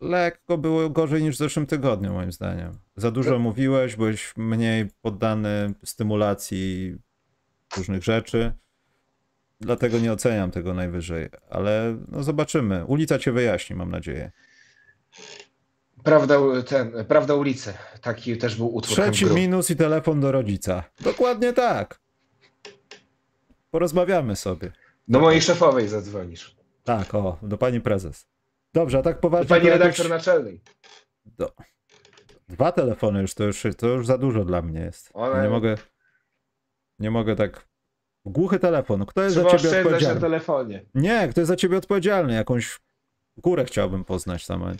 [0.00, 2.78] Lekko było gorzej niż w zeszłym tygodniu, moim zdaniem.
[2.96, 6.96] Za dużo mówiłeś, byłeś mniej poddany stymulacji
[7.76, 8.52] różnych rzeczy.
[9.60, 12.84] Dlatego nie oceniam tego najwyżej, ale no zobaczymy.
[12.84, 14.32] Ulica cię wyjaśni, mam nadzieję.
[16.06, 17.74] Prawda, ten, prawda ulicy.
[18.00, 20.84] Taki też był utwór Trzeci minus i telefon do rodzica.
[21.00, 22.00] Dokładnie tak.
[23.70, 24.72] Porozmawiamy sobie.
[25.08, 26.56] Do mojej szefowej zadzwonisz.
[26.84, 28.26] Tak, o, do pani prezes.
[28.74, 29.48] Dobrze, a tak Do poważnie.
[29.48, 30.60] pani to jakoś- redaktor naczelnej.
[31.26, 31.52] Do...
[32.48, 35.12] Dwa telefony już to, już to już za dużo dla mnie jest.
[35.42, 35.74] Nie mogę.
[36.98, 37.66] Nie mogę tak.
[38.24, 39.06] Głuchy telefon.
[39.06, 40.20] Kto jest Trzeba za ciebie odpowiedzialny?
[40.20, 40.84] telefonie.
[40.94, 42.34] Nie, kto jest za ciebie odpowiedzialny?
[42.34, 42.80] Jakąś
[43.36, 44.76] górę chciałbym poznać tam,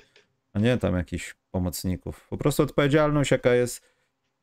[0.57, 2.27] a- nie tam jakichś pomocników.
[2.31, 3.97] Po prostu odpowiedzialność, jaka jest.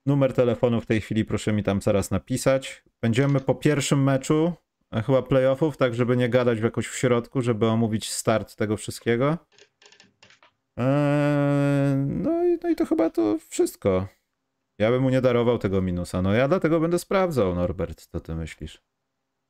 [0.06, 2.84] Numer telefonu w tej chwili proszę mi tam zaraz napisać.
[3.02, 4.54] Będziemy po pierwszym meczu,
[4.92, 9.38] a chyba playoffów, tak żeby nie gadać jakoś w środku, żeby omówić start tego wszystkiego.
[10.78, 14.08] Eee, no, i, no i to chyba to wszystko.
[14.80, 16.22] Ja bym mu nie darował tego minusa.
[16.22, 18.82] No ja dlatego będę sprawdzał, Norbert, co ty myślisz?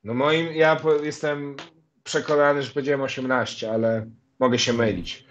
[0.03, 1.55] No moim, ja jestem
[2.03, 4.09] przekonany, że powiedziałem 18, ale
[4.39, 5.25] mogę się mylić.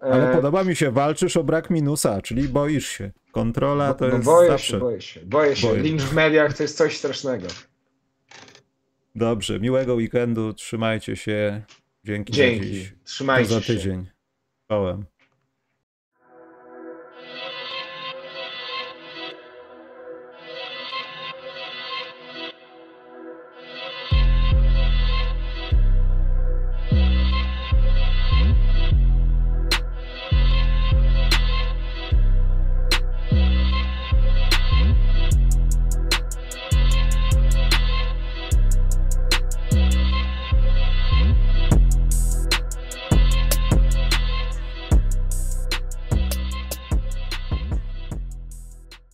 [0.00, 3.10] Ale E, podoba mi się, walczysz o brak minusa, czyli boisz się.
[3.32, 4.66] Kontrola to no jest boję zawsze.
[4.72, 5.68] się, boję się, boję się.
[5.68, 5.98] Boję.
[5.98, 7.46] W mediach to jest coś strasznego.
[9.14, 11.62] Dobrze, miłego weekendu, trzymajcie się.
[12.04, 12.88] Dzięki, za Dzięki.
[13.04, 13.74] Trzymajcie za się.
[13.74, 14.06] tydzień.
[14.68, 15.04] Czołem.